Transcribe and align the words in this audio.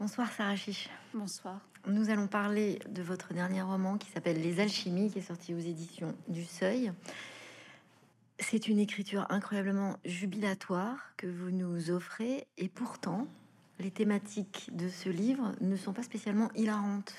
Bonsoir 0.00 0.32
Sarah 0.32 0.56
Chiche. 0.56 0.88
Bonsoir. 1.12 1.60
Nous 1.86 2.08
allons 2.08 2.26
parler 2.26 2.78
de 2.88 3.02
votre 3.02 3.34
dernier 3.34 3.60
roman 3.60 3.98
qui 3.98 4.08
s'appelle 4.08 4.40
Les 4.40 4.58
Alchimies, 4.58 5.10
qui 5.10 5.18
est 5.18 5.28
sorti 5.28 5.52
aux 5.52 5.58
éditions 5.58 6.16
du 6.26 6.42
Seuil. 6.42 6.90
C'est 8.38 8.68
une 8.68 8.78
écriture 8.78 9.26
incroyablement 9.28 9.98
jubilatoire 10.06 11.12
que 11.18 11.26
vous 11.26 11.50
nous 11.50 11.90
offrez, 11.90 12.46
et 12.56 12.70
pourtant, 12.70 13.26
les 13.78 13.90
thématiques 13.90 14.70
de 14.72 14.88
ce 14.88 15.10
livre 15.10 15.52
ne 15.60 15.76
sont 15.76 15.92
pas 15.92 16.02
spécialement 16.02 16.50
hilarantes. 16.54 17.14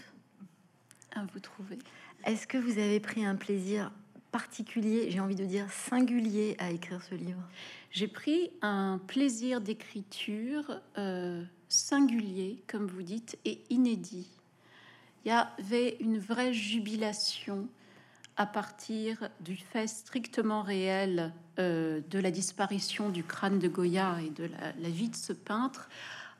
À 1.13 1.23
vous 1.31 1.39
trouver. 1.39 1.77
Est-ce 2.25 2.47
que 2.47 2.57
vous 2.57 2.79
avez 2.79 2.99
pris 2.99 3.23
un 3.23 3.35
plaisir 3.35 3.91
particulier, 4.31 5.11
j'ai 5.11 5.19
envie 5.19 5.35
de 5.35 5.45
dire 5.45 5.71
singulier, 5.71 6.55
à 6.57 6.71
écrire 6.71 7.03
ce 7.03 7.13
livre? 7.13 7.47
J'ai 7.91 8.07
pris 8.07 8.49
un 8.63 8.99
plaisir 9.05 9.61
d'écriture. 9.61 10.81
Euh, 10.97 11.43
singulier, 11.71 12.63
comme 12.67 12.87
vous 12.87 13.03
dites, 13.03 13.37
et 13.45 13.61
inédit. 13.69 14.27
Il 15.23 15.29
y 15.29 15.31
avait 15.31 15.97
une 15.99 16.19
vraie 16.19 16.53
jubilation 16.53 17.67
à 18.37 18.45
partir 18.45 19.29
du 19.39 19.55
fait 19.55 19.87
strictement 19.87 20.63
réel 20.63 21.33
euh, 21.59 22.01
de 22.09 22.19
la 22.19 22.31
disparition 22.31 23.09
du 23.09 23.23
crâne 23.23 23.59
de 23.59 23.67
Goya 23.67 24.17
et 24.21 24.29
de 24.29 24.49
la, 24.79 24.89
vie 24.89 25.09
de 25.09 25.15
ce 25.15 25.33
peintre, 25.33 25.89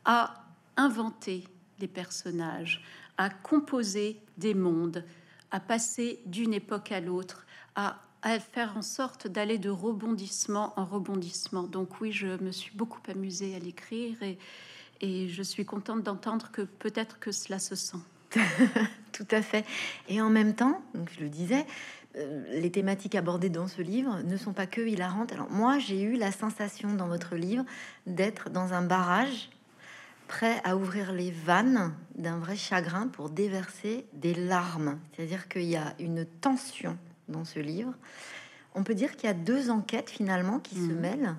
à 0.06 0.46
inventer 0.78 1.44
des 1.80 1.88
personnages, 1.88 2.84
à 3.18 3.30
composer 3.30 4.20
des 4.38 4.54
mondes, 4.54 5.06
à 5.52 5.60
passer 5.60 6.22
d'une 6.26 6.54
époque 6.54 6.92
à 6.92 7.02
l'autre, 7.02 7.46
à, 7.76 8.02
à, 8.22 8.40
faire 8.40 8.78
en 8.78 8.82
sorte 8.82 9.28
d'aller 9.28 9.58
de 9.58 9.70
rebondissement 9.70 10.74
en 10.78 10.86
rebondissement. 10.86 11.64
Donc 11.64 12.02
oui, 12.02 12.12
je 12.12 12.42
me 12.42 12.52
suis 12.52 12.76
beaucoup 12.76 13.02
amusée 13.10 13.56
à 13.56 13.60
l'écrire 13.60 14.24
et, 14.24 14.40
et 15.02 15.28
je 15.28 15.44
suis 15.44 15.66
contente 15.66 16.04
d'entendre 16.04 16.50
que 16.52 16.62
peut-être 16.62 17.20
que 17.20 17.32
cela 17.32 17.60
se 17.60 17.76
sent. 17.76 17.98
Tout 19.12 19.28
à 19.32 19.42
fait. 19.42 19.66
Et 20.08 20.22
en 20.22 20.30
même 20.30 20.54
temps, 20.54 20.82
donc 20.94 21.12
je 21.18 21.24
le 21.24 21.30
disais, 21.30 21.66
euh, 22.16 22.44
les 22.60 22.72
thématiques 22.72 23.16
abordées 23.16 23.50
dans 23.50 23.68
ce 23.68 23.82
livre 23.82 24.22
ne 24.24 24.38
sont 24.38 24.54
pas 24.54 24.68
que 24.68 24.82
hilarantes. 24.82 25.34
Alors 25.34 25.50
moi, 25.50 25.80
j'ai 25.80 26.02
eu 26.02 26.18
la 26.18 26.32
sensation 26.32 26.94
dans 26.94 27.08
votre 27.08 27.36
livre 27.36 27.66
d'être 28.06 28.50
dans 28.50 28.74
un 28.74 28.82
barrage 28.82 29.50
prêt 30.28 30.62
à 30.64 30.78
ouvrir 30.78 31.12
les 31.12 31.32
vannes 31.32 31.94
d'un 32.16 32.38
vrai 32.38 32.56
chagrin 32.56 33.08
pour 33.08 33.30
déverser 33.30 34.06
des 34.14 34.34
larmes. 34.34 34.98
C'est-à-dire 35.12 35.50
qu'il 35.50 35.64
y 35.64 35.76
a 35.76 35.94
une 36.00 36.26
tension 36.26 36.98
dans 37.28 37.44
ce 37.44 37.60
livre. 37.60 37.94
On 38.76 38.84
peut 38.84 38.96
dire 38.96 39.18
qu'il 39.18 39.28
y 39.28 39.32
a 39.32 39.34
deux 39.34 39.70
enquêtes 39.70 40.10
finalement 40.10 40.60
qui 40.60 40.76
se 40.76 40.82
mhm. 40.92 41.00
mêlent? 41.00 41.36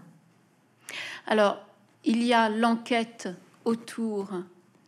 Alors, 1.26 1.64
il 2.04 2.22
y 2.22 2.34
a 2.34 2.48
l'enquête 2.48 3.28
autour 3.64 4.30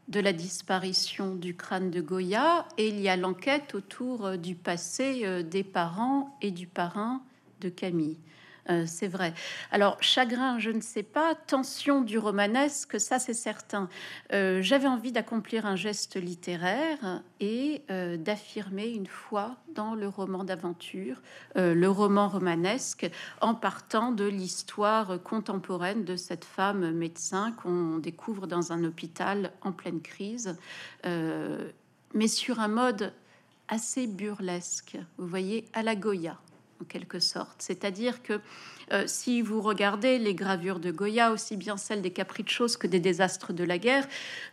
de 0.09 0.21
la 0.21 0.33
disparition 0.33 1.35
du 1.35 1.57
crâne 1.57 1.91
de 1.91 2.01
Goya 2.01 2.67
et 2.77 2.89
il 2.89 3.01
y 3.01 3.09
a 3.09 3.17
l'enquête 3.17 3.75
autour 3.75 4.27
euh, 4.27 4.37
du 4.37 4.55
passé 4.55 5.23
euh, 5.25 5.43
des 5.43 5.65
parents 5.65 6.37
et 6.43 6.51
du 6.51 6.67
parrain 6.67 7.23
de 7.61 7.69
Camille. 7.69 8.19
Euh, 8.71 8.85
c'est 8.87 9.09
vrai. 9.09 9.35
Alors, 9.71 9.97
chagrin, 10.01 10.59
je 10.59 10.71
ne 10.71 10.81
sais 10.81 11.03
pas. 11.03 11.35
Tension 11.35 12.01
du 12.01 12.19
romanesque, 12.19 12.99
ça 13.01 13.19
c'est 13.19 13.35
certain. 13.35 13.89
Euh, 14.33 14.63
j'avais 14.63 14.89
envie 14.89 15.13
d'accomplir 15.13 15.67
un 15.67 15.77
geste 15.77 16.17
littéraire 16.17 17.23
et 17.41 17.83
euh, 17.91 18.17
d'affirmer 18.17 18.89
une 18.89 19.07
foi 19.07 19.57
dans 19.75 19.95
le 19.95 20.09
roman 20.09 20.45
d'aventure, 20.45 21.21
le 21.57 21.87
roman 21.89 22.29
romanesque, 22.29 23.11
en 23.41 23.55
partant 23.55 24.13
de 24.13 24.25
l'histoire 24.25 25.21
contemporaine 25.23 26.05
de 26.05 26.15
cette 26.15 26.45
femme 26.45 26.93
médecin 26.93 27.53
qu'on 27.61 27.99
découvre 27.99 28.47
dans 28.47 28.71
un 28.73 28.85
hôpital 28.85 29.51
en 29.63 29.73
pleine 29.73 30.01
crise, 30.01 30.57
mais 31.05 32.29
sur 32.29 32.61
un 32.61 32.69
mode 32.69 33.13
assez 33.67 34.07
burlesque, 34.07 34.97
vous 35.19 35.27
voyez, 35.27 35.65
à 35.73 35.83
la 35.83 35.97
Goya 35.97 36.39
en 36.81 36.85
quelque 36.85 37.21
sorte. 37.21 37.57
C'est-à-dire 37.59 38.23
que 38.23 38.41
euh, 38.93 39.05
si 39.07 39.43
vous 39.43 39.61
regardez 39.61 40.19
les 40.19 40.35
gravures 40.35 40.81
de 40.81 40.91
Goya, 40.91 41.33
aussi 41.33 41.57
bien 41.57 41.77
celles 41.77 42.03
des 42.03 42.11
capriccios 42.11 42.77
que 42.79 42.87
des 42.87 43.01
désastres 43.01 43.53
de 43.53 43.65
la 43.65 43.79
guerre, 43.79 44.07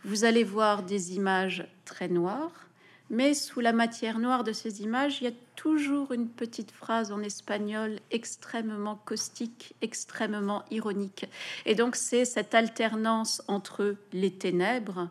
vous 0.04 0.24
allez 0.24 0.44
voir 0.44 0.82
des 0.82 1.14
images 1.14 1.66
très 1.84 2.08
noires, 2.08 2.68
mais 3.10 3.34
sous 3.34 3.60
la 3.60 3.72
matière 3.72 4.18
noire 4.18 4.42
de 4.42 4.52
ces 4.52 4.82
images, 4.82 5.20
il 5.20 5.24
y 5.24 5.26
a 5.28 5.34
toujours 5.54 6.12
une 6.12 6.28
petite 6.28 6.70
phrase 6.70 7.12
en 7.12 7.20
espagnol 7.22 7.98
extrêmement 8.10 8.98
caustique, 9.04 9.74
extrêmement 9.82 10.64
ironique. 10.70 11.26
Et 11.66 11.74
donc 11.74 11.94
c'est 11.94 12.24
cette 12.24 12.54
alternance 12.54 13.42
entre 13.48 13.96
les 14.14 14.32
ténèbres 14.32 15.10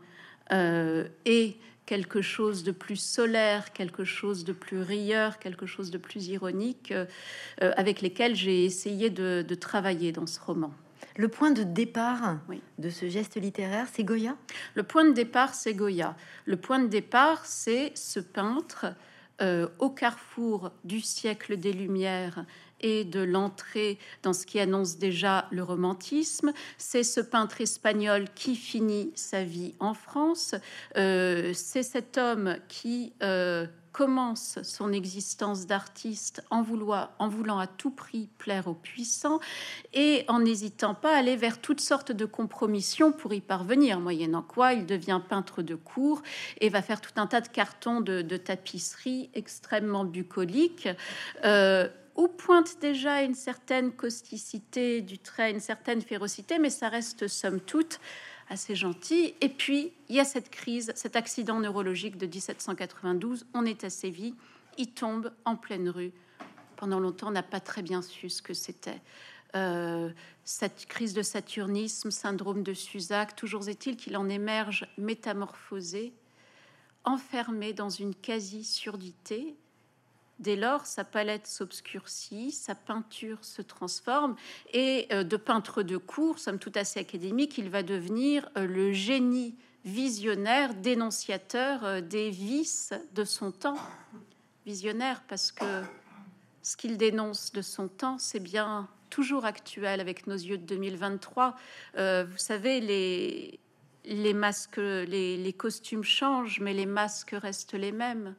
euh, 0.52 1.07
et 1.25 1.57
quelque 1.91 2.22
chose 2.22 2.63
de 2.63 2.72
plus 2.72 2.96
solaire, 2.96 3.74
quelque 3.74 4.06
chose 4.06 4.46
de 4.46 4.53
plus 4.53 4.81
rieur, 4.81 5.40
quelque 5.40 5.66
chose 5.66 5.91
de 5.91 5.97
plus 5.97 6.29
ironique, 6.29 6.94
euh, 6.94 7.06
euh, 7.62 7.74
avec 7.75 8.00
lesquels 8.00 8.34
j'ai 8.34 8.63
essayé 8.63 9.09
de, 9.09 9.44
travailler 9.56 10.13
dans 10.13 10.25
ce 10.25 10.40
roman. 10.40 10.74
Le 11.18 11.28
point 11.28 11.51
de 11.51 11.63
départ 11.63 12.38
de 12.78 12.90
ce 12.90 13.09
geste 13.09 13.35
littéraire, 13.35 13.88
c'est 13.91 14.06
Goya? 14.06 14.38
Le 14.74 14.84
point 14.84 15.03
de 15.03 15.12
départ, 15.12 15.53
c'est 15.53 15.74
Goya. 15.74 16.16
Le 16.46 16.56
point 16.56 16.80
de 16.80 16.88
départ, 16.88 17.46
c'est 17.46 17.91
ce 17.96 18.22
peintre 18.22 18.85
euh, 19.41 19.68
au 19.80 19.90
carrefour 19.90 20.72
du 20.85 21.01
siècle 21.01 21.57
des 21.57 21.74
Lumières 21.74 22.46
et 22.81 23.06
de 23.06 23.22
l'entrée 23.22 23.97
dans 24.24 24.34
ce 24.34 24.46
qui 24.46 24.59
annonce 24.59 24.97
déjà 24.97 25.47
le 25.52 25.64
romantisme. 25.64 26.52
C'est 26.78 27.03
ce 27.03 27.22
peintre 27.22 27.62
espagnol 27.62 28.25
qui 28.36 28.56
finit 28.56 29.12
sa 29.16 29.44
vie 29.44 29.74
en 29.80 29.94
France. 29.94 30.56
Euh, 30.97 31.52
c'est 31.53 31.84
cet 31.84 32.18
homme 32.18 32.58
qui 32.68 33.14
euh, 33.24 33.66
commence 33.92 34.59
son 34.64 34.94
existence 34.94 35.68
d'artiste 35.68 36.44
en 36.50 36.62
en 37.19 37.28
voulant 37.28 37.59
à 37.59 37.68
tout 37.68 37.92
prix 37.92 38.30
plaire 38.38 38.68
aux 38.68 38.75
puissants 38.75 39.40
et 39.94 40.24
en 40.28 40.40
n'hésitant 40.40 40.94
pas 40.94 41.16
à 41.16 41.19
aller 41.19 41.36
vers 41.36 41.59
toutes 41.59 41.81
sortes 41.81 42.12
de 42.12 42.25
compromissions 42.25 43.12
pour 43.12 43.34
y 43.34 43.42
parvenir, 43.42 44.00
moyennant 44.00 44.44
quoi 44.44 44.74
il 44.74 44.86
devient 44.86 45.19
peintre 45.28 45.62
de 45.62 45.75
cour 45.75 46.22
et 46.62 46.69
va 46.69 46.81
faire 46.81 47.02
tout 47.02 47.12
un 47.18 47.28
tas 47.28 47.42
de 47.42 47.50
cartons 47.50 48.00
de, 48.00 48.22
tapisserie 48.38 49.30
extrêmement 49.34 50.06
bucoliques. 50.06 50.88
Euh, 51.44 51.90
où 52.22 52.28
pointe 52.28 52.78
déjà 52.80 53.24
une 53.24 53.34
certaine 53.34 53.92
causticité 53.92 55.02
du 55.02 55.18
trait, 55.18 55.50
une 55.50 55.59
certaine 55.59 56.02
férocité, 56.02 56.59
mais 56.59 56.70
ça 56.70 56.88
reste 56.88 57.28
somme 57.28 57.59
toute 57.59 58.00
assez 58.48 58.76
gentil. 58.76 59.34
Et 59.42 59.50
puis, 59.50 59.92
il 60.08 60.16
y 60.16 60.20
a 60.20 60.24
cette 60.24 60.52
crise, 60.52 60.92
cet 60.96 61.16
accident 61.16 61.60
neurologique 61.60 62.18
de 62.18 62.28
1792. 62.28 63.48
On 63.56 63.66
est 63.66 63.84
à 63.84 63.90
Séville, 63.90 64.36
il 64.78 64.92
tombe 64.92 65.31
en 65.46 65.56
pleine 65.56 65.90
rue. 65.90 66.12
Pendant 66.76 67.00
longtemps, 67.00 67.30
on 67.30 67.31
n'a 67.31 67.42
pas 67.42 67.60
très 67.60 67.81
bien 67.81 68.04
su 68.04 68.30
ce 68.30 68.44
que 68.44 68.54
c'était. 68.54 69.02
Euh, 69.56 70.12
cette 70.44 70.86
crise 70.86 71.16
de 71.16 71.24
saturnisme, 71.24 72.12
syndrome 72.12 72.62
de 72.62 72.76
Suzac, 72.76 73.36
toujours 73.36 73.68
est-il 73.68 73.98
qu'il 73.98 74.16
en 74.16 74.30
émerge 74.30 74.86
métamorphosé, 75.00 76.14
enfermé 77.04 77.74
dans 77.74 77.90
une 77.90 78.14
quasi-surdité, 78.14 79.56
Dès 80.41 80.56
lors, 80.56 80.88
sa 80.88 81.03
palette 81.03 81.46
s'obscurcit, 81.46 82.50
sa 82.50 82.74
peinture 82.74 83.38
se 83.46 83.62
transforme, 83.62 84.35
et 84.74 85.07
euh, 85.12 85.24
de 85.24 85.38
peintre 85.38 85.84
de 85.84 85.97
cours, 85.97 86.40
somme 86.40 86.57
tout 86.57 86.72
assez 86.74 87.00
académique, 87.00 87.59
il 87.59 87.69
va 87.69 87.84
devenir 87.84 88.50
euh, 88.57 88.66
le 88.66 88.91
génie 88.91 89.56
visionnaire, 89.85 90.74
dénonciateur 90.74 91.85
euh, 91.85 92.01
des 92.01 92.31
vices 92.31 92.91
de 93.13 93.24
son 93.24 93.51
temps. 93.51 93.78
Visionnaire 94.66 95.22
parce 95.28 95.51
que 95.51 95.84
ce 96.63 96.75
qu'il 96.75 96.97
dénonce 96.97 97.51
de 97.51 97.62
son 97.62 97.88
temps, 97.88 98.18
c'est 98.18 98.40
bien 98.40 98.90
toujours 99.12 99.46
actuel 99.46 100.00
avec 100.00 100.25
nos 100.25 100.35
yeux 100.35 100.57
de 100.57 100.66
2023. 100.66 101.56
vous 101.96 102.38
savez, 102.38 102.80
les, 102.80 103.59
les 104.06 104.34
masques, 104.34 104.78
les 104.78 105.53
costumes 105.57 106.03
changent, 106.03 106.60
mais 106.62 106.74
les 106.74 106.86
masques 106.86 107.36
restent 107.36 107.74
les 107.74 107.92
mêmes. 107.92 108.36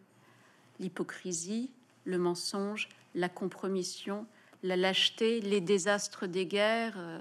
L'hypocrisie, 0.78 1.70
le 2.04 2.18
mensonge, 2.18 2.88
la 3.14 3.28
compromission, 3.28 4.26
la 4.62 4.76
lâcheté, 4.76 5.40
les 5.40 5.60
désastres 5.60 6.26
des 6.26 6.46
guerres. 6.46 6.94
Euh, 6.96 7.18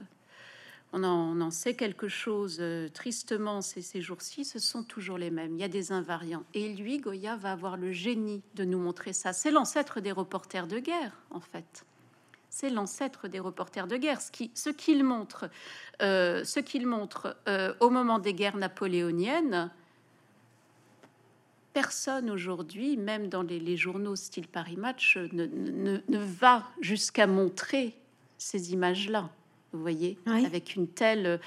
on 0.93 1.03
en, 1.03 1.51
sait 1.51 1.73
quelque 1.73 2.09
chose 2.09 2.57
euh, 2.59 2.89
tristement 2.89 3.61
ces, 3.61 4.01
jours-ci, 4.01 4.43
ce 4.43 4.59
sont 4.59 4.83
toujours 4.83 5.17
les 5.17 5.31
mêmes. 5.31 5.55
Il 5.55 5.61
y 5.61 5.63
a 5.63 5.69
des 5.69 5.93
invariants. 5.93 6.43
Et 6.53 6.73
lui, 6.73 6.99
Goya, 6.99 7.37
va 7.37 7.53
avoir 7.53 7.77
le 7.77 7.91
génie 7.91 8.43
de 8.55 8.65
nous 8.65 8.79
montrer 8.79 9.13
ça. 9.13 9.31
C'est 9.31 9.51
l'ancêtre 9.51 10.01
des 10.01 10.11
reporters 10.11 10.67
de 10.67 10.79
guerre, 10.79 11.13
en 11.29 11.39
fait. 11.39 11.85
C'est 12.49 12.69
l'ancêtre 12.69 13.29
des 13.29 13.39
reporters 13.39 13.87
de 13.87 13.95
guerre. 13.95 14.19
Ce 14.21 14.69
qu'il 14.69 15.03
montre, 15.05 15.49
euh, 16.01 16.43
ce 16.43 16.85
montre 16.85 17.37
au 17.79 17.89
moment 17.89 18.19
des 18.19 18.33
guerres 18.33 18.57
napoléoniennes, 18.57 19.71
personne 21.73 22.29
aujourd'hui, 22.29 22.97
même 22.97 23.27
dans 23.27 23.43
les, 23.43 23.77
journaux 23.77 24.15
style 24.15 24.47
Paris 24.47 24.77
Match, 24.77 25.17
ne, 25.17 25.99
va 26.09 26.67
jusqu'à 26.81 27.27
montrer 27.27 27.93
ces 28.37 28.73
images-là. 28.73 29.29
Vous 29.73 29.81
voyez, 29.81 30.17
avec 30.25 30.75
une 30.75 30.87
telle, 30.87 31.39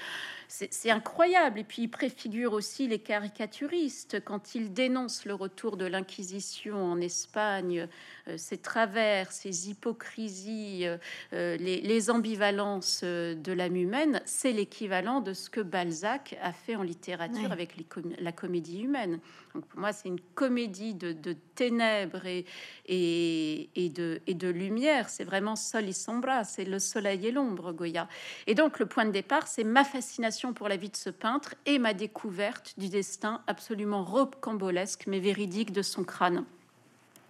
c'est 0.47 0.91
incroyable. 0.91 1.59
Et 1.59 1.63
puis 1.63 1.83
il 1.83 1.87
préfigure 1.89 2.53
aussi 2.53 2.87
les 2.87 2.99
caricaturistes 2.99 4.23
quand 4.23 4.55
il 4.55 4.73
dénonce 4.73 5.25
le 5.25 5.33
retour 5.33 5.77
de 5.77 5.85
l'Inquisition 5.85 6.77
en 6.77 6.99
Espagne, 7.01 7.87
euh, 8.27 8.37
ses 8.37 8.57
travers, 8.57 9.31
ses 9.31 9.69
hypocrisies, 9.69 10.85
euh, 10.85 10.97
euh, 11.33 11.57
les, 11.57 12.09
ambivalences 12.09 13.03
de 13.03 13.51
l'âme 13.51 13.75
humaine. 13.75 14.21
C'est 14.25 14.51
l'équivalent 14.51 15.21
de 15.21 15.33
ce 15.33 15.49
que 15.49 15.61
Balzac 15.61 16.37
a 16.41 16.53
fait 16.53 16.75
en 16.75 16.83
littérature 16.83 17.51
avec 17.51 17.75
la 18.19 18.31
comédie 18.31 18.81
humaine. 18.81 19.19
Donc 19.55 19.65
pour 19.65 19.79
moi, 19.79 19.93
c'est 19.93 20.09
une 20.09 20.19
comédie 20.35 20.93
de, 20.93 21.33
ténèbres 21.55 22.25
et, 22.25 22.45
et, 22.85 23.89
de, 23.89 24.21
et 24.27 24.33
de 24.33 24.49
lumière. 24.49 25.09
C'est 25.09 25.23
vraiment 25.23 25.55
sol 25.55 25.85
et 25.85 25.93
sombra, 25.93 26.43
c'est 26.43 26.65
le 26.65 26.79
soleil 26.79 27.25
et 27.25 27.31
l'ombre, 27.31 27.71
Goya. 27.71 28.07
Et 28.45 28.53
donc 28.53 28.77
le 28.77 28.85
point 28.85 29.05
de 29.05 29.11
départ, 29.11 29.47
c'est 29.47 29.63
ma 29.63 29.83
fascination 29.83 30.44
pour 30.53 30.69
la 30.69 30.77
vie 30.77 30.89
de 30.89 30.95
ce 30.95 31.09
peintre 31.09 31.55
et 31.65 31.79
ma 31.79 31.93
découverte 31.93 32.73
du 32.77 32.89
destin 32.89 33.41
absolument 33.47 34.03
rocambolesque 34.03 35.05
mais 35.07 35.19
véridique 35.19 35.71
de 35.71 35.81
son 35.81 36.03
crâne. 36.03 36.45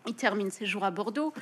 Il 0.07 0.15
termine 0.15 0.51
ses 0.51 0.65
jours 0.65 0.83
à 0.83 0.91
Bordeaux, 0.91 1.33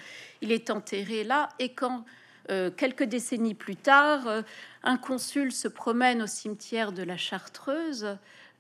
il 0.42 0.52
est 0.52 0.70
enterré 0.70 1.24
là, 1.24 1.50
et 1.60 1.74
quand 1.74 2.06
euh, 2.50 2.72
quelques 2.72 3.04
décennies 3.04 3.54
plus 3.54 3.76
tard, 3.76 4.28
euh, 4.28 4.42
un 4.84 4.98
consul 4.98 5.52
se 5.52 5.68
promène 5.68 6.22
au 6.22 6.28
cimetière 6.28 6.92
de 6.92 7.04
la 7.04 7.18
Chartreuse, 7.18 8.18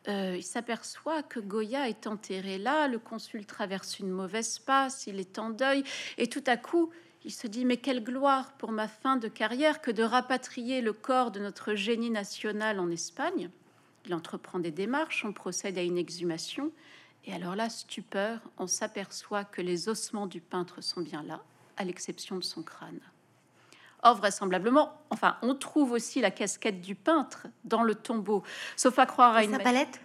euh, 0.09 0.35
il 0.37 0.43
s'aperçoit 0.43 1.23
que 1.23 1.39
Goya 1.39 1.87
est 1.87 2.07
enterré 2.07 2.57
là, 2.57 2.87
le 2.87 2.99
consul 2.99 3.45
traverse 3.45 3.99
une 3.99 4.09
mauvaise 4.09 4.59
passe, 4.59 5.07
il 5.07 5.19
est 5.19 5.39
en 5.39 5.49
deuil, 5.49 5.83
et 6.17 6.27
tout 6.27 6.43
à 6.47 6.57
coup, 6.57 6.91
il 7.25 7.31
se 7.31 7.47
dit, 7.47 7.65
mais 7.65 7.77
quelle 7.77 8.03
gloire 8.03 8.51
pour 8.53 8.71
ma 8.71 8.87
fin 8.87 9.15
de 9.15 9.27
carrière 9.27 9.81
que 9.81 9.91
de 9.91 10.03
rapatrier 10.03 10.81
le 10.81 10.93
corps 10.93 11.31
de 11.31 11.39
notre 11.39 11.73
génie 11.73 12.09
national 12.09 12.79
en 12.79 12.89
Espagne. 12.89 13.49
Il 14.05 14.13
entreprend 14.13 14.59
des 14.59 14.71
démarches, 14.71 15.23
on 15.25 15.31
procède 15.31 15.77
à 15.77 15.81
une 15.81 15.97
exhumation, 15.97 16.71
et 17.25 17.33
alors 17.33 17.55
là, 17.55 17.69
stupeur, 17.69 18.39
on 18.57 18.67
s'aperçoit 18.67 19.45
que 19.45 19.61
les 19.61 19.87
ossements 19.87 20.27
du 20.27 20.41
peintre 20.41 20.81
sont 20.81 21.01
bien 21.01 21.23
là, 21.23 21.41
à 21.77 21.85
l'exception 21.85 22.35
de 22.35 22.43
son 22.43 22.63
crâne. 22.63 22.99
Or, 24.01 24.15
vraisemblablement, 24.15 25.01
enfin, 25.09 25.37
on 25.41 25.55
trouve 25.55 25.93
aussi 25.93 26.19
la 26.19 26.31
casquette 26.31 26.81
du 26.81 26.95
peintre 26.95 27.47
dans 27.63 27.83
le 27.83 27.95
tombeau, 27.95 28.43
sauf 28.75 28.99
à 28.99 29.05
croire 29.05 29.35
à 29.35 29.45
une 29.45 29.51
sa 29.51 29.59
palette? 29.59 30.01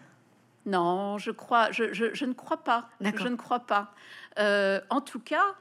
Non, 0.66 1.18
je 1.18 1.32
crois, 1.32 1.72
je, 1.72 2.24
ne 2.24 2.32
crois 2.32 2.58
pas. 2.58 2.90
Je 3.00 3.26
ne 3.26 3.36
crois 3.36 3.60
pas. 3.60 3.92
Euh, 4.38 4.80
en 4.90 5.00
tout 5.00 5.18
cas, 5.18 5.56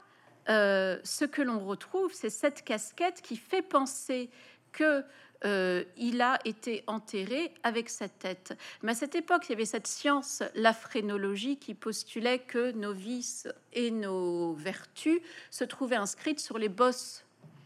euh, 0.48 0.98
ce 1.04 1.24
que 1.24 1.42
l'on 1.42 1.60
retrouve, 1.60 2.12
c'est 2.12 2.30
cette 2.30 2.64
casquette 2.64 3.20
qui 3.22 3.36
fait 3.36 3.62
penser 3.62 4.30
que 4.72 5.04
euh, 5.44 5.84
il 5.96 6.20
a 6.20 6.38
été 6.44 6.82
enterré 6.86 7.52
avec 7.62 7.88
sa 7.88 8.08
tête. 8.08 8.56
Mais 8.82 8.92
à 8.92 8.94
cette 8.94 9.14
époque, 9.14 9.44
il 9.48 9.50
y 9.50 9.54
avait 9.54 9.64
cette 9.64 9.86
science, 9.86 10.42
la 10.54 10.72
phrénologie, 10.72 11.58
qui 11.58 11.74
postulait 11.74 12.40
que 12.40 12.72
nos 12.72 12.92
vices 12.92 13.46
et 13.72 13.90
nos 13.90 14.54
vertus 14.54 15.20
se 15.50 15.64
trouvaient 15.64 15.96
inscrites 15.96 16.40
sur 16.40 16.58
les 16.58 16.68
bosses 16.68 17.24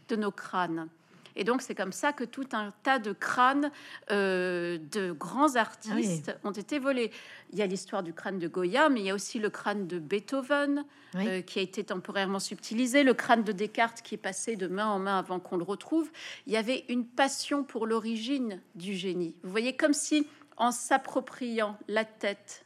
de 0.09 0.15
nos 0.15 0.31
crânes. 0.31 0.87
Et 1.35 1.43
donc 1.43 1.61
c'est 1.61 1.75
comme 1.75 1.91
ça 1.91 2.13
que 2.13 2.23
tout 2.23 2.47
un 2.53 2.73
tas 2.83 2.99
de 2.99 3.11
crânes 3.11 3.71
euh, 4.11 4.77
de 4.91 5.11
grands 5.11 5.55
artistes 5.55 6.31
ah 6.35 6.47
ont 6.47 6.51
été 6.51 6.79
volés. 6.79 7.11
Il 7.51 7.59
y 7.59 7.61
a 7.61 7.65
l'histoire 7.65 8.03
du 8.03 8.13
crâne 8.13 8.39
de 8.39 8.47
Goya, 8.47 8.89
mais 8.89 9.01
il 9.01 9.05
y 9.05 9.09
a 9.09 9.15
aussi 9.15 9.39
le 9.39 9.49
crâne 9.49 9.87
de 9.87 9.99
Beethoven 9.99 10.85
euh, 11.15 11.41
qui 11.41 11.59
a 11.59 11.61
été 11.61 11.83
temporairement 11.83 12.39
subtilisé, 12.39 13.03
le 13.03 13.13
crâne 13.13 13.43
de 13.43 13.51
Descartes 13.51 14.01
qui 14.01 14.15
est 14.15 14.19
passé 14.19 14.55
de 14.55 14.67
main 14.67 14.87
en 14.87 14.99
main 14.99 15.19
avant 15.19 15.39
qu'on 15.39 15.57
le 15.57 15.63
retrouve. 15.63 16.11
Il 16.47 16.53
y 16.53 16.57
avait 16.57 16.85
une 16.89 17.05
passion 17.05 17.63
pour 17.63 17.85
l'origine 17.85 18.61
du 18.75 18.93
génie. 18.93 19.35
Vous 19.43 19.51
voyez 19.51 19.75
comme 19.75 19.93
si 19.93 20.27
en 20.57 20.71
s'appropriant 20.71 21.77
la 21.87 22.05
tête 22.05 22.65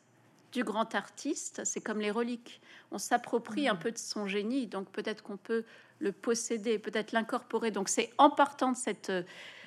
du 0.51 0.63
grand 0.63 0.95
artiste, 0.95 1.61
c'est 1.65 1.81
comme 1.81 1.99
les 1.99 2.11
reliques. 2.11 2.61
On 2.91 2.97
s'approprie 2.97 3.67
un 3.67 3.75
peu 3.75 3.91
de 3.91 3.97
son 3.97 4.27
génie, 4.27 4.67
donc 4.67 4.89
peut-être 4.91 5.21
qu'on 5.23 5.37
peut 5.37 5.65
le 5.99 6.11
posséder, 6.11 6.79
peut-être 6.79 7.11
l'incorporer. 7.11 7.71
Donc 7.71 7.89
c'est 7.89 8.11
en 8.17 8.29
partant 8.29 8.71
de 8.71 8.77
cette, 8.77 9.11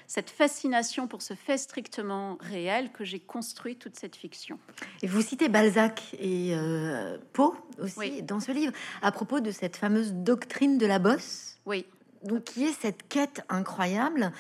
cette 0.06 0.30
fascination 0.30 1.06
pour 1.06 1.22
ce 1.22 1.34
fait 1.34 1.56
strictement 1.56 2.36
réel 2.40 2.90
que 2.90 3.04
j'ai 3.04 3.20
construit 3.20 3.76
toute 3.76 3.96
cette 3.96 4.16
fiction. 4.16 4.58
Et 5.02 5.06
vous 5.06 5.22
citez 5.22 5.48
Balzac 5.48 6.02
et 6.18 6.54
euh, 6.54 7.16
Poe 7.32 7.54
aussi 7.78 8.22
dans 8.22 8.40
ce 8.40 8.50
livre 8.50 8.72
à 9.02 9.12
propos 9.12 9.38
de 9.38 9.52
cette 9.52 9.76
fameuse 9.76 10.12
doctrine 10.12 10.78
de 10.78 10.86
la 10.86 10.98
bosse. 10.98 11.58
Oui. 11.64 11.86
Donc, 12.24 12.44
qui 12.44 12.64
est 12.64 12.72
cette 12.72 13.08
quête 13.08 13.42
incroyable 13.48 14.32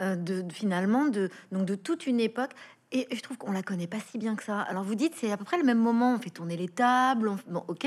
euh, 0.00 0.16
de, 0.16 0.42
finalement 0.50 1.04
de 1.04 1.28
donc 1.52 1.66
de 1.66 1.74
toute 1.74 2.06
une 2.06 2.20
époque 2.20 2.50
et 2.90 3.06
je 3.14 3.20
trouve 3.20 3.36
qu'on 3.36 3.52
la 3.52 3.62
connaît 3.62 3.86
pas 3.86 3.98
si 4.00 4.18
bien 4.18 4.34
que 4.34 4.42
ça. 4.42 4.60
Alors 4.60 4.82
vous 4.82 4.94
dites 4.94 5.14
c'est 5.16 5.30
à 5.30 5.36
peu 5.36 5.44
près 5.44 5.58
le 5.58 5.64
même 5.64 5.78
moment, 5.78 6.14
on 6.14 6.18
fait 6.18 6.30
tourner 6.30 6.56
les 6.56 6.68
tables, 6.68 7.36
bon 7.46 7.64
ok. 7.68 7.86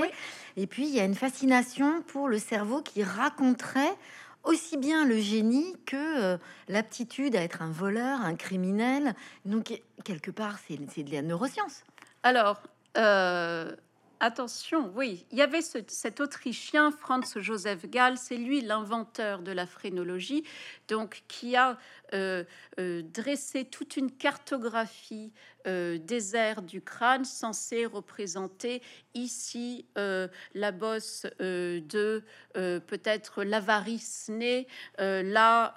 Et 0.57 0.67
puis 0.67 0.87
il 0.87 0.93
y 0.93 0.99
a 0.99 1.03
une 1.03 1.15
fascination 1.15 2.01
pour 2.03 2.27
le 2.27 2.37
cerveau 2.37 2.81
qui 2.81 3.03
raconterait 3.03 3.95
aussi 4.43 4.77
bien 4.77 5.05
le 5.05 5.19
génie 5.19 5.75
que 5.85 5.95
euh, 5.95 6.37
l'aptitude 6.67 7.35
à 7.35 7.41
être 7.41 7.61
un 7.61 7.71
voleur, 7.71 8.21
un 8.21 8.35
criminel. 8.35 9.15
Donc 9.45 9.81
quelque 10.03 10.31
part 10.31 10.59
c'est 10.67 10.77
de 10.77 11.11
la 11.11 11.21
neuroscience. 11.21 11.83
Alors 12.23 12.61
euh, 12.97 13.75
attention, 14.21 14.91
oui, 14.95 15.25
il 15.31 15.39
y 15.39 15.41
avait 15.41 15.61
cet 15.61 16.21
Autrichien 16.21 16.91
Franz 16.91 17.41
Joseph 17.41 17.89
Gall, 17.89 18.17
c'est 18.17 18.37
lui 18.37 18.61
l'inventeur 18.61 19.41
de 19.41 19.51
la 19.51 19.65
phrénologie, 19.65 20.43
donc 20.87 21.23
qui 21.27 21.55
a 21.55 21.77
euh, 22.13 22.43
euh, 22.79 23.01
dressé 23.01 23.65
toute 23.65 23.97
une 23.97 24.11
cartographie 24.11 25.33
euh, 25.67 25.97
des 25.97 26.35
aires 26.35 26.61
du 26.61 26.81
crâne 26.81 27.25
censée 27.25 27.85
représenter 27.85 28.81
ici 29.13 29.85
la 29.95 30.71
bosse 30.71 31.25
de 31.39 32.23
peut-être 32.49 33.43
l'avarice 33.43 34.29
née, 34.29 34.67
là 34.97 35.73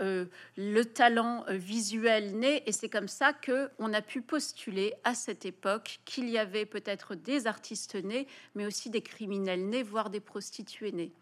le 0.57 0.83
talent 0.85 1.45
visuel 1.49 2.39
né, 2.39 2.63
et 2.67 2.73
c'est 2.73 2.89
comme 2.89 3.09
ça 3.09 3.33
que 3.33 3.71
on 3.79 3.93
a 3.93 4.03
pu 4.03 4.23
postuler 4.23 4.95
à 5.03 5.15
cette 5.15 5.45
époque 5.45 5.99
qu'il 6.05 6.29
y 6.29 6.39
avait 6.39 6.67
peut-être 6.67 7.17
des 7.17 7.47
artistes 7.47 7.97
nés, 7.97 8.29
mais 8.55 8.67
aussi 8.67 8.89
des 8.89 9.03
criminels 9.03 9.69
nés, 9.69 9.83
voire 9.83 10.11
des 10.11 10.21
prostituées 10.21 10.93
nées 10.93 11.13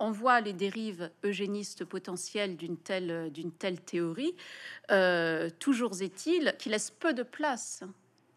on 0.00 0.10
voit 0.10 0.40
les 0.40 0.54
dérives 0.54 1.10
eugénistes 1.22 1.84
potentielles 1.84 2.56
d'une 2.56 2.76
telle, 2.78 3.80
théorie. 3.84 4.34
Euh, 4.90 5.50
toujours 5.58 6.00
est-il 6.02 6.54
qu'il 6.58 6.72
laisse 6.72 6.90
peu 6.90 7.12
de 7.12 7.22
place 7.22 7.84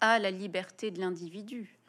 à 0.01 0.19
la 0.19 0.30
liberté 0.30 0.92
de 0.92 1.00
l'individu. 1.00 1.80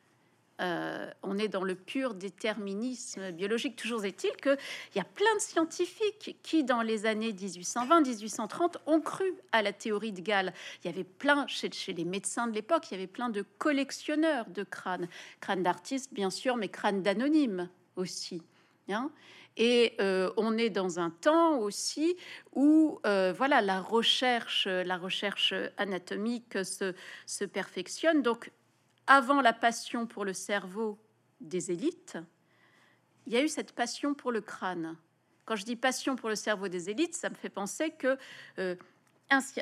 Euh, 0.60 1.10
on 1.24 1.36
est 1.36 1.48
dans 1.48 1.64
le 1.64 1.74
pur 1.74 2.14
déterminisme 2.14 3.32
biologique. 3.32 3.74
Toujours 3.74 4.04
est-il 4.04 4.30
qu'il 4.36 4.56
y 4.94 5.00
a 5.00 5.04
plein 5.04 5.34
de 5.34 5.40
scientifiques 5.40 6.36
qui, 6.44 6.62
dans 6.62 6.82
les 6.82 7.06
années 7.06 7.32
1820-1830, 7.32 8.76
ont 8.86 9.00
cru 9.00 9.34
à 9.50 9.62
la 9.62 9.72
théorie 9.72 10.12
de 10.12 10.20
Gall. 10.20 10.52
Il 10.82 10.86
y 10.86 10.94
avait 10.94 11.02
plein, 11.02 11.48
chez, 11.48 11.72
chez 11.72 11.92
les 11.92 12.04
médecins 12.04 12.46
de 12.46 12.52
l'époque, 12.52 12.88
il 12.90 12.94
y 12.94 12.96
avait 12.98 13.08
plein 13.08 13.30
de 13.30 13.44
collectionneurs 13.58 14.48
de 14.48 14.62
crânes. 14.62 15.08
Crânes 15.40 15.64
d'artistes, 15.64 16.14
bien 16.14 16.30
sûr, 16.30 16.56
mais 16.56 16.68
crânes 16.68 17.02
d'anonymes 17.02 17.68
aussi. 17.96 18.40
Hein 18.88 19.10
et 19.56 19.94
euh, 20.00 20.32
on 20.36 20.58
est 20.58 20.70
dans 20.70 20.98
un 20.98 21.10
temps 21.10 21.58
aussi 21.58 22.16
où 22.52 23.00
euh, 23.06 23.32
voilà 23.36 23.60
la 23.60 23.80
recherche, 23.80 24.66
la 24.66 24.96
recherche 24.96 25.54
anatomique 25.76 26.58
se, 26.64 27.44
perfectionne. 27.44 28.22
Donc, 28.22 28.50
avant 29.06 29.40
la 29.40 29.52
passion 29.52 30.06
pour 30.06 30.24
le 30.24 30.32
cerveau 30.32 30.98
des 31.40 31.70
élites, 31.70 32.18
il 33.26 33.32
y 33.32 33.36
a 33.36 33.42
eu 33.42 33.48
cette 33.48 33.72
passion 33.72 34.14
pour 34.14 34.32
le 34.32 34.40
crâne. 34.40 34.96
Quand 35.44 35.56
je 35.56 35.64
dis 35.64 35.76
passion 35.76 36.16
pour 36.16 36.28
le 36.28 36.36
cerveau 36.36 36.68
des 36.68 36.90
élites, 36.90 37.14
ça 37.14 37.28
me 37.28 37.34
fait 37.34 37.50
penser 37.50 37.90
que 37.90 38.18
euh, 38.58 38.74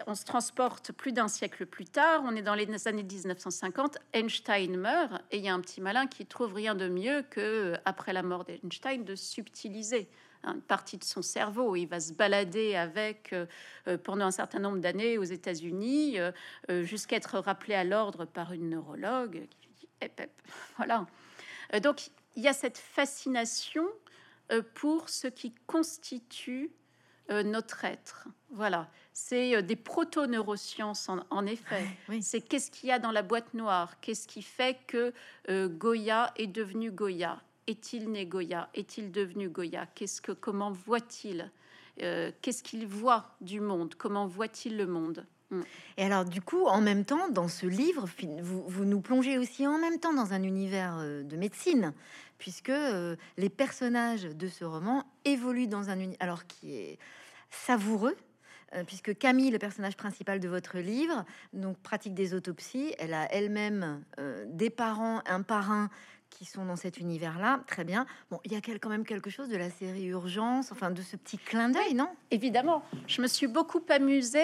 on 0.06 0.14
se 0.14 0.24
transporte 0.24 0.92
plus 0.92 1.12
d'un 1.12 1.28
siècle 1.28 1.66
plus 1.66 1.84
tard, 1.84 2.22
on 2.24 2.36
est 2.36 2.42
dans 2.42 2.54
les 2.54 2.88
années 2.88 3.02
1950, 3.02 3.98
Einstein 4.12 4.76
meurt, 4.76 5.22
et 5.30 5.38
il 5.38 5.44
y 5.44 5.48
a 5.48 5.54
un 5.54 5.60
petit 5.60 5.80
malin 5.80 6.06
qui 6.06 6.26
trouve 6.26 6.54
rien 6.54 6.74
de 6.74 6.88
mieux 6.88 7.22
que, 7.30 7.74
après 7.84 8.12
la 8.12 8.22
mort 8.22 8.44
d'Einstein, 8.44 9.04
de 9.04 9.14
subtiliser 9.14 10.08
une 10.44 10.60
partie 10.60 10.98
de 10.98 11.04
son 11.04 11.22
cerveau. 11.22 11.76
Il 11.76 11.86
va 11.86 12.00
se 12.00 12.12
balader 12.12 12.74
avec 12.74 13.32
euh, 13.32 13.46
euh, 13.88 13.96
pendant 13.96 14.26
un 14.26 14.30
certain 14.30 14.58
nombre 14.58 14.78
d'années 14.78 15.18
aux 15.18 15.24
États-Unis, 15.24 16.18
euh, 16.18 16.32
jusqu'à 16.82 17.16
être 17.16 17.38
rappelé 17.38 17.74
à 17.74 17.84
l'ordre 17.84 18.24
par 18.24 18.52
une 18.52 18.70
neurologue 18.70 19.46
qui 19.60 19.68
dit 19.78 19.88
voilà. 20.76 21.06
donc 21.80 22.08
il 22.34 22.42
y 22.42 22.48
a 22.48 22.52
cette 22.52 22.78
fascination 22.78 23.86
pour 24.74 25.08
ce 25.08 25.28
qui 25.28 25.54
constitue 25.66 26.72
notre 27.42 27.84
être. 27.84 28.28
Voilà, 28.50 28.88
c'est 29.12 29.56
euh, 29.56 29.62
des 29.62 29.76
proto-neurosciences 29.76 31.08
en, 31.08 31.46
effet. 31.46 31.84
C'est 32.20 32.42
qu'est-ce 32.42 32.70
qu'il 32.70 32.90
y 32.90 32.92
a 32.92 32.98
dans 32.98 33.12
la 33.12 33.22
boîte 33.22 33.54
noire? 33.54 34.00
Qu'est-ce 34.00 34.28
qui 34.28 34.42
fait 34.42 34.78
que 34.86 35.12
euh, 35.48 35.68
Goya 35.68 36.32
est 36.36 36.46
devenu 36.46 36.90
Goya? 36.90 37.40
Est-il 37.66 38.10
né 38.10 38.26
Goya? 38.26 38.68
Est-il 38.74 39.12
devenu 39.12 39.48
Goya? 39.48 39.86
Qu'est-ce 39.94 40.20
que 40.20 40.32
comment 40.32 40.72
voit-il? 40.72 41.50
Euh, 42.02 42.30
Qu'est-ce 42.42 42.62
qu'il 42.62 42.86
voit 42.86 43.36
du 43.40 43.60
monde? 43.60 43.94
Comment 43.94 44.26
voit-il 44.26 44.76
le 44.76 44.86
monde? 44.86 45.26
Mm. 45.52 45.60
Et 45.98 46.04
alors, 46.04 46.24
du 46.24 46.40
coup, 46.40 46.64
en 46.66 46.80
même 46.80 47.04
temps, 47.04 47.28
dans 47.28 47.48
ce 47.48 47.66
livre, 47.66 48.06
vous, 48.42 48.84
nous 48.84 49.00
plongez 49.00 49.38
aussi 49.38 49.66
en 49.66 49.78
même 49.78 49.98
temps 49.98 50.14
dans 50.14 50.32
un 50.32 50.42
univers 50.42 50.96
euh, 50.98 51.22
de 51.22 51.36
médecine, 51.36 51.92
puisque 52.38 52.70
euh, 52.70 53.16
les 53.36 53.50
personnages 53.50 54.24
de 54.24 54.48
ce 54.48 54.64
roman 54.64 55.04
évoluent 55.24 55.68
dans 55.68 55.90
un 55.90 55.98
univers 55.98 56.16
alors 56.20 56.46
qui 56.46 56.74
est 56.74 56.98
savoureux, 57.52 58.16
euh, 58.74 58.82
puisque 58.84 59.16
Camille, 59.16 59.50
le 59.50 59.58
personnage 59.58 59.96
principal 59.96 60.40
de 60.40 60.48
votre 60.48 60.78
livre, 60.78 61.24
donc 61.52 61.78
pratique 61.78 62.14
des 62.14 62.34
autopsies, 62.34 62.94
elle 62.98 63.14
a 63.14 63.32
elle-même 63.32 64.02
des 64.46 64.70
parents, 64.70 65.22
un 65.26 65.42
parrain 65.42 65.90
qui 66.32 66.44
sont 66.44 66.64
dans 66.64 66.76
cet 66.76 66.98
univers-là, 66.98 67.60
très 67.66 67.84
bien. 67.84 68.06
Bon, 68.30 68.40
il 68.44 68.52
y 68.52 68.56
a 68.56 68.60
quand 68.60 68.88
même 68.88 69.04
quelque 69.04 69.30
chose 69.30 69.48
de 69.48 69.56
la 69.56 69.70
série 69.70 70.06
Urgence, 70.06 70.72
enfin 70.72 70.90
de 70.90 71.02
ce 71.02 71.16
petit 71.16 71.38
clin 71.38 71.68
d'œil, 71.68 71.94
non? 71.94 72.08
Évidemment, 72.30 72.82
je 73.06 73.22
me 73.22 73.26
suis 73.26 73.46
beaucoup 73.46 73.82
amusée. 73.88 74.40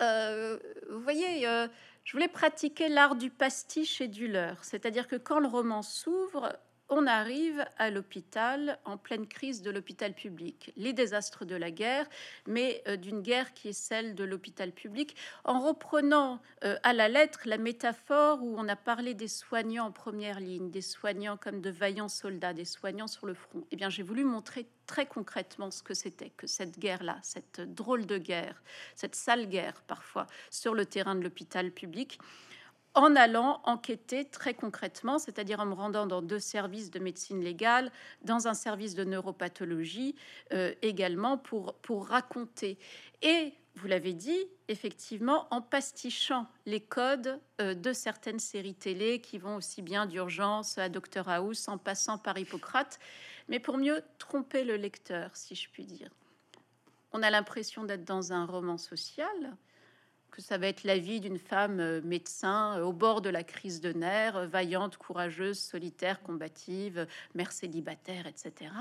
Euh, 0.00 0.58
vous 0.90 1.00
voyez, 1.00 1.46
euh, 1.46 1.66
je 2.04 2.12
voulais 2.12 2.28
pratiquer 2.28 2.88
l'art 2.88 3.16
du 3.16 3.30
pastiche 3.30 4.00
et 4.00 4.08
du 4.08 4.28
leurre, 4.28 4.64
c'est-à-dire 4.64 5.08
que 5.08 5.16
quand 5.16 5.40
le 5.40 5.48
roman 5.48 5.82
s'ouvre, 5.82 6.56
on 6.94 7.06
arrive 7.06 7.64
à 7.78 7.90
l'hôpital 7.90 8.78
en 8.84 8.98
pleine 8.98 9.26
crise 9.26 9.62
de 9.62 9.70
l'hôpital 9.70 10.12
public, 10.12 10.72
les 10.76 10.92
désastres 10.92 11.46
de 11.46 11.56
la 11.56 11.70
guerre, 11.70 12.06
mais 12.46 12.82
euh, 12.86 12.96
d'une 12.96 13.22
guerre 13.22 13.54
qui 13.54 13.68
est 13.68 13.72
celle 13.72 14.14
de 14.14 14.24
l'hôpital 14.24 14.72
public, 14.72 15.16
en 15.44 15.60
reprenant 15.60 16.38
euh, 16.64 16.76
à 16.82 16.92
la 16.92 17.08
lettre 17.08 17.40
la 17.46 17.56
métaphore 17.56 18.42
où 18.42 18.54
on 18.58 18.68
a 18.68 18.76
parlé 18.76 19.14
des 19.14 19.28
soignants 19.28 19.86
en 19.86 19.90
première 19.90 20.38
ligne, 20.38 20.70
des 20.70 20.82
soignants 20.82 21.38
comme 21.38 21.62
de 21.62 21.70
vaillants 21.70 22.08
soldats, 22.08 22.52
des 22.52 22.66
soignants 22.66 23.06
sur 23.06 23.26
le 23.26 23.32
front. 23.32 23.64
Eh 23.70 23.76
bien, 23.76 23.88
j'ai 23.88 24.02
voulu 24.02 24.24
montrer 24.24 24.66
très 24.86 25.06
concrètement 25.06 25.70
ce 25.70 25.82
que 25.82 25.94
c'était 25.94 26.28
que 26.36 26.46
cette 26.46 26.78
guerre-là, 26.78 27.18
cette 27.22 27.62
drôle 27.62 28.04
de 28.04 28.18
guerre, 28.18 28.62
cette 28.96 29.14
sale 29.14 29.48
guerre 29.48 29.80
parfois 29.86 30.26
sur 30.50 30.74
le 30.74 30.84
terrain 30.84 31.14
de 31.14 31.22
l'hôpital 31.22 31.70
public 31.70 32.18
en 32.94 33.16
allant 33.16 33.60
enquêter 33.64 34.24
très 34.24 34.54
concrètement, 34.54 35.18
c'est-à-dire 35.18 35.60
en 35.60 35.66
me 35.66 35.74
rendant 35.74 36.06
dans 36.06 36.22
deux 36.22 36.38
services 36.38 36.90
de 36.90 36.98
médecine 36.98 37.42
légale, 37.42 37.90
dans 38.22 38.48
un 38.48 38.54
service 38.54 38.94
de 38.94 39.04
neuropathologie 39.04 40.14
euh, 40.52 40.74
également 40.82 41.38
pour, 41.38 41.74
pour 41.76 42.06
raconter. 42.06 42.78
Et 43.22 43.54
vous 43.76 43.88
l'avez 43.88 44.12
dit, 44.12 44.38
effectivement, 44.68 45.46
en 45.50 45.62
pastichant 45.62 46.46
les 46.66 46.80
codes 46.80 47.40
euh, 47.60 47.74
de 47.74 47.92
certaines 47.92 48.38
séries 48.38 48.74
télé 48.74 49.20
qui 49.20 49.38
vont 49.38 49.56
aussi 49.56 49.80
bien 49.80 50.04
d'urgence 50.04 50.76
à 50.76 50.88
Dr 50.90 51.28
House 51.28 51.68
en 51.68 51.78
passant 51.78 52.18
par 52.18 52.36
Hippocrate, 52.36 52.98
mais 53.48 53.58
pour 53.58 53.78
mieux 53.78 54.02
tromper 54.18 54.64
le 54.64 54.76
lecteur, 54.76 55.34
si 55.34 55.54
je 55.54 55.70
puis 55.70 55.84
dire. 55.84 56.10
On 57.12 57.22
a 57.22 57.30
l'impression 57.30 57.84
d'être 57.84 58.04
dans 58.04 58.32
un 58.32 58.44
roman 58.44 58.76
social, 58.78 59.56
que 60.32 60.42
ça 60.42 60.58
va 60.58 60.66
être 60.66 60.82
la 60.82 60.98
vie 60.98 61.20
d'une 61.20 61.38
femme 61.38 61.78
euh, 61.78 62.00
médecin 62.02 62.78
euh, 62.78 62.84
au 62.84 62.92
bord 62.92 63.20
de 63.20 63.28
la 63.28 63.44
crise 63.44 63.80
de 63.80 63.92
nerfs, 63.92 64.36
euh, 64.36 64.46
vaillante, 64.46 64.96
courageuse, 64.96 65.58
solitaire, 65.58 66.22
combative, 66.22 67.06
mère 67.34 67.52
célibataire, 67.52 68.26
etc. 68.26 68.72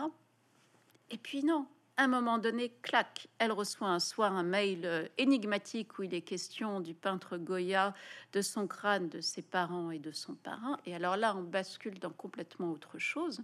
Et 1.12 1.18
puis 1.18 1.44
non, 1.44 1.68
à 1.98 2.06
un 2.06 2.08
moment 2.08 2.38
donné, 2.38 2.72
clac, 2.82 3.28
elle 3.38 3.52
reçoit 3.52 3.90
un 3.90 4.00
soir 4.00 4.34
un 4.34 4.44
mail 4.44 5.12
énigmatique 5.18 6.00
où 6.00 6.04
il 6.04 6.14
est 6.14 6.22
question 6.22 6.80
du 6.80 6.94
peintre 6.94 7.38
Goya, 7.38 7.94
de 8.32 8.42
son 8.42 8.66
crâne, 8.66 9.10
de 9.10 9.20
ses 9.20 9.42
parents 9.42 9.92
et 9.92 10.00
de 10.00 10.12
son 10.12 10.36
parrain. 10.36 10.78
Et 10.86 10.96
alors 10.96 11.18
là, 11.18 11.36
on 11.36 11.44
bascule 11.44 12.00
dans 12.00 12.12
complètement 12.12 12.72
autre 12.72 12.98
chose 12.98 13.42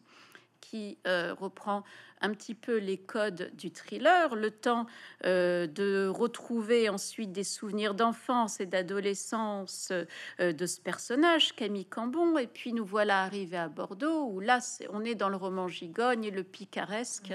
qui 0.69 0.97
euh, 1.07 1.33
reprend 1.33 1.83
un 2.19 2.33
petit 2.33 2.55
peu 2.55 2.77
les 2.77 2.97
codes 2.97 3.51
du 3.55 3.71
thriller, 3.71 4.35
le 4.35 4.51
temps 4.51 4.85
euh, 5.23 5.65
de 5.65 6.07
retrouver 6.07 6.89
ensuite 6.89 7.31
des 7.31 7.45
souvenirs 7.45 7.93
d'enfance 7.93 8.59
et 8.59 8.65
d'adolescence 8.65 9.91
euh, 9.91 10.51
de 10.51 10.65
ce 10.65 10.81
personnage, 10.81 11.55
Camille 11.55 11.85
Cambon, 11.85 12.37
et 12.37 12.47
puis 12.47 12.73
nous 12.73 12.85
voilà 12.85 13.23
arrivés 13.23 13.57
à 13.57 13.69
Bordeaux, 13.69 14.25
où 14.25 14.39
là, 14.41 14.59
on 14.89 15.05
est 15.05 15.15
dans 15.15 15.29
le 15.29 15.37
roman 15.37 15.69
Gigogne 15.69 16.25
et 16.25 16.31
le 16.31 16.43
picaresque, 16.43 17.33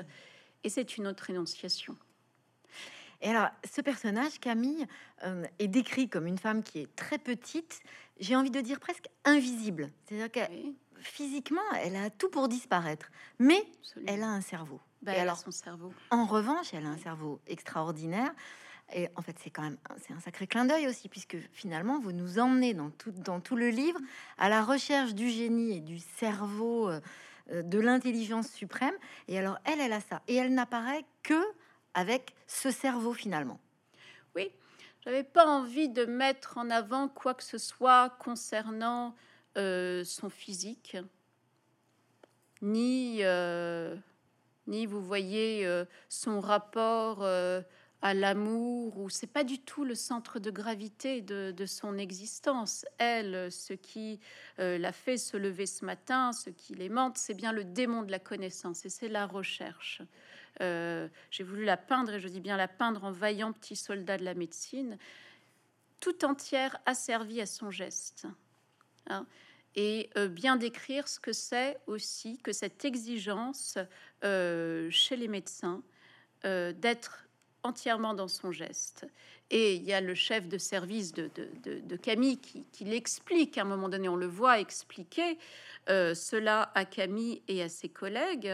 et 0.64 0.68
c'est 0.68 0.98
une 0.98 1.06
autre 1.06 1.30
énonciation. 1.30 1.96
Et 3.22 3.28
alors, 3.28 3.48
ce 3.72 3.80
personnage, 3.80 4.40
Camille, 4.40 4.84
est 5.60 5.68
décrit 5.68 6.08
comme 6.08 6.26
une 6.26 6.38
femme 6.38 6.64
qui 6.64 6.80
est 6.80 6.96
très 6.96 7.18
petite, 7.18 7.80
j'ai 8.18 8.34
envie 8.34 8.50
de 8.50 8.60
dire 8.60 8.80
presque 8.80 9.06
invisible. 9.24 9.90
C'est-à-dire 10.04 10.30
qu'elle 10.30 10.74
physiquement, 11.02 11.60
elle 11.82 11.96
a 11.96 12.10
tout 12.10 12.30
pour 12.30 12.48
disparaître, 12.48 13.10
mais 13.38 13.64
elle 14.06 14.22
a 14.22 14.28
un 14.28 14.40
cerveau. 14.40 14.80
Bah, 15.02 15.14
et 15.14 15.18
alors, 15.18 15.38
son 15.38 15.50
cerveau. 15.50 15.92
En 16.10 16.24
revanche, 16.24 16.72
elle 16.72 16.86
a 16.86 16.90
un 16.90 16.98
cerveau 16.98 17.40
extraordinaire. 17.46 18.32
Et 18.94 19.08
en 19.16 19.22
fait, 19.22 19.36
c'est 19.42 19.50
quand 19.50 19.62
même 19.62 19.78
c'est 20.06 20.12
un 20.12 20.20
sacré 20.20 20.46
clin 20.46 20.64
d'œil 20.64 20.86
aussi, 20.86 21.08
puisque 21.08 21.36
finalement, 21.52 21.98
vous 21.98 22.12
nous 22.12 22.38
emmenez 22.38 22.74
dans 22.74 22.90
tout, 22.90 23.10
dans 23.10 23.40
tout 23.40 23.56
le 23.56 23.70
livre 23.70 23.98
à 24.38 24.48
la 24.48 24.62
recherche 24.62 25.14
du 25.14 25.28
génie 25.28 25.76
et 25.76 25.80
du 25.80 25.98
cerveau, 25.98 26.88
euh, 26.88 27.00
euh, 27.50 27.62
de 27.62 27.80
l'intelligence 27.80 28.48
suprême. 28.48 28.94
Et 29.28 29.38
alors, 29.38 29.58
elle, 29.64 29.80
elle 29.80 29.92
a 29.92 30.00
ça. 30.00 30.22
Et 30.28 30.36
elle 30.36 30.54
n'apparaît 30.54 31.04
que 31.22 31.42
avec 31.94 32.34
ce 32.46 32.70
cerveau 32.70 33.12
finalement. 33.12 33.60
Oui, 34.36 34.50
j'avais 35.04 35.24
pas 35.24 35.46
envie 35.46 35.88
de 35.88 36.04
mettre 36.04 36.58
en 36.58 36.70
avant 36.70 37.08
quoi 37.08 37.34
que 37.34 37.42
ce 37.42 37.58
soit 37.58 38.10
concernant 38.18 39.14
euh, 39.58 40.02
son 40.04 40.30
physique, 40.30 40.96
ni, 42.62 43.18
euh, 43.20 43.94
ni 44.66 44.86
vous 44.86 45.02
voyez 45.02 45.66
euh, 45.66 45.84
son 46.08 46.40
rapport 46.40 47.22
à 47.24 48.14
l'amour, 48.14 48.98
ou 48.98 49.10
c'est 49.10 49.26
pas 49.26 49.44
du 49.44 49.58
tout 49.58 49.84
le 49.84 49.94
centre 49.94 50.38
de 50.38 50.50
gravité 50.50 51.20
de, 51.20 51.66
son 51.66 51.98
existence. 51.98 52.86
Elle, 52.98 53.52
ce 53.52 53.74
qui 53.74 54.20
l'a 54.58 54.92
fait 54.92 55.18
se 55.18 55.36
lever 55.36 55.66
ce 55.66 55.84
matin, 55.84 56.32
ce 56.32 56.50
qui 56.50 56.74
l'aimante, 56.74 57.18
c'est 57.18 57.34
bien 57.34 57.52
le 57.52 57.64
démon 57.64 58.02
de 58.02 58.10
la 58.10 58.18
connaissance 58.18 58.84
et 58.86 58.88
c'est 58.88 59.08
la 59.08 59.26
recherche. 59.26 60.02
J'ai 60.60 61.44
voulu 61.44 61.64
la 61.64 61.76
peindre, 61.76 62.14
et 62.14 62.20
je 62.20 62.28
dis 62.28 62.40
bien 62.40 62.56
la 62.56 62.68
peindre 62.68 63.04
en 63.04 63.12
vaillant 63.12 63.52
petit 63.52 63.76
soldat 63.76 64.16
de 64.18 64.24
la 64.24 64.34
médecine, 64.34 64.98
tout 66.00 66.24
entière 66.24 66.76
asservie 66.86 67.40
à 67.40 67.46
son 67.46 67.70
geste. 67.70 68.26
Hein, 69.08 69.26
et 69.74 70.10
euh, 70.16 70.28
bien 70.28 70.56
décrire 70.56 71.08
ce 71.08 71.18
que 71.18 71.32
c'est 71.32 71.78
aussi 71.86 72.38
que 72.38 72.52
cette 72.52 72.84
exigence 72.84 73.78
euh, 74.24 74.88
chez 74.90 75.16
les 75.16 75.28
médecins 75.28 75.82
euh, 76.44 76.72
d'être 76.72 77.26
entièrement 77.62 78.14
dans 78.14 78.28
son 78.28 78.52
geste. 78.52 79.06
Et 79.50 79.76
il 79.76 79.84
y 79.84 79.92
a 79.92 80.00
le 80.00 80.14
chef 80.14 80.48
de 80.48 80.58
service 80.58 81.12
de, 81.12 81.30
de, 81.64 81.96
Camille 81.96 82.38
qui, 82.38 82.66
qui 82.72 82.84
l'explique. 82.84 83.56
À 83.58 83.62
un 83.62 83.64
moment 83.64 83.88
donné, 83.88 84.08
on 84.08 84.16
le 84.16 84.26
voit 84.26 84.58
expliquer 84.58 85.38
cela 85.86 86.72
à 86.74 86.86
Camille 86.86 87.42
et 87.48 87.62
à 87.62 87.68
ses 87.68 87.90
collègues. 87.90 88.50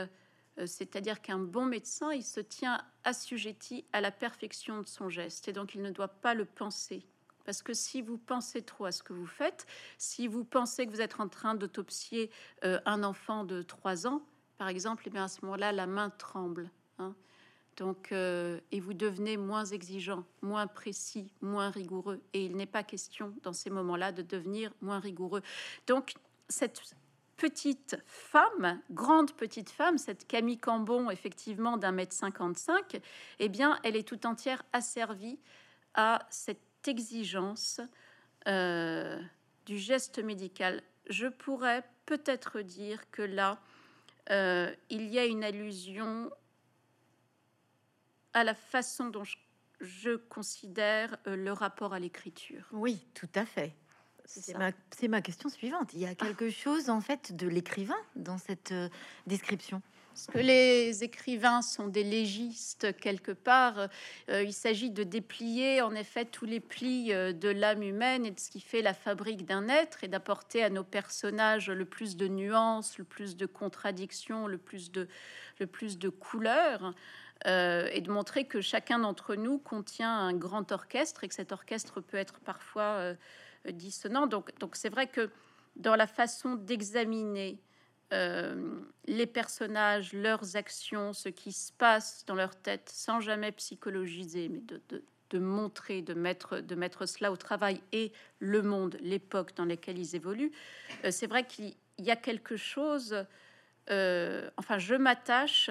C'est-à-dire 0.67 1.23
qu'un 1.23 1.39
bon 1.39 1.67
médecin, 1.67 2.13
il 2.13 2.25
se 2.25 2.41
tient 2.41 2.85
assujetti 3.05 3.85
à 3.93 4.01
la 4.01 4.11
perfection 4.11 4.83
de 4.83 4.89
son 4.89 5.09
geste 5.09 5.47
et 5.47 5.53
donc 5.53 5.77
il 5.77 5.83
ne 5.83 5.91
doit 5.91 6.09
pas 6.09 6.35
le 6.35 6.45
penser. 6.45 7.07
Parce 7.49 7.63
que 7.63 7.73
si 7.73 8.03
vous 8.03 8.19
pensez 8.19 8.61
trop 8.61 8.85
à 8.85 8.93
ce 8.93 9.03
que 9.03 9.15
vous 9.15 9.27
faites, 9.27 9.67
si 9.97 10.29
vous 10.29 10.45
pensez 10.45 10.87
que 10.87 10.91
vous 10.91 11.01
êtes 11.01 11.19
en 11.19 11.29
train 11.29 11.55
d'autopsier 11.55 12.31
euh, 12.63 12.79
un 12.85 13.03
enfant 13.03 13.43
de 13.43 13.63
3 13.63 14.07
ans, 14.07 14.21
par 14.59 14.69
exemple, 14.69 15.05
et 15.05 15.09
eh 15.09 15.11
bien 15.11 15.25
à 15.25 15.29
ce 15.29 15.43
moment-là, 15.47 15.73
la 15.73 15.87
main 15.87 16.11
tremble. 16.11 16.71
Hein. 16.99 17.15
Donc, 17.79 18.13
euh, 18.13 18.61
et 18.71 18.81
vous 18.81 18.93
devenez 18.93 19.39
moins 19.39 19.65
exigeant, 19.65 20.27
moins 20.43 20.67
précis, 20.67 21.33
moins 21.41 21.71
rigoureux. 21.71 22.21
Et 22.35 22.45
il 22.45 22.55
n'est 22.55 22.67
pas 22.67 22.83
question 22.83 23.33
dans 23.43 23.55
ces 23.55 23.71
moments-là 23.71 24.13
de 24.13 24.21
devenir 24.21 24.71
moins 24.83 25.01
rigoureux. 25.01 25.41
Donc, 25.87 26.17
cette 26.51 26.83
petite 27.39 27.97
femme, 28.05 28.79
grande 28.91 29.33
petite 29.33 29.71
femme, 29.71 29.97
cette 29.97 30.27
Camille 30.27 30.59
Cambon, 30.59 31.09
effectivement 31.09 31.79
d'un 31.79 31.93
mètre 31.93 32.13
55, 32.13 33.01
eh 33.39 33.49
bien, 33.49 33.79
elle 33.85 33.97
est 33.97 34.07
tout 34.07 34.27
entière 34.27 34.63
asservie 34.75 35.39
à 35.95 36.27
cette 36.29 36.68
exigence 36.87 37.81
euh, 38.47 39.21
du 39.67 39.79
geste 39.79 40.19
médical. 40.19 40.83
Je 41.09 41.27
pourrais 41.27 41.85
peut-être 42.07 42.61
dire 42.61 43.11
que 43.11 43.23
là, 43.23 43.61
euh, 44.31 44.75
il 44.91 45.09
y 45.09 45.19
a 45.19 45.27
une 45.27 45.45
allusion 45.45 46.31
à 48.35 48.45
la 48.45 48.55
façon 48.55 49.09
dont 49.09 49.25
je, 49.81 50.17
considère 50.17 51.17
euh, 51.27 51.37
le 51.37 51.53
rapport 51.53 51.95
à 51.95 51.99
l'écriture. 51.99 52.69
Oui, 52.73 53.07
tout 53.15 53.29
à 53.35 53.45
fait. 53.45 53.75
C'est 54.25 54.57
ma, 54.59 54.73
ma, 55.09 55.23
question 55.23 55.49
suivante. 55.49 55.95
Il 55.95 56.01
y 56.01 56.07
a 56.07 56.15
quelque 56.15 56.51
chose 56.51 56.91
en 56.91 57.01
fait 57.01 57.35
de 57.35 57.49
l'écrivain 57.49 57.97
dans 58.15 58.37
cette 58.37 58.75
description? 59.27 59.81
Que 60.27 60.39
les 60.39 61.05
écrivains 61.05 61.63
sont 61.63 61.87
des 61.87 62.05
légistes 62.05 62.97
quelque 62.99 63.33
part. 63.33 63.89
Euh, 64.29 64.43
il 64.43 64.53
s'agit 64.53 64.91
de 64.91 65.03
déplier 65.03 65.81
en 65.81 65.95
effet 65.95 66.25
tous 66.25 66.45
les 66.45 66.61
plis 66.61 67.13
euh, 67.13 67.33
de 67.33 67.49
l'âme 67.49 67.83
humaine 67.83 68.27
et 68.27 68.31
de 68.31 68.41
ce 68.41 68.51
qui 68.51 68.61
fait 68.61 68.83
la 68.83 68.95
fabrique 68.95 69.45
d'un 69.45 69.69
être 69.69 70.05
et 70.05 70.09
d'apporter 70.09 70.63
à 70.63 70.71
nos 70.71 70.85
personnages 70.85 71.71
le 71.71 71.85
plus 71.85 72.17
de 72.17 72.29
nuances, 72.29 72.99
le 72.99 73.05
plus 73.05 73.37
de 73.37 73.47
contradictions, 73.47 74.47
le 74.47 74.59
plus 74.59 74.91
de, 74.91 75.09
le 75.61 75.67
plus 75.67 75.99
de 75.99 76.09
couleurs. 76.09 76.95
et 77.47 78.01
de 78.01 78.11
montrer 78.11 78.47
que 78.47 78.61
chacun 78.61 78.99
d'entre 78.99 79.37
nous 79.37 79.59
contient 79.59 80.13
un 80.13 80.35
grand 80.35 80.73
orchestre 80.73 81.23
et 81.23 81.29
que 81.29 81.35
cet 81.35 81.53
orchestre 81.53 82.01
peut 82.01 82.17
être 82.17 82.41
parfois 82.41 83.15
dissonant. 83.71 84.27
Donc, 84.27 84.59
donc 84.59 84.75
c'est 84.75 84.89
vrai 84.89 85.07
que 85.07 85.31
dans 85.77 85.95
la 85.95 86.09
façon 86.09 86.57
d'examiner 86.57 87.61
les 88.11 89.27
personnages, 89.27 90.13
leurs 90.13 90.57
actions, 90.57 91.13
ce 91.13 91.29
qui 91.29 91.53
se 91.53 91.73
passe 91.73 92.25
dans 92.27 92.35
leur 92.35 92.57
tête, 92.57 92.89
sans 92.89 93.21
jamais 93.21 93.53
psychologiser, 93.53 94.49
mais 94.49 94.63
de, 95.31 95.39
montrer, 95.39 96.03
de 96.03 96.15
mettre, 96.15 96.61
de 96.61 96.75
mettre 96.75 97.07
cela 97.07 97.31
au 97.31 97.37
travail 97.37 97.81
et 97.93 98.13
le 98.39 98.63
monde, 98.63 98.97
l'époque 99.01 99.55
dans 99.57 99.65
laquelle 99.65 99.99
ils 99.99 100.17
évoluent, 100.17 100.53
euh, 101.05 101.11
c'est 101.11 101.27
vrai 101.27 101.45
qu'il 101.45 101.75
y 101.99 102.11
a 102.11 102.17
quelque 102.17 102.57
chose, 102.57 103.27
euh, 103.91 104.49
enfin 104.57 104.79
je 104.79 104.95
m'attache 104.95 105.71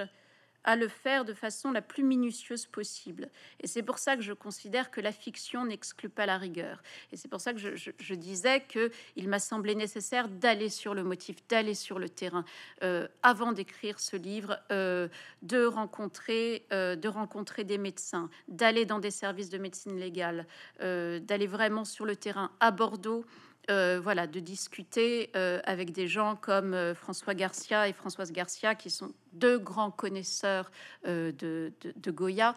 à 0.68 0.76
le 0.76 0.90
faire 0.90 1.24
de 1.24 1.34
façon 1.34 1.72
la 1.72 1.82
plus 1.82 2.04
minutieuse 2.04 2.66
possible. 2.66 3.30
Et 3.62 3.68
c'est 3.68 3.84
pour 3.84 3.98
ça 4.00 4.18
que 4.18 4.22
je 4.22 4.34
considère 4.34 4.92
que 4.92 5.00
la 5.00 5.14
fiction 5.14 5.64
n'exclut 5.64 6.10
pas 6.10 6.26
la 6.26 6.38
rigueur. 6.38 6.84
Et 7.14 7.18
c'est 7.18 7.30
pour 7.30 7.40
ça 7.40 7.54
que 7.54 7.60
je, 7.60 8.14
disais 8.14 8.60
que 8.60 8.92
il 9.16 9.30
m'a 9.30 9.40
semblé 9.40 9.76
nécessaire 9.76 10.28
d'aller 10.28 10.68
sur 10.68 10.94
le 10.94 11.06
motif, 11.06 11.38
d'aller 11.48 11.74
sur 11.74 12.00
le 12.00 12.10
terrain 12.10 12.44
euh, 12.84 13.08
avant 13.24 13.54
d'écrire 13.54 13.98
ce 14.02 14.18
livre, 14.18 14.60
euh, 14.72 15.08
de 15.42 15.64
rencontrer, 15.64 16.66
euh, 16.74 16.98
de 16.98 17.08
rencontrer 17.08 17.64
des 17.64 17.78
médecins, 17.78 18.30
d'aller 18.50 18.86
dans 18.86 19.00
des 19.00 19.12
services 19.12 19.50
de 19.50 19.58
médecine 19.58 19.98
légale, 19.98 20.46
d'aller 20.82 21.48
vraiment 21.48 21.86
sur 21.86 22.06
le 22.06 22.18
terrain 22.18 22.52
à 22.60 22.72
Bordeaux. 22.72 23.24
Euh, 23.70 24.00
voilà, 24.02 24.28
de 24.28 24.40
discuter 24.40 25.30
euh, 25.36 25.60
avec 25.66 25.92
des 25.92 26.08
gens 26.08 26.38
comme 26.38 26.74
euh, 26.74 26.96
François 26.96 27.34
Garcia 27.34 27.90
et 27.90 27.94
Françoise 27.94 28.32
Garcia, 28.32 28.76
qui 28.76 28.90
sont 28.90 29.12
deux 29.34 29.60
grands 29.60 29.92
connaisseurs 29.92 30.72
de, 31.04 31.74
Goya, 32.08 32.56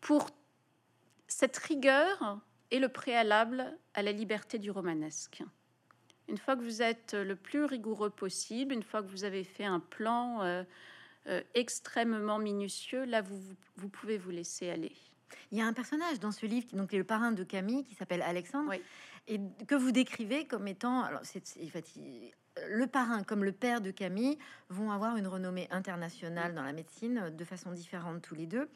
pour 0.00 0.28
cette 1.28 1.56
rigueur 1.58 2.40
est 2.72 2.80
le 2.80 2.88
préalable 2.88 3.72
à 3.94 4.02
la 4.02 4.10
liberté 4.10 4.58
du 4.58 4.70
romanesque. 4.70 5.42
Une 6.28 6.38
fois 6.38 6.56
que 6.56 6.62
vous 6.62 6.82
êtes 6.82 7.14
le 7.14 7.36
plus 7.36 7.64
rigoureux 7.64 8.10
possible, 8.10 8.74
une 8.74 8.82
fois 8.82 9.02
que 9.02 9.08
vous 9.08 9.24
avez 9.24 9.44
fait 9.44 9.64
un 9.64 9.80
plan 9.80 10.64
extrêmement 11.54 12.38
minutieux, 12.38 13.04
là, 13.04 13.22
vous, 13.22 13.40
vous, 13.76 13.88
pouvez 13.88 14.18
vous 14.18 14.30
laisser 14.30 14.68
aller. 14.68 14.92
Il 15.50 15.58
y 15.58 15.62
a 15.62 15.66
un 15.66 15.72
personnage 15.72 16.20
dans 16.20 16.32
ce 16.32 16.44
livre, 16.44 16.66
qui 16.66 16.76
donc 16.76 16.92
est 16.92 16.98
le 16.98 17.04
parrain 17.04 17.32
de 17.32 17.44
Camille, 17.44 17.84
qui 17.84 17.94
s'appelle 17.94 18.22
Alexandre, 18.22 18.74
et 19.28 19.40
que 19.66 19.74
vous 19.74 19.92
décrivez 19.92 20.46
comme 20.46 20.66
étant, 20.66 21.02
alors 21.02 21.20
c'est 21.22 21.42
le 22.68 22.86
parrain 22.86 23.22
comme 23.22 23.44
le 23.44 23.52
père 23.52 23.80
de 23.80 23.90
Camille 23.90 24.38
vont 24.68 24.90
avoir 24.90 25.16
une 25.16 25.26
renommée 25.26 25.68
internationale 25.70 26.54
dans 26.54 26.62
la 26.62 26.72
médecine 26.72 27.30
de 27.30 27.44
façon 27.44 27.70
différente 27.72 28.22
tous 28.22 28.34
les 28.34 28.46
deux 28.46 28.68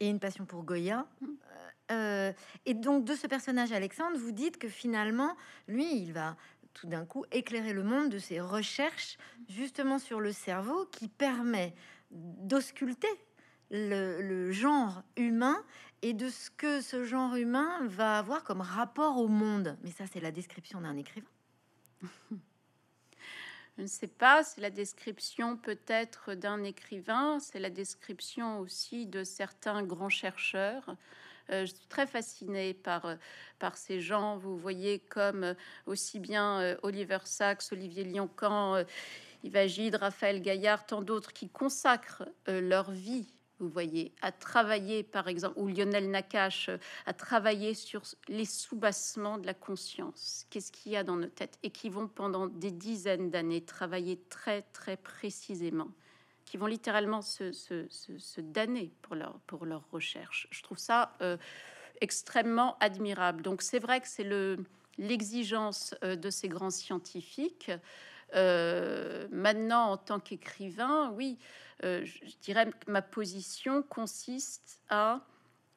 et 0.00 0.08
une 0.08 0.20
passion 0.20 0.46
pour 0.46 0.62
Goya. 0.62 1.06
Mm. 1.20 1.26
Euh, 1.90 2.32
et 2.66 2.74
donc 2.74 3.04
de 3.04 3.14
ce 3.14 3.26
personnage 3.26 3.72
Alexandre, 3.72 4.18
vous 4.18 4.32
dites 4.32 4.58
que 4.58 4.68
finalement, 4.68 5.36
lui, 5.66 5.96
il 5.96 6.12
va 6.12 6.36
tout 6.74 6.86
d'un 6.86 7.04
coup 7.04 7.24
éclairer 7.32 7.72
le 7.72 7.82
monde 7.82 8.10
de 8.10 8.18
ses 8.18 8.40
recherches 8.40 9.16
justement 9.48 9.98
sur 9.98 10.20
le 10.20 10.32
cerveau 10.32 10.86
qui 10.92 11.08
permet 11.08 11.74
d'ausculter 12.10 13.08
le, 13.70 14.50
genre 14.52 15.02
humain 15.16 15.56
et 16.02 16.12
de 16.12 16.28
ce 16.28 16.50
que 16.50 16.80
ce 16.80 17.04
genre 17.04 17.34
humain 17.34 17.86
va 17.86 18.18
avoir 18.18 18.44
comme 18.44 18.60
rapport 18.60 19.18
au 19.18 19.28
monde. 19.28 19.76
Mais 19.82 19.90
ça, 19.90 20.04
c'est 20.12 20.20
la 20.20 20.30
description 20.30 20.80
d'un 20.80 20.96
écrivain. 20.96 21.26
Je 23.76 23.82
ne 23.82 23.88
sais 23.88 24.08
pas, 24.08 24.42
c'est 24.42 24.60
la 24.60 24.70
description 24.70 25.56
peut-être 25.56 26.34
d'un 26.34 26.64
écrivain, 26.64 27.38
c'est 27.38 27.60
la 27.60 27.70
description 27.70 28.58
aussi 28.58 29.06
de 29.06 29.22
certains 29.22 29.84
grands 29.84 30.08
chercheurs. 30.08 30.96
Euh, 31.50 31.64
je 31.64 31.72
suis 31.72 31.86
très 31.86 32.06
fascinée 32.06 32.74
par, 32.74 33.06
euh, 33.06 33.14
par 33.60 33.76
ces 33.76 34.00
gens, 34.00 34.36
vous 34.36 34.58
voyez, 34.58 34.98
comme 34.98 35.44
euh, 35.44 35.54
aussi 35.86 36.18
bien 36.18 36.76
Oliver 36.82 37.18
Sacks, 37.24 37.62
Olivier 37.70 38.02
Lioncan, 38.02 38.82
Yves 39.44 39.66
Gide, 39.68 39.94
Raphaël 39.94 40.42
Gaillard, 40.42 40.84
tant 40.84 41.00
d'autres 41.00 41.32
qui 41.32 41.48
consacrent 41.48 42.28
leur 42.46 42.90
vie 42.90 43.32
vous 43.60 43.68
voyez, 43.68 44.12
à 44.22 44.32
travailler, 44.32 45.02
par 45.02 45.28
exemple, 45.28 45.58
ou 45.58 45.66
Lionel 45.66 46.10
Nakache, 46.10 46.70
à 47.06 47.12
travailler 47.12 47.74
sur 47.74 48.02
les 48.28 48.44
soubassements 48.44 49.38
de 49.38 49.46
la 49.46 49.54
conscience. 49.54 50.46
Qu'est-ce 50.50 50.72
qu'il 50.72 50.92
y 50.92 50.96
a 50.96 51.04
dans 51.04 51.16
nos 51.16 51.28
têtes 51.28 51.58
Et 51.62 51.70
qui 51.70 51.88
vont 51.88 52.08
pendant 52.08 52.46
des 52.46 52.70
dizaines 52.70 53.30
d'années 53.30 53.62
travailler 53.62 54.18
très, 54.28 54.62
très 54.72 54.96
précisément, 54.96 55.88
qui 56.44 56.56
vont 56.56 56.66
littéralement 56.66 57.22
se, 57.22 57.52
se, 57.52 58.40
damner 58.40 58.92
pour 59.02 59.16
leur, 59.16 59.40
pour 59.46 59.66
leur 59.66 59.82
recherche. 59.90 60.46
Je 60.50 60.62
trouve 60.62 60.78
ça 60.78 61.12
euh, 61.20 61.36
extrêmement 62.00 62.76
admirable. 62.78 63.42
Donc, 63.42 63.62
c'est 63.62 63.80
vrai 63.80 64.00
que 64.00 64.08
c'est 64.08 64.24
le 64.24 64.58
l'exigence 64.98 65.94
euh, 66.04 66.16
de 66.16 66.30
ces 66.30 66.48
grands 66.48 66.70
scientifiques. 66.70 67.70
Euh, 68.34 69.26
maintenant, 69.30 69.92
en 69.92 69.96
tant 69.96 70.20
qu'écrivain, 70.20 71.10
oui, 71.16 71.38
euh, 71.84 72.04
je 72.04 72.36
dirais 72.42 72.66
que 72.66 72.90
ma 72.90 73.02
position 73.02 73.82
consiste 73.82 74.80
à 74.88 75.20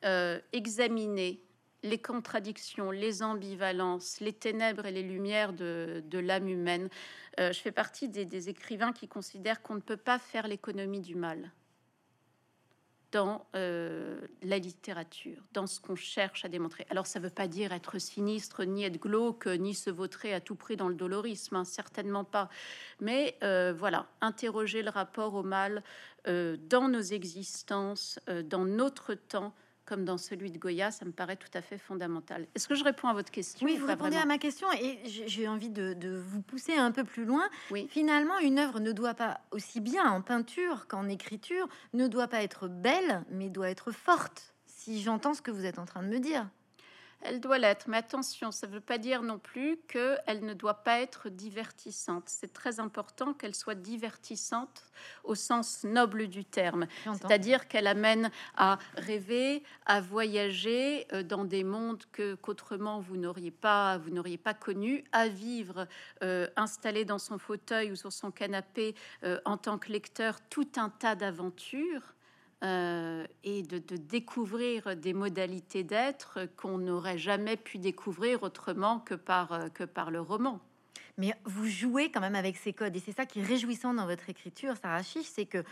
euh, 0.04 0.40
examiner 0.54 1.44
les 1.84 2.00
contradictions, 2.00 2.92
les 2.92 3.24
ambivalences, 3.24 4.20
les 4.20 4.34
ténèbres 4.34 4.86
et 4.86 4.92
les 4.92 5.04
lumières 5.04 5.54
de, 5.54 6.04
l'âme 6.14 6.48
humaine. 6.48 6.90
je 7.40 7.54
fais 7.54 7.72
partie 7.72 8.08
des 8.08 8.50
écrivains 8.50 8.94
qui 8.94 9.08
considèrent 9.08 9.64
qu'on 9.64 9.76
ne 9.76 9.80
peut 9.80 9.98
pas 9.98 10.20
faire 10.20 10.48
l'économie 10.48 11.02
du 11.02 11.16
mal 11.16 11.52
dans 13.12 13.46
euh, 13.56 14.22
la 14.42 14.58
littérature, 14.58 15.44
dans 15.54 15.68
ce 15.68 15.80
qu'on 15.80 15.96
cherche 15.96 16.46
à 16.46 16.50
démontrer. 16.50 16.86
Alors 16.90 17.08
ça 17.08 17.20
ne 17.20 17.26
veut 17.26 17.32
pas 17.32 17.48
dire 17.48 17.74
être 17.74 18.00
sinistre, 18.00 18.64
ni 18.64 18.84
être 18.84 19.00
glauque, 19.00 19.48
ni 19.48 19.74
se 19.74 19.90
vautrer 19.90 20.34
à 20.34 20.40
tout 20.40 20.56
prix 20.56 20.78
dans 20.78 20.88
le 20.88 20.96
dolorisme, 20.96 21.56
hein, 21.56 21.66
certainement 21.66 22.24
pas. 22.24 22.50
Mais 23.00 23.38
euh, 23.44 23.74
voilà, 23.78 24.08
interroger 24.22 24.82
le 24.82 24.90
rapport 24.90 25.34
au 25.34 25.44
mal 25.44 25.84
euh, 26.28 26.58
dans 26.70 26.88
nos 26.88 27.02
existences, 27.02 28.20
dans 28.46 28.66
notre 28.66 29.14
temps, 29.14 29.54
comme 29.92 30.06
dans 30.06 30.18
celui 30.18 30.52
de 30.52 30.58
Goya, 30.58 30.90
ça 30.90 31.04
me 31.04 31.12
paraît 31.12 31.36
tout 31.36 31.50
à 31.54 31.62
fait 31.62 31.78
fondamental. 31.78 32.48
Est-ce 32.56 32.70
que 32.70 32.76
je 32.76 32.84
réponds 32.86 33.10
à 33.10 33.14
votre 33.14 33.30
question 33.30 33.68
Oui, 33.68 33.76
vous 33.76 33.86
répondez 33.86 34.16
à 34.16 34.24
ma 34.24 34.38
question 34.38 34.72
et 34.72 35.00
j'ai 35.04 35.50
envie 35.50 35.70
de, 35.70 36.18
vous 36.18 36.42
pousser 36.42 36.76
un 36.76 36.94
peu 36.94 37.04
plus 37.04 37.26
loin. 37.26 37.44
Oui. 37.72 37.88
Finalement, 37.90 38.40
une 38.40 38.58
œuvre 38.58 38.80
ne 38.80 38.94
doit 38.94 39.16
pas, 39.16 39.42
aussi 39.52 39.82
bien 39.82 40.10
en 40.10 40.22
peinture 40.22 40.88
qu'en 40.88 41.10
écriture, 41.10 41.68
ne 41.92 42.08
doit 42.08 42.30
pas 42.30 42.42
être 42.42 42.70
belle, 42.70 43.26
mais 43.32 43.50
doit 43.50 43.70
être 43.70 43.92
forte, 43.92 44.54
si 44.66 45.02
j'entends 45.02 45.34
ce 45.34 45.42
que 45.42 45.52
vous 45.52 45.66
êtes 45.66 45.78
en 45.78 45.84
train 45.84 46.04
de 46.04 46.08
me 46.08 46.20
dire 46.20 46.48
elle 47.24 47.40
doit 47.40 47.58
l'être. 47.58 47.88
Mais 47.88 47.98
attention, 47.98 48.52
ça 48.52 48.68
ne 48.68 48.74
veut 48.74 48.82
pas 48.82 48.98
dire 48.98 49.22
non 49.22 49.40
plus 49.40 49.78
qu'elle 49.88 50.44
ne 50.44 50.54
doit 50.54 50.84
pas 50.84 51.00
être 51.00 51.30
divertissante. 51.30 52.24
C'est 52.28 52.54
très 52.54 52.80
important 52.80 53.34
qu'elle 53.34 53.56
soit 53.56 53.76
divertissante 53.76 54.84
au 55.24 55.36
sens 55.36 55.84
noble 55.84 56.28
du 56.28 56.46
terme. 56.46 56.88
C'est-à-dire 57.06 57.68
qu'elle 57.68 57.88
amène 57.88 58.32
à 58.56 58.78
rêver, 58.96 59.64
à 59.86 60.02
voyager 60.02 61.08
euh, 61.14 61.24
dans 61.24 61.46
des 61.46 61.64
mondes 61.64 62.04
que 62.12 62.36
qu'autrement 62.36 63.00
vous 63.00 63.18
n'auriez 63.18 63.52
pas, 63.52 63.98
vous 63.98 64.10
n'auriez 64.10 64.38
pas 64.38 64.54
connu, 64.54 65.04
à 65.12 65.28
vivre 65.28 65.88
euh, 66.24 66.48
installé 66.56 67.06
dans 67.06 67.20
son 67.20 67.38
fauteuil 67.38 67.92
ou 67.92 67.96
sur 67.96 68.12
son 68.12 68.32
canapé 68.32 68.96
euh, 69.24 69.40
en 69.46 69.58
tant 69.58 69.78
que 69.78 69.92
lecteur 69.92 70.40
tout 70.50 70.68
un 70.76 70.90
tas 70.90 71.16
d'aventures 71.16 72.14
euh, 72.64 73.26
et 73.44 73.64
de, 73.64 73.80
découvrir 73.98 74.96
des 74.96 75.14
modalités 75.14 75.84
d'être 75.84 76.48
qu'on 76.58 76.78
n'aurait 76.78 77.18
jamais 77.18 77.58
pu 77.58 77.80
découvrir 77.80 78.44
autrement 78.44 79.00
que 79.00 79.16
par, 79.16 79.52
euh, 79.54 79.70
que 79.70 79.84
par 79.84 80.12
le 80.12 80.22
roman. 80.22 80.60
Mais 81.18 81.34
vous 81.46 81.66
jouez 81.66 82.12
quand 82.12 82.20
même 82.20 82.36
avec 82.36 82.58
ces 82.58 82.72
codes, 82.72 82.96
et 82.96 83.00
c'est 83.00 83.16
ça 83.16 83.26
qui 83.26 83.40
est 83.40 83.44
réjouissant 83.44 83.96
dans 83.96 84.06
votre 84.06 84.30
écriture, 84.30 84.76
Sarah 84.80 85.02
Chiche, 85.02 85.26
c'est 85.26 85.48
que 85.48 85.64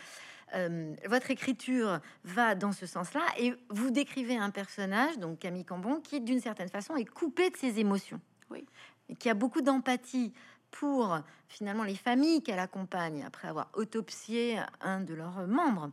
euh, 0.56 0.95
votre 1.08 1.30
écriture 1.30 1.99
va 2.23 2.56
dans 2.56 2.71
ce 2.71 2.88
sens-là, 2.88 3.21
et 3.38 3.54
vous 3.69 3.91
décrivez 3.91 4.38
un 4.38 4.49
personnage, 4.49 5.19
donc 5.19 5.38
Camille 5.38 5.65
Cambon, 5.65 6.02
qui 6.02 6.19
d'une 6.21 6.41
certaine 6.41 6.69
façon 6.69 6.95
est 6.95 7.06
coupé 7.06 7.52
de 7.52 7.58
ses 7.58 7.80
émotions, 7.80 8.19
oui. 8.49 8.65
et 9.10 9.15
qui 9.15 9.30
a 9.30 9.36
beaucoup 9.36 9.62
d'empathie 9.62 10.34
pour 10.71 11.19
finalement 11.47 11.84
les 11.84 11.95
familles 11.95 12.41
qu'elle 12.41 12.60
accompagne 12.60 13.23
après 13.25 13.47
avoir 13.47 13.69
autopsié 13.73 14.60
un 14.82 15.02
de 15.02 15.13
leurs 15.13 15.47
membres 15.47 15.91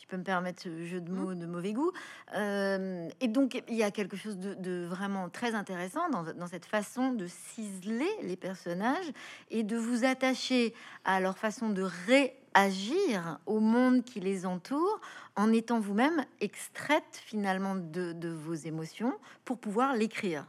si 0.00 0.06
je 0.06 0.08
peux 0.08 0.16
me 0.16 0.24
permettre 0.24 0.62
ce 0.62 0.84
jeu 0.84 1.00
de 1.00 1.10
mots 1.10 1.34
de 1.34 1.44
mauvais 1.44 1.74
goût. 1.74 1.92
Euh, 2.34 3.08
et 3.20 3.28
donc, 3.28 3.62
il 3.68 3.74
y 3.74 3.82
a 3.82 3.90
quelque 3.90 4.16
chose 4.16 4.38
de, 4.38 4.86
vraiment 4.86 5.28
très 5.28 5.54
intéressant 5.54 6.08
dans, 6.08 6.22
dans, 6.32 6.46
cette 6.46 6.64
façon 6.64 7.12
de 7.12 7.26
ciseler 7.26 8.08
les 8.22 8.36
personnages 8.36 9.12
et 9.50 9.62
de 9.62 9.76
vous 9.76 10.04
attacher 10.04 10.74
à 11.04 11.20
leur 11.20 11.36
façon 11.36 11.68
de 11.68 11.82
réagir 12.06 13.38
au 13.44 13.60
monde 13.60 14.02
qui 14.02 14.20
les 14.20 14.46
entoure 14.46 15.00
en 15.36 15.52
étant 15.52 15.80
vous-même 15.80 16.24
extraite 16.40 17.20
finalement 17.26 17.74
de, 17.74 18.12
de 18.12 18.28
vos 18.30 18.54
émotions 18.54 19.12
pour 19.44 19.58
pouvoir 19.58 19.94
l'écrire. 19.94 20.46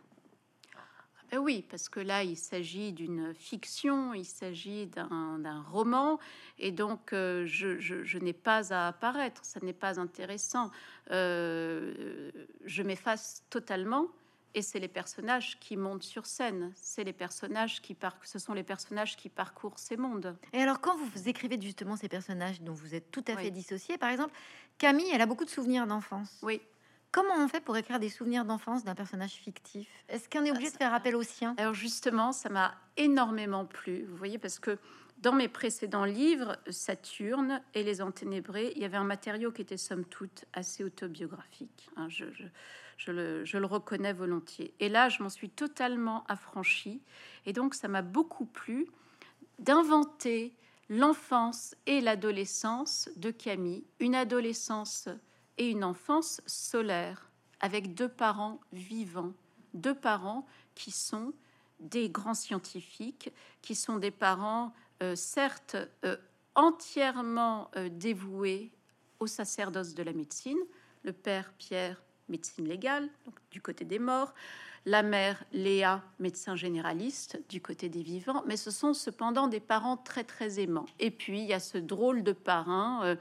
Eh 1.33 1.37
oui, 1.37 1.65
parce 1.69 1.87
que 1.87 2.01
là, 2.01 2.23
il 2.23 2.35
s'agit 2.35 2.91
d'une 2.91 3.33
fiction, 3.33 4.13
il 4.13 4.25
s'agit 4.25 4.87
d'un 4.87 5.65
roman, 5.71 6.19
et 6.59 6.71
donc 6.71 7.13
euh, 7.13 7.45
je, 7.45 8.17
n'ai 8.17 8.33
pas 8.33 8.73
à 8.73 8.89
apparaître, 8.89 9.45
ça 9.45 9.61
n'est 9.61 9.71
pas 9.71 9.99
intéressant. 9.99 10.71
Euh, 11.11 12.31
je 12.65 12.83
m'efface 12.83 13.43
totalement, 13.49 14.07
et 14.53 14.61
c'est 14.61 14.79
les 14.79 14.89
personnages 14.89 15.57
qui 15.59 15.77
montent 15.77 16.03
sur 16.03 16.25
scène, 16.25 16.73
c'est 16.75 17.05
les 17.05 17.13
personnages 17.13 17.81
qui 17.81 17.93
par... 17.93 18.17
ce 18.23 18.37
sont 18.37 18.53
les 18.53 18.63
personnages 18.63 19.15
qui 19.15 19.29
parcourent 19.29 19.79
ces 19.79 19.95
mondes. 19.95 20.35
Et 20.51 20.61
alors, 20.61 20.81
quand 20.81 20.97
vous 20.97 21.29
écrivez 21.29 21.59
justement 21.61 21.95
ces 21.95 22.09
personnages 22.09 22.61
dont 22.61 22.73
vous 22.73 22.93
êtes 22.93 23.09
tout 23.09 23.23
à 23.27 23.37
fait 23.37 23.51
dissocié, 23.51 23.97
par 23.97 24.09
exemple, 24.09 24.33
Camille, 24.77 25.09
elle 25.13 25.21
a 25.21 25.25
beaucoup 25.25 25.45
de 25.45 25.49
souvenirs 25.49 25.87
d'enfance. 25.87 26.39
Oui. 26.41 26.61
Comment 27.11 27.35
on 27.37 27.49
fait 27.49 27.59
pour 27.59 27.75
écrire 27.75 27.99
des 27.99 28.07
souvenirs 28.07 28.45
d'enfance 28.45 28.85
d'un 28.85 28.95
personnage 28.95 29.33
fictif? 29.33 29.89
Est-ce 30.07 30.29
qu'on 30.29 30.45
est 30.45 30.51
obligé 30.51 30.71
de 30.71 30.77
faire 30.77 30.93
appel 30.93 31.15
au 31.17 31.23
sien 31.23 31.55
Alors 31.57 31.73
justement, 31.73 32.31
ça 32.31 32.47
m'a 32.47 32.73
énormément 32.95 33.65
plu, 33.65 34.05
vous 34.05 34.15
voyez, 34.15 34.37
parce 34.37 34.59
que 34.59 34.77
dans 35.17 35.33
mes 35.33 35.49
précédents 35.49 36.05
livres, 36.05 36.57
Saturne 36.69 37.61
et 37.73 37.83
Les 37.83 38.01
Enténébrés, 38.01 38.71
il 38.75 38.81
y 38.81 38.85
avait 38.85 38.97
un 38.97 39.03
matériau 39.03 39.51
qui 39.51 39.61
était 39.61 39.77
somme 39.77 40.05
toute 40.05 40.45
assez 40.53 40.85
autobiographique. 40.85 41.89
Hein, 41.97 42.07
je, 42.09 42.23
le, 43.11 43.45
je, 43.45 43.57
le, 43.57 43.65
reconnais 43.65 44.13
volontiers. 44.13 44.73
Et 44.79 44.87
là, 44.87 45.09
je 45.09 45.21
m'en 45.21 45.29
suis 45.29 45.49
totalement 45.49 46.23
affranchie. 46.27 47.01
Et 47.45 47.53
donc, 47.53 47.75
ça 47.75 47.87
m'a 47.87 48.01
beaucoup 48.01 48.45
plu 48.45 48.87
d'inventer 49.59 50.55
l'enfance 50.89 51.75
et 51.85 52.01
l'adolescence 52.01 53.09
de 53.15 53.31
Camille, 53.31 53.83
une 53.99 54.15
adolescence 54.15 55.07
et 55.57 55.69
une 55.69 55.83
enfance 55.83 56.41
solaire 56.45 57.29
avec 57.59 57.93
deux 57.93 58.09
parents 58.09 58.59
vivants, 58.73 59.33
deux 59.73 59.95
parents 59.95 60.45
qui 60.75 60.91
sont 60.91 61.33
des 61.79 62.09
grands 62.09 62.33
scientifiques, 62.33 63.31
qui 63.61 63.75
sont 63.75 63.97
des 63.97 64.11
parents 64.11 64.73
euh, 65.01 65.15
certes 65.15 65.77
euh, 66.05 66.17
entièrement 66.55 67.69
euh, 67.75 67.89
dévoués 67.89 68.71
au 69.19 69.27
sacerdoce 69.27 69.93
de 69.93 70.03
la 70.03 70.13
médecine, 70.13 70.59
le 71.03 71.13
père 71.13 71.53
Pierre, 71.57 72.01
médecine 72.29 72.67
légale, 72.67 73.09
du 73.51 73.61
côté 73.61 73.83
des 73.85 73.99
morts, 73.99 74.33
la 74.85 75.03
mère 75.03 75.43
Léa, 75.51 76.01
médecin 76.19 76.55
généraliste 76.55 77.39
du 77.49 77.61
côté 77.61 77.89
des 77.89 78.01
vivants, 78.01 78.43
mais 78.47 78.57
ce 78.57 78.71
sont 78.71 78.93
cependant 78.93 79.47
des 79.47 79.59
parents 79.59 79.97
très 79.97 80.23
très 80.23 80.59
aimants. 80.59 80.87
Et 80.99 81.11
puis 81.11 81.39
il 81.41 81.47
y 81.47 81.53
a 81.53 81.59
ce 81.59 81.77
drôle 81.77 82.23
de 82.23 82.31
parrain 82.31 83.15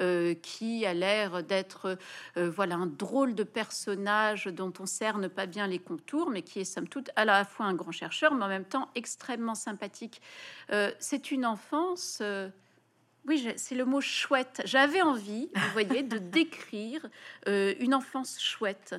euh, 0.00 0.10
euh, 0.10 0.34
qui 0.34 0.84
a 0.86 0.92
l'air 0.92 1.42
d'être 1.42 1.96
euh, 2.36 2.50
voilà 2.50 2.74
un 2.74 2.86
drôle 2.86 3.34
de 3.34 3.44
personnage 3.44 4.46
dont 4.46 4.72
on 4.80 4.86
cerne 4.86 5.28
pas 5.28 5.46
bien 5.46 5.66
les 5.66 5.78
contours, 5.78 6.30
mais 6.30 6.42
qui 6.42 6.60
est 6.60 6.64
somme 6.64 6.88
toute 6.88 7.10
à 7.16 7.24
la 7.24 7.44
fois 7.44 7.66
un 7.66 7.74
grand 7.74 7.92
chercheur, 7.92 8.34
mais 8.34 8.44
en 8.44 8.48
même 8.48 8.64
temps 8.64 8.88
extrêmement 8.94 9.54
sympathique. 9.54 10.20
C'est 10.98 11.30
une 11.30 11.46
enfance. 11.46 12.22
Oui, 13.26 13.52
c'est 13.56 13.74
le 13.74 13.84
mot 13.84 14.00
chouette. 14.00 14.62
J'avais 14.64 15.02
envie, 15.02 15.48
vous 15.54 15.72
voyez, 15.72 16.02
de 16.02 16.18
décrire 16.38 17.06
une 17.46 17.94
enfance 17.94 18.40
chouette. 18.40 18.94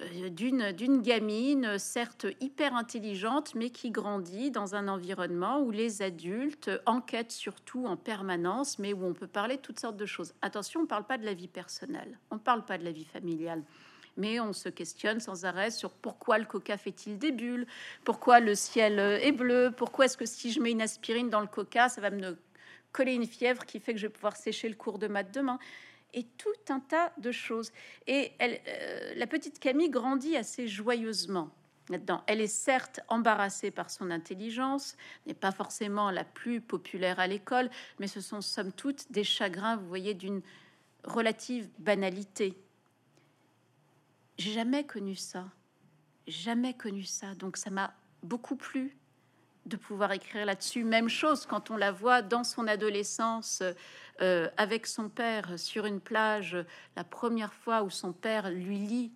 Euh, 0.00 0.28
d'une 0.28 1.02
gamine, 1.02 1.78
certes 1.78 2.26
hyper 2.40 2.74
intelligente, 2.76 3.54
mais 3.54 3.70
qui 3.70 3.90
grandit 3.90 4.50
dans 4.50 4.74
un 4.74 4.86
environnement 4.86 5.60
où 5.60 5.70
les 5.70 6.02
adultes 6.02 6.70
enquêtent 6.86 7.32
surtout 7.32 7.86
en 7.86 7.96
permanence, 7.96 8.78
mais 8.78 8.92
où 8.92 9.04
on 9.04 9.12
peut 9.12 9.26
parler 9.26 9.56
de 9.56 9.62
toutes 9.62 9.80
sortes 9.80 9.96
de 9.96 10.06
choses. 10.06 10.34
Attention, 10.40 10.80
on 10.80 10.82
ne 10.84 10.88
parle 10.88 11.04
pas 11.04 11.18
de 11.18 11.24
la 11.24 11.34
vie 11.34 11.48
personnelle, 11.48 12.18
on 12.30 12.36
ne 12.36 12.40
parle 12.40 12.64
pas 12.64 12.78
de 12.78 12.84
la 12.84 12.92
vie 12.92 13.06
familiale 13.06 13.62
mais 14.20 14.40
on 14.40 14.52
se 14.52 14.68
questionne 14.68 15.20
sans 15.20 15.44
arrêt 15.44 15.70
sur 15.70 15.92
pourquoi 15.92 16.38
le 16.38 16.44
coca 16.44 16.76
fait-il 16.76 17.18
des 17.18 17.30
bulles, 17.30 17.68
pourquoi 18.02 18.40
le 18.40 18.56
ciel 18.56 18.98
est 18.98 19.30
bleu, 19.30 19.72
pourquoi 19.76 20.06
est-ce 20.06 20.16
que 20.16 20.26
si 20.26 20.50
je 20.50 20.60
mets 20.60 20.72
une 20.72 20.82
aspirine 20.82 21.30
dans 21.30 21.40
le 21.40 21.46
coca, 21.46 21.88
ça 21.88 22.00
va 22.00 22.10
me 22.10 22.36
coller 22.90 23.14
une 23.14 23.26
fièvre 23.26 23.64
qui 23.64 23.78
fait 23.78 23.92
que 23.92 24.00
je 24.00 24.08
vais 24.08 24.12
pouvoir 24.12 24.36
sécher 24.36 24.68
le 24.68 24.74
cours 24.74 24.98
de 24.98 25.06
maths 25.06 25.32
demain 25.32 25.60
et 26.14 26.24
tout 26.24 26.48
un 26.68 26.80
tas 26.80 27.12
de 27.18 27.32
choses. 27.32 27.72
Et 28.06 28.32
elle, 28.38 28.60
euh, 28.66 29.14
la 29.16 29.26
petite 29.26 29.58
Camille 29.58 29.90
grandit 29.90 30.36
assez 30.36 30.68
joyeusement 30.68 31.50
là-dedans. 31.88 32.22
Elle 32.26 32.40
est 32.40 32.46
certes 32.46 33.00
embarrassée 33.08 33.70
par 33.70 33.90
son 33.90 34.10
intelligence, 34.10 34.96
n'est 35.26 35.34
pas 35.34 35.52
forcément 35.52 36.10
la 36.10 36.24
plus 36.24 36.60
populaire 36.60 37.18
à 37.20 37.26
l'école, 37.26 37.70
mais 37.98 38.08
ce 38.08 38.20
sont 38.20 38.40
somme 38.40 38.72
toute 38.72 39.10
des 39.10 39.24
chagrins, 39.24 39.76
vous 39.76 39.88
voyez, 39.88 40.14
d'une 40.14 40.42
relative 41.04 41.68
banalité. 41.78 42.54
J'ai 44.36 44.52
jamais 44.52 44.84
connu 44.84 45.16
ça, 45.16 45.46
jamais 46.26 46.74
connu 46.74 47.04
ça, 47.04 47.34
donc 47.34 47.56
ça 47.56 47.70
m'a 47.70 47.94
beaucoup 48.22 48.56
plu 48.56 48.97
de 49.68 49.76
pouvoir 49.76 50.12
écrire 50.12 50.46
là-dessus. 50.46 50.84
Même 50.84 51.08
chose 51.08 51.46
quand 51.46 51.70
on 51.70 51.76
la 51.76 51.92
voit 51.92 52.22
dans 52.22 52.44
son 52.44 52.66
adolescence 52.66 53.62
euh, 54.20 54.48
avec 54.56 54.86
son 54.86 55.08
père 55.08 55.58
sur 55.58 55.86
une 55.86 56.00
plage, 56.00 56.56
la 56.96 57.04
première 57.04 57.52
fois 57.52 57.82
où 57.82 57.90
son 57.90 58.12
père 58.12 58.50
lui 58.50 58.78
lit 58.78 59.12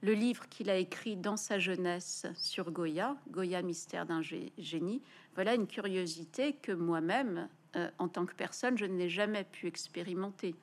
le 0.00 0.14
livre 0.14 0.48
qu'il 0.48 0.68
a 0.68 0.76
écrit 0.76 1.16
dans 1.16 1.36
sa 1.36 1.60
jeunesse 1.60 2.26
sur 2.34 2.72
Goya, 2.72 3.16
Goya 3.30 3.62
mystère 3.62 4.04
d'un 4.04 4.20
génie. 4.20 5.00
Voilà 5.34 5.54
une 5.54 5.68
curiosité 5.68 6.54
que 6.54 6.72
moi-même, 6.72 7.48
euh, 7.76 7.88
en 7.98 8.08
tant 8.08 8.26
que 8.26 8.34
personne, 8.34 8.76
je 8.76 8.84
n'ai 8.84 9.08
jamais 9.08 9.44
pu 9.44 9.68
expérimenter. 9.68 10.56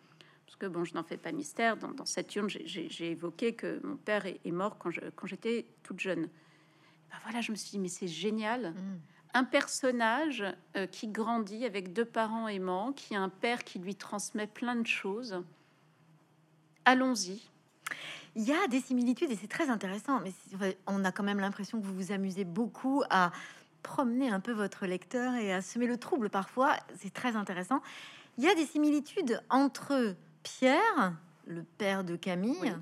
Parce 0.46 0.58
que 0.58 0.66
bon, 0.66 0.84
je 0.84 0.94
n'en 0.94 1.04
fais 1.04 1.16
pas 1.16 1.32
mystère. 1.32 1.78
Dans, 1.78 1.92
dans 1.92 2.06
Saturne, 2.06 2.50
j'ai 2.50 3.12
évoqué 3.12 3.54
que 3.54 3.80
mon 3.86 3.96
père 3.96 4.26
est, 4.26 4.52
mort 4.52 4.78
quand 4.78 4.90
j'étais 5.26 5.68
toute 5.84 6.00
jeune. 6.00 6.28
Ben 7.12 7.18
voilà, 7.24 7.42
je 7.42 7.52
me 7.52 7.58
suis 7.58 7.72
dit, 7.72 7.80
mais 7.80 7.88
c'est 7.88 8.08
génial. 8.08 8.72
Mm. 8.72 9.00
Un 9.36 9.44
personnage 9.44 10.44
euh, 10.76 10.88
qui 10.88 11.08
grandit 11.08 11.66
avec 11.66 11.94
deux 11.94 12.06
parents 12.06 12.48
aimants, 12.48 12.94
qui 12.94 13.16
a 13.16 13.22
un 13.22 13.30
père 13.30 13.64
qui 13.64 13.80
lui 13.80 13.96
transmet 13.96 14.48
plein 14.48 14.76
de 14.76 14.88
choses. 14.88 15.44
Allons-y. 16.86 17.42
Il 18.36 18.44
y 18.44 18.52
a 18.52 18.68
des 18.68 18.80
similitudes 18.80 19.32
et 19.32 19.36
c'est 19.36 19.48
très 19.48 19.70
intéressant, 19.70 20.22
mais 20.22 20.78
on 20.88 21.04
a 21.04 21.12
quand 21.12 21.24
même 21.24 21.40
l'impression 21.40 21.80
que 21.80 21.86
vous 21.86 21.96
vous 21.96 22.12
amusez 22.12 22.46
beaucoup 22.46 23.04
à 23.10 23.32
promener 23.84 24.30
un 24.30 24.40
peu 24.40 24.52
votre 24.52 24.86
lecteur 24.86 25.36
et 25.36 25.54
à 25.54 25.62
semer 25.62 25.88
le 25.88 25.98
trouble 25.98 26.30
parfois. 26.30 26.76
C'est 26.98 27.14
très 27.14 27.36
intéressant. 27.36 27.82
Il 28.38 28.44
y 28.44 28.48
a 28.48 28.56
des 28.56 28.66
similitudes 28.66 29.42
entre 29.50 30.16
Pierre, 30.44 31.14
le 31.46 31.64
père 31.64 32.04
de 32.04 32.16
Camille, 32.16 32.76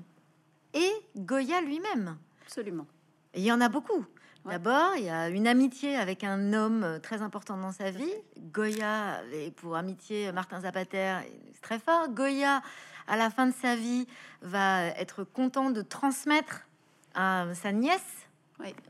et 0.74 0.92
Goya 1.16 1.60
lui-même. 1.60 2.16
Absolument. 2.42 2.86
il 3.34 3.42
y 3.42 3.52
en 3.52 3.60
a 3.60 3.68
beaucoup. 3.68 4.04
D'abord, 4.44 4.96
il 4.96 5.04
y 5.04 5.10
a 5.10 5.28
une 5.28 5.46
amitié 5.46 5.96
avec 5.96 6.24
un 6.24 6.52
homme 6.52 7.00
très 7.02 7.20
important 7.22 7.56
dans 7.56 7.72
sa 7.72 7.90
vie. 7.90 8.12
Goya, 8.52 9.20
et 9.32 9.50
pour 9.50 9.76
amitié, 9.76 10.32
Martin 10.32 10.60
Zapater, 10.60 11.16
c'est 11.52 11.60
très 11.60 11.78
fort. 11.78 12.08
Goya, 12.08 12.62
à 13.06 13.16
la 13.16 13.30
fin 13.30 13.46
de 13.46 13.54
sa 13.54 13.76
vie, 13.76 14.06
va 14.40 14.86
être 14.86 15.24
content 15.24 15.70
de 15.70 15.82
transmettre 15.82 16.66
à 17.14 17.46
sa 17.54 17.72
nièce, 17.72 18.28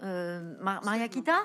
euh, 0.03 0.55
Maria 0.61 1.09
Kita. 1.09 1.39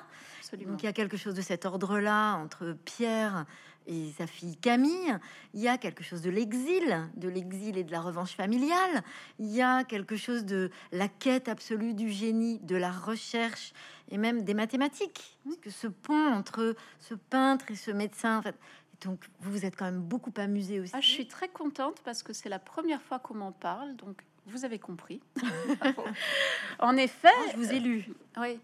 Donc 0.65 0.83
il 0.83 0.85
y 0.85 0.89
a 0.89 0.93
quelque 0.93 1.17
chose 1.17 1.33
de 1.33 1.41
cet 1.41 1.65
ordre-là 1.65 2.35
entre 2.35 2.77
Pierre 2.85 3.45
et 3.87 4.11
sa 4.17 4.27
fille 4.27 4.57
Camille. 4.57 5.17
Il 5.53 5.61
y 5.61 5.67
a 5.67 5.77
quelque 5.77 6.03
chose 6.03 6.21
de 6.21 6.29
l'exil, 6.29 7.09
de 7.15 7.29
l'exil 7.29 7.77
et 7.77 7.83
de 7.83 7.91
la 7.91 8.01
revanche 8.01 8.35
familiale. 8.35 9.03
Il 9.39 9.51
y 9.51 9.61
a 9.61 9.83
quelque 9.83 10.15
chose 10.15 10.45
de 10.45 10.71
la 10.91 11.07
quête 11.07 11.47
absolue 11.47 11.93
du 11.93 12.09
génie, 12.09 12.59
de 12.59 12.75
la 12.75 12.91
recherche 12.91 13.73
et 14.09 14.17
même 14.17 14.43
des 14.43 14.53
mathématiques. 14.53 15.37
Parce 15.43 15.57
que 15.57 15.69
ce 15.69 15.87
pont 15.87 16.27
entre 16.33 16.75
ce 16.99 17.13
peintre 17.13 17.71
et 17.71 17.75
ce 17.75 17.91
médecin, 17.91 18.39
en 18.39 18.41
fait, 18.41 18.55
donc 19.03 19.25
vous 19.39 19.51
vous 19.51 19.65
êtes 19.65 19.75
quand 19.75 19.85
même 19.85 20.01
beaucoup 20.01 20.33
amusé 20.37 20.79
aussi. 20.79 20.93
Ah, 20.95 21.01
je 21.01 21.09
suis 21.09 21.27
très 21.27 21.49
contente 21.49 22.01
parce 22.03 22.23
que 22.23 22.33
c'est 22.33 22.49
la 22.49 22.59
première 22.59 23.01
fois 23.01 23.19
qu'on 23.19 23.35
m'en 23.35 23.51
parle, 23.51 23.95
donc 23.95 24.21
vous 24.45 24.65
avez 24.65 24.79
compris. 24.79 25.21
en 26.79 26.97
effet, 26.97 27.29
je 27.51 27.57
vous 27.57 27.71
ai 27.71 27.79
lu. 27.79 28.07
Oui, 28.37 28.59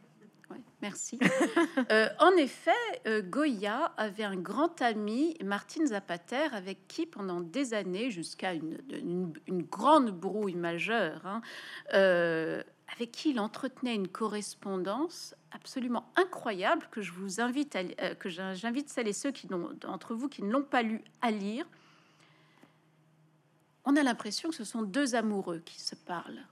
merci. 0.82 1.20
Euh, 1.92 2.10
en 2.20 2.32
effet, 2.34 2.72
euh, 3.08 3.22
Goya 3.22 3.94
avait 3.98 4.24
un 4.24 4.36
grand 4.36 4.82
ami, 4.82 5.36
Martine 5.44 5.88
Zapater, 5.88 6.54
avec 6.54 6.88
qui 6.88 7.06
pendant 7.06 7.42
des 7.42 7.74
années, 7.74 8.12
jusqu'à 8.12 8.54
une, 8.54 8.78
grande 9.72 10.12
brouille 10.12 10.56
majeure, 10.56 11.26
hein, 11.26 11.42
euh, 11.94 12.62
avec 12.96 13.12
qui 13.12 13.32
il 13.32 13.40
entretenait 13.40 13.96
une 13.96 14.08
correspondance 14.08 15.36
absolument 15.52 16.12
incroyable 16.16 16.88
que 16.92 17.02
je 17.02 17.12
vous 17.12 17.42
invite 17.42 17.76
que 18.20 18.30
j'invite 18.30 18.90
celles 18.90 19.08
et 19.08 19.14
ceux 19.14 19.32
qui 19.32 19.48
d'entre 19.48 20.14
vous 20.14 20.28
qui 20.28 20.44
ne 20.44 20.52
l'ont 20.52 20.64
pas 20.64 20.84
lu 20.84 21.02
à 21.22 21.32
lire. 21.32 21.66
On 23.86 23.96
a 23.96 24.04
l'impression 24.04 24.50
que 24.50 24.56
ce 24.56 24.66
sont 24.66 24.84
deux 24.84 25.16
amoureux 25.16 25.62
qui 25.66 25.82
se 25.82 25.96
parlent 25.96 26.46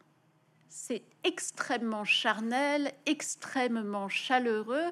c'est 0.77 1.01
extrêmement 1.23 2.05
charnel, 2.05 2.91
extrêmement 3.07 4.09
chaleureux. 4.09 4.91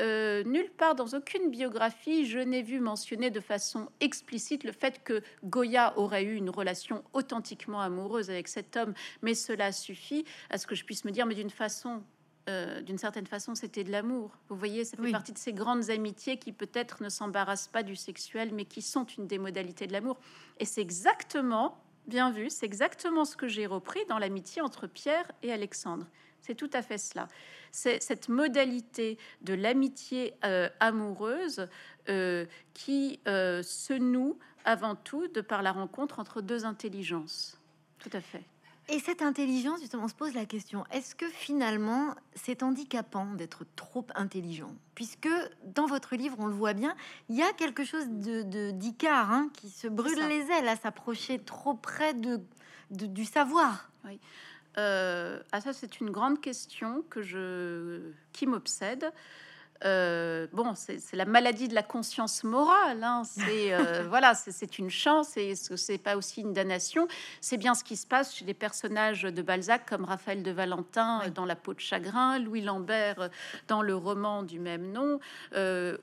Euh, 0.00 0.44
nulle 0.44 0.70
part 0.70 0.94
dans 0.94 1.08
aucune 1.08 1.50
biographie, 1.50 2.26
je 2.26 2.38
n'ai 2.38 2.62
vu 2.62 2.78
mentionner 2.80 3.30
de 3.30 3.40
façon 3.40 3.88
explicite 3.98 4.62
le 4.62 4.70
fait 4.70 5.02
que 5.02 5.22
Goya 5.42 5.98
aurait 5.98 6.22
eu 6.22 6.36
une 6.36 6.50
relation 6.50 7.02
authentiquement 7.12 7.80
amoureuse 7.80 8.30
avec 8.30 8.46
cet 8.46 8.76
homme, 8.76 8.94
mais 9.22 9.34
cela 9.34 9.72
suffit 9.72 10.24
à 10.48 10.58
ce 10.58 10.66
que 10.66 10.76
je 10.76 10.84
puisse 10.84 11.04
me 11.04 11.10
dire, 11.10 11.26
mais 11.26 11.34
d'une 11.34 11.50
façon 11.50 12.02
euh, 12.48 12.80
d'une 12.80 12.98
certaine 12.98 13.26
façon, 13.26 13.56
c'était 13.56 13.82
de 13.82 13.90
l'amour. 13.90 14.30
Vous 14.48 14.56
voyez, 14.56 14.84
ça 14.84 14.96
fait 14.96 15.10
partie 15.10 15.32
de 15.32 15.38
ces 15.38 15.52
grandes 15.52 15.90
amitiés 15.90 16.36
qui 16.36 16.52
peut-être 16.52 17.02
ne 17.02 17.08
s'embarrassent 17.08 17.66
pas 17.66 17.82
du 17.82 17.96
sexuel, 17.96 18.50
mais 18.54 18.64
qui 18.64 18.82
sont 18.82 19.04
une 19.04 19.26
des 19.26 19.38
modalités 19.38 19.88
de 19.88 19.92
l'amour. 19.92 20.16
Et 20.60 20.64
c'est 20.64 20.80
exactement, 20.80 21.76
bien 22.06 22.30
vu, 22.30 22.50
c'est 22.50 22.66
exactement 22.66 23.24
ce 23.24 23.36
que 23.36 23.48
j'ai 23.48 23.66
repris 23.66 24.04
dans 24.08 24.18
l'amitié 24.18 24.62
entre 24.62 24.86
Pierre 24.86 25.30
et 25.42 25.52
Alexandre. 25.52 26.06
C'est 26.40 26.54
tout 26.54 26.70
à 26.72 26.82
fait 26.82 26.98
cela. 26.98 27.28
C'est 27.72 28.02
cette 28.02 28.28
modalité 28.28 29.18
de 29.42 29.54
l'amitié 29.54 30.34
euh, 30.44 30.68
amoureuse 30.80 31.68
euh, 32.08 32.46
qui 32.72 33.20
se 33.26 33.92
noue 33.92 34.38
avant 34.64 34.94
tout 34.94 35.28
de 35.28 35.40
par 35.40 35.62
la 35.62 35.72
rencontre 35.72 36.18
entre 36.18 36.40
deux 36.40 36.64
intelligences. 36.64 37.60
Tout 37.98 38.10
à 38.12 38.20
fait. 38.20 38.44
Et 38.88 39.00
cette 39.00 39.20
intelligence, 39.20 39.80
justement, 39.80 40.04
on 40.04 40.08
se 40.08 40.14
pose 40.14 40.34
la 40.34 40.46
question, 40.46 40.84
est-ce 40.92 41.16
que 41.16 41.26
finalement 41.28 42.14
c'est 42.36 42.62
handicapant 42.62 43.26
d'être 43.34 43.64
trop 43.74 44.06
intelligent? 44.14 44.70
Puisque 44.94 45.28
dans 45.64 45.86
votre 45.86 46.14
livre, 46.14 46.36
on 46.38 46.46
le 46.46 46.54
voit 46.54 46.72
bien, 46.72 46.94
il 47.28 47.36
y 47.36 47.42
a 47.42 47.52
quelque 47.52 47.84
chose 47.84 48.06
de 48.08 48.70
d'Icare 48.70 49.32
hein, 49.32 49.50
qui 49.54 49.70
se 49.70 49.88
brûle 49.88 50.28
les 50.28 50.50
ailes 50.52 50.68
à 50.68 50.76
s'approcher 50.76 51.40
trop 51.40 51.74
près 51.74 52.14
de, 52.14 52.40
du 52.90 53.24
savoir. 53.24 53.90
Oui. 54.04 54.20
Euh, 54.78 55.40
ah 55.50 55.60
ça, 55.60 55.72
c'est 55.72 56.00
une 56.00 56.10
grande 56.10 56.40
question 56.40 57.02
que 57.10 57.22
je, 57.22 58.12
qui 58.32 58.46
m'obsède. 58.46 59.10
Euh, 59.84 60.46
bon, 60.52 60.74
c'est 60.74 61.00
la 61.14 61.24
maladie 61.24 61.68
de 61.68 61.74
la 61.74 61.82
conscience 61.82 62.44
morale. 62.44 63.02
Hein. 63.02 63.22
C'est 63.24 63.72
euh, 63.72 64.04
voilà, 64.08 64.34
c'est 64.34 64.78
une 64.78 64.90
chance 64.90 65.36
et 65.36 65.54
c'est 65.54 65.98
pas 65.98 66.16
aussi 66.16 66.40
une 66.40 66.52
damnation. 66.52 67.08
C'est 67.40 67.56
bien 67.56 67.74
ce 67.74 67.84
qui 67.84 67.96
se 67.96 68.06
passe 68.06 68.34
chez 68.34 68.44
des 68.44 68.54
personnages 68.54 69.22
de 69.22 69.42
Balzac 69.42 69.88
comme 69.88 70.04
Raphaël 70.04 70.42
de 70.42 70.50
Valentin 70.50 71.22
euh, 71.24 71.30
dans 71.30 71.44
La 71.44 71.56
peau 71.56 71.74
de 71.74 71.80
chagrin, 71.80 72.38
Louis 72.38 72.62
Lambert 72.62 73.30
dans 73.68 73.82
le 73.82 73.94
roman 73.94 74.42
du 74.42 74.58
même 74.58 74.92
nom, 74.92 75.20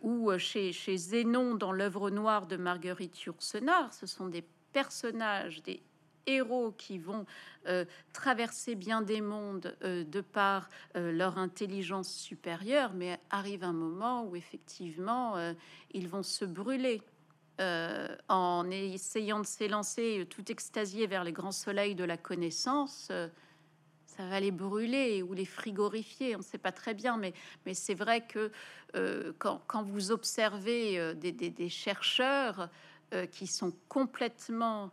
ou 0.02 0.32
chez, 0.38 0.74
chez 0.74 0.98
Zénon 0.98 1.56
dans 1.56 1.72
l'œuvre 1.72 2.10
noire 2.10 2.48
de 2.48 2.58
Marguerite 2.58 3.22
Yourcenar. 3.22 3.94
Ce 3.94 4.06
sont 4.06 4.28
des 4.28 4.44
personnages, 4.72 5.62
des 5.64 5.82
héros 6.28 6.72
qui 6.78 6.98
vont 6.98 7.26
euh, 7.68 7.86
traverser 8.12 8.76
bien 8.76 9.02
des 9.02 9.22
mondes 9.22 9.76
euh, 9.84 10.04
de 10.04 10.22
par 10.22 10.70
euh, 10.96 11.12
leur 11.12 11.38
intelligence 11.38 12.14
supérieure, 12.14 12.92
mais 12.94 13.20
arrive 13.30 13.64
un 13.64 13.74
moment 13.74 14.26
où 14.26 14.36
effectivement 14.36 15.36
ils 15.94 16.08
vont 16.08 16.24
se 16.24 16.46
brûler. 16.46 17.02
en 18.30 18.70
essayant 18.72 19.40
de 19.40 19.46
s'élancer 19.46 20.28
tout 20.30 20.52
extasié 20.52 21.08
vers 21.08 21.24
les 21.24 21.32
grands 21.32 21.52
soleils 21.52 21.96
de 21.96 22.04
la 22.04 22.18
connaissance, 22.18 23.12
ça 24.06 24.28
va 24.28 24.40
les 24.40 24.52
brûler 24.52 25.24
ou 25.24 25.34
les 25.34 25.46
frigorifier, 25.46 26.36
on 26.36 26.40
ne 26.40 26.44
sait 26.44 26.58
pas 26.58 26.72
très 26.72 26.94
bien, 26.94 27.18
mais, 27.18 27.34
mais 27.66 27.74
c'est 27.74 27.94
vrai 27.94 28.26
que 28.26 28.52
quand, 29.38 29.62
quand, 29.68 29.84
vous 29.84 30.12
observez 30.12 31.14
des, 31.16 31.70
chercheurs 31.70 32.70
qui 33.32 33.48
sont 33.48 33.74
complètement 33.88 34.92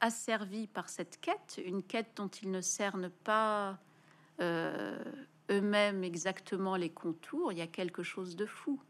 asservis 0.00 0.66
par 0.66 0.88
cette 0.88 1.20
quête, 1.20 1.60
une 1.64 1.82
quête 1.82 2.12
dont 2.16 2.28
ils 2.28 2.50
ne 2.50 2.60
cernent 2.60 3.10
pas 3.24 3.78
euh, 4.40 4.98
eux-mêmes 5.50 6.04
exactement 6.04 6.76
les 6.76 6.90
contours, 6.90 7.52
il 7.52 7.58
y 7.58 7.62
a 7.62 7.66
quelque 7.66 8.02
chose 8.02 8.36
de 8.36 8.46
fou. 8.46 8.80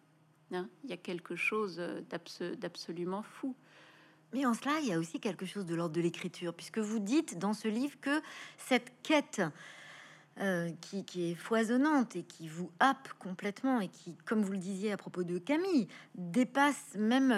Hein. 0.53 0.69
il 0.83 0.91
y 0.91 0.93
a 0.93 0.97
quelque 0.97 1.37
chose 1.37 1.81
d'absolument 2.59 3.23
fou. 3.23 3.55
Mais 4.33 4.47
en 4.47 4.55
cela, 4.55 4.79
il 4.81 4.89
y 4.89 4.93
a 4.93 4.99
aussi 4.99 5.21
quelque 5.21 5.47
chose 5.47 5.65
de 5.65 5.75
l'ordre 5.75 5.95
de 5.95 6.01
l'écriture, 6.01 6.55
puisque 6.55 6.79
vous 6.79 6.99
dites 6.99 7.39
dans 7.39 7.53
ce 7.53 7.69
livre 7.69 7.97
que 8.01 8.21
cette 8.59 8.93
quête 9.03 9.43
euh, 10.41 10.71
qui, 10.81 11.31
est 11.31 11.35
foisonnante 11.35 12.17
et 12.17 12.23
qui 12.23 12.49
vous 12.49 12.71
happe 12.81 13.11
complètement 13.19 13.81
et 13.81 13.89
qui, 13.89 14.17
comme 14.25 14.43
vous 14.43 14.53
le 14.53 14.59
disiez 14.59 14.91
à 14.91 14.97
propos 14.97 15.23
de 15.23 15.39
Camille, 15.39 15.87
dépasse 16.15 16.95
même 16.95 17.29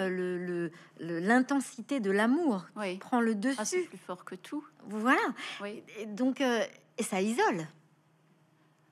l'intensité 0.99 1.95
le, 1.95 2.01
de 2.01 2.11
l'amour, 2.11 2.65
oui. 2.77 2.97
prend 2.99 3.19
le 3.19 3.35
dessus. 3.35 3.57
Ah, 3.59 3.65
c'est 3.65 3.81
plus 3.83 3.97
fort 3.97 4.23
que 4.23 4.35
tout. 4.35 4.65
Voilà. 4.87 5.21
Oui. 5.61 5.83
Et 5.99 6.05
donc, 6.05 6.39
euh, 6.39 6.63
et 6.97 7.03
ça 7.03 7.21
isole. 7.21 7.67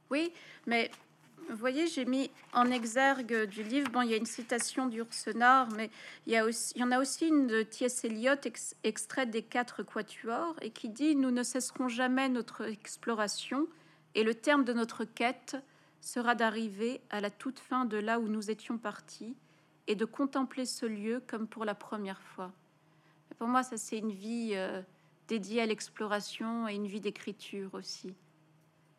Oui, 0.10 0.34
mais 0.68 0.92
vous 1.50 1.56
voyez, 1.56 1.88
j'ai 1.88 2.06
mis 2.06 2.32
en 2.54 2.70
exergue 2.70 3.46
du 3.46 3.64
livre, 3.64 3.90
bon, 3.92 4.02
il 4.02 4.12
y 4.12 4.14
a 4.14 4.18
une 4.18 4.26
citation 4.26 4.88
d'Ursenard, 4.88 5.70
mais 5.76 5.90
il 6.28 6.34
y, 6.34 6.38
a 6.38 6.46
aussi, 6.46 6.74
il 6.76 6.82
y 6.82 6.84
en 6.84 6.92
a 6.92 7.00
aussi 7.00 7.28
une 7.28 7.48
de 7.48 7.64
T.S. 7.64 8.04
Eliot, 8.04 8.36
extraite 8.84 9.32
des 9.32 9.42
quatre 9.42 9.84
quatuors, 9.84 10.56
et 10.62 10.70
qui 10.70 10.90
dit 10.90 11.16
«Nous 11.18 11.32
ne 11.32 11.44
cesserons 11.44 11.88
jamais 11.88 12.30
notre 12.30 12.64
exploration» 12.64 13.68
Et 14.16 14.24
le 14.24 14.36
terme 14.36 14.66
de 14.66 14.74
notre 14.74 15.06
quête 15.06 15.58
sera 16.02 16.36
d'arriver 16.36 17.02
à 17.10 17.22
la 17.22 17.30
toute 17.30 17.60
fin 17.60 17.86
de 17.86 17.98
là 17.98 18.20
où 18.20 18.28
nous 18.28 18.50
étions 18.50 18.78
partis 18.78 19.36
et 19.88 19.96
de 19.96 20.06
contempler 20.06 20.66
ce 20.66 20.86
lieu 20.86 21.22
comme 21.28 21.48
pour 21.48 21.66
la 21.66 21.76
première 21.76 22.22
fois. 22.22 22.52
pour 23.38 23.48
moi, 23.48 23.64
ça 23.64 23.78
c'est 23.78 23.98
une 23.98 24.12
vie 24.12 24.52
euh, 24.54 24.82
dédiée 25.28 25.62
à 25.62 25.66
l'exploration 25.66 26.68
et 26.68 26.76
une 26.76 26.88
vie 26.88 27.02
d'écriture 27.02 27.74
aussi. 27.74 28.14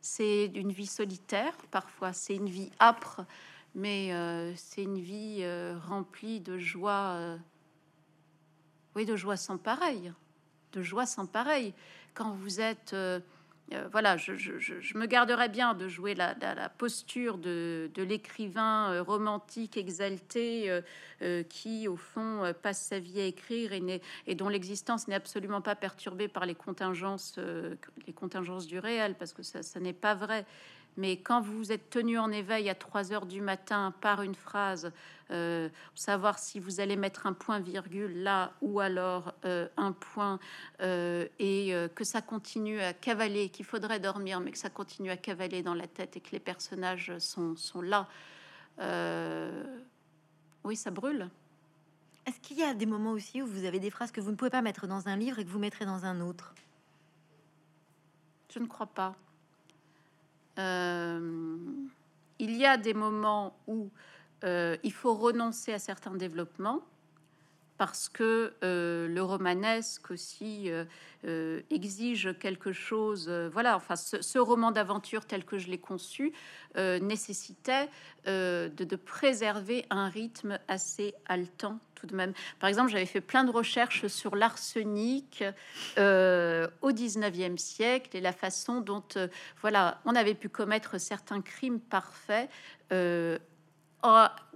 C'est 0.00 0.46
une 0.46 0.72
vie 0.72 0.86
solitaire 0.86 1.56
parfois, 1.70 2.12
c'est 2.12 2.34
une 2.34 2.48
vie 2.48 2.70
âpre, 2.80 3.24
mais 3.74 4.12
euh, 4.12 4.52
c'est 4.56 4.82
une 4.82 4.98
vie 4.98 5.38
euh, 5.42 5.78
remplie 5.86 6.40
de 6.40 6.58
joie, 6.58 7.38
oui, 8.96 9.04
de 9.04 9.16
joie 9.16 9.36
sans 9.36 9.58
pareil, 9.58 10.12
de 10.72 10.82
joie 10.82 11.06
sans 11.06 11.26
pareil. 11.26 11.74
Quand 12.14 12.32
vous 12.32 12.60
êtes 12.60 12.94
euh, 13.72 13.88
voilà, 13.90 14.16
je, 14.16 14.32
me 14.98 15.06
garderais 15.06 15.48
bien 15.48 15.74
de 15.74 15.88
jouer 15.88 16.14
la, 16.14 16.34
posture 16.76 17.38
de, 17.38 17.90
l'écrivain 17.96 18.92
euh, 18.92 19.02
romantique 19.02 19.76
exalté 19.76 20.82
euh, 21.22 21.42
qui, 21.44 21.88
au 21.88 21.96
fond, 21.96 22.52
passe 22.62 22.82
sa 22.82 22.98
vie 22.98 23.20
à 23.20 23.24
écrire 23.24 23.72
et, 23.72 24.34
dont 24.34 24.48
l'existence 24.48 25.08
n'est 25.08 25.14
absolument 25.14 25.60
pas 25.60 25.74
perturbée 25.74 26.28
par 26.28 26.46
les 26.46 26.54
contingences, 26.54 27.38
les 28.06 28.12
contingences 28.12 28.66
du 28.66 28.78
réel, 28.78 29.14
parce 29.18 29.32
que 29.32 29.42
ça 29.42 29.80
n'est 29.80 29.92
pas 29.92 30.14
vrai. 30.14 30.44
Mais 30.96 31.16
quand 31.16 31.40
vous 31.40 31.72
êtes 31.72 31.88
tenu 31.90 32.18
en 32.18 32.30
éveil 32.30 32.68
à 32.68 32.74
3 32.74 33.12
heures 33.12 33.26
du 33.26 33.40
matin 33.40 33.94
par 34.00 34.22
une 34.22 34.34
phrase, 34.34 34.92
euh, 35.30 35.70
savoir 35.94 36.38
si 36.38 36.60
vous 36.60 36.80
allez 36.80 36.96
mettre 36.96 37.26
un 37.26 37.32
point 37.32 37.58
virgule 37.58 38.22
là 38.22 38.52
ou 38.60 38.80
alors 38.80 39.32
euh, 39.46 39.66
un 39.78 39.92
point 39.92 40.38
euh, 40.80 41.26
et 41.38 41.74
que 41.94 42.04
ça 42.04 42.20
continue 42.20 42.80
à 42.80 42.92
cavaler, 42.92 43.48
qu'il 43.48 43.64
faudrait 43.64 44.00
dormir, 44.00 44.40
mais 44.40 44.50
que 44.50 44.58
ça 44.58 44.70
continue 44.70 45.10
à 45.10 45.16
cavaler 45.16 45.62
dans 45.62 45.74
la 45.74 45.86
tête 45.86 46.16
et 46.16 46.20
que 46.20 46.32
les 46.32 46.40
personnages 46.40 47.16
sont, 47.18 47.56
sont 47.56 47.80
là. 47.80 48.06
oui, 50.64 50.76
ça 50.76 50.90
brûle. 50.90 51.28
Est-ce 52.26 52.38
qu'il 52.38 52.58
y 52.58 52.62
a 52.62 52.74
des 52.74 52.86
moments 52.86 53.12
aussi 53.12 53.42
où 53.42 53.46
vous 53.46 53.64
avez 53.64 53.80
des 53.80 53.90
phrases 53.90 54.12
que 54.12 54.20
vous 54.20 54.30
ne 54.30 54.36
pouvez 54.36 54.50
pas 54.50 54.62
mettre 54.62 54.86
dans 54.86 55.08
un 55.08 55.16
livre 55.16 55.38
et 55.38 55.44
que 55.44 55.50
vous 55.50 55.58
mettrez 55.58 55.86
dans 55.86 56.04
un 56.04 56.20
autre? 56.20 56.54
Je 58.52 58.58
ne 58.58 58.66
crois 58.66 58.86
pas. 58.86 59.16
Euh, 60.58 61.56
il 62.38 62.56
y 62.56 62.66
a 62.66 62.76
des 62.76 62.94
moments 62.94 63.56
où 63.66 63.90
euh, 64.44 64.76
il 64.82 64.92
faut 64.92 65.14
renoncer 65.14 65.72
à 65.72 65.78
certains 65.78 66.14
développements 66.14 66.80
parce 67.82 68.08
que 68.08 68.54
euh, 68.62 69.08
le 69.08 69.22
romanesque 69.24 70.12
aussi 70.12 70.70
exige 71.68 72.38
quelque 72.38 72.70
chose. 72.70 73.28
voilà, 73.52 73.74
enfin, 73.74 73.96
ce, 73.96 74.38
roman 74.38 74.70
d'aventure 74.70 75.24
tel 75.24 75.44
que 75.44 75.58
je 75.58 75.68
l'ai 75.68 75.78
conçu 75.78 76.32
nécessitait 76.76 77.88
de, 78.26 78.70
de, 78.76 78.96
préserver 78.96 79.84
un 79.90 80.08
rythme 80.08 80.60
assez 80.68 81.12
haletant 81.26 81.80
de 82.06 82.16
même. 82.16 82.32
Par 82.58 82.68
exemple, 82.68 82.90
j'avais 82.90 83.06
fait 83.06 83.20
plein 83.20 83.44
de 83.44 83.50
recherches 83.50 84.06
sur 84.06 84.36
l'arsenic 84.36 85.44
euh, 85.98 86.68
au 86.80 86.90
19e 86.90 87.56
siècle 87.56 88.16
et 88.16 88.20
la 88.20 88.32
façon 88.32 88.80
dont, 88.80 89.04
euh, 89.16 89.28
voilà, 89.60 90.00
on 90.04 90.14
avait 90.14 90.34
pu 90.34 90.48
commettre 90.48 90.98
certains 90.98 91.40
crimes 91.40 91.80
parfaits 91.80 92.50
euh, 92.92 93.38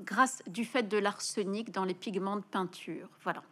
grâce 0.01 0.43
du 0.47 0.65
fait 0.65 0.85
de 0.85 0.99
l'arsenic 0.99 1.71
dans 1.71 1.85
les 1.85 1.95
pigments 1.95 2.37
de 2.37 2.43
peinture. 2.43 3.09
Voilà. 3.23 3.43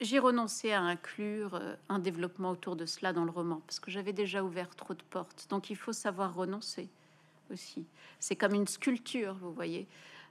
j'ai 0.00 0.18
renoncé 0.18 0.72
à 0.72 0.80
inclure 0.80 1.60
un 1.88 1.98
développement 1.98 2.50
autour 2.50 2.74
de 2.76 2.86
cela 2.86 3.12
dans 3.12 3.24
le 3.24 3.30
roman 3.30 3.60
parce 3.66 3.80
que 3.80 3.90
j'avais 3.90 4.12
déjà 4.12 4.42
ouvert 4.42 4.74
trop 4.74 4.94
de 4.94 5.02
portes. 5.02 5.46
Donc 5.50 5.70
il 5.70 5.76
faut 5.76 5.92
savoir 5.92 6.34
renoncer 6.34 6.88
aussi. 7.52 7.86
C'est 8.18 8.36
comme 8.36 8.54
une 8.54 8.66
sculpture, 8.66 9.34
vous 9.34 9.52
voyez. 9.52 9.86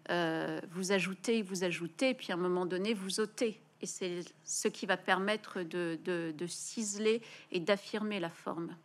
Euh, 0.09 0.59
vous 0.71 0.91
ajoutez, 0.91 1.41
vous 1.41 1.63
ajoutez, 1.63 2.13
puis 2.13 2.31
à 2.31 2.35
un 2.35 2.37
moment 2.37 2.65
donné, 2.65 2.93
vous 2.93 3.19
ôtez. 3.19 3.61
Et 3.81 3.85
c'est 3.85 4.21
ce 4.43 4.67
qui 4.67 4.85
va 4.85 4.97
permettre 4.97 5.61
de, 5.61 6.33
ciseler 6.47 7.21
et 7.51 7.59
d'affirmer 7.59 8.19
la 8.19 8.29
forme. 8.29 8.75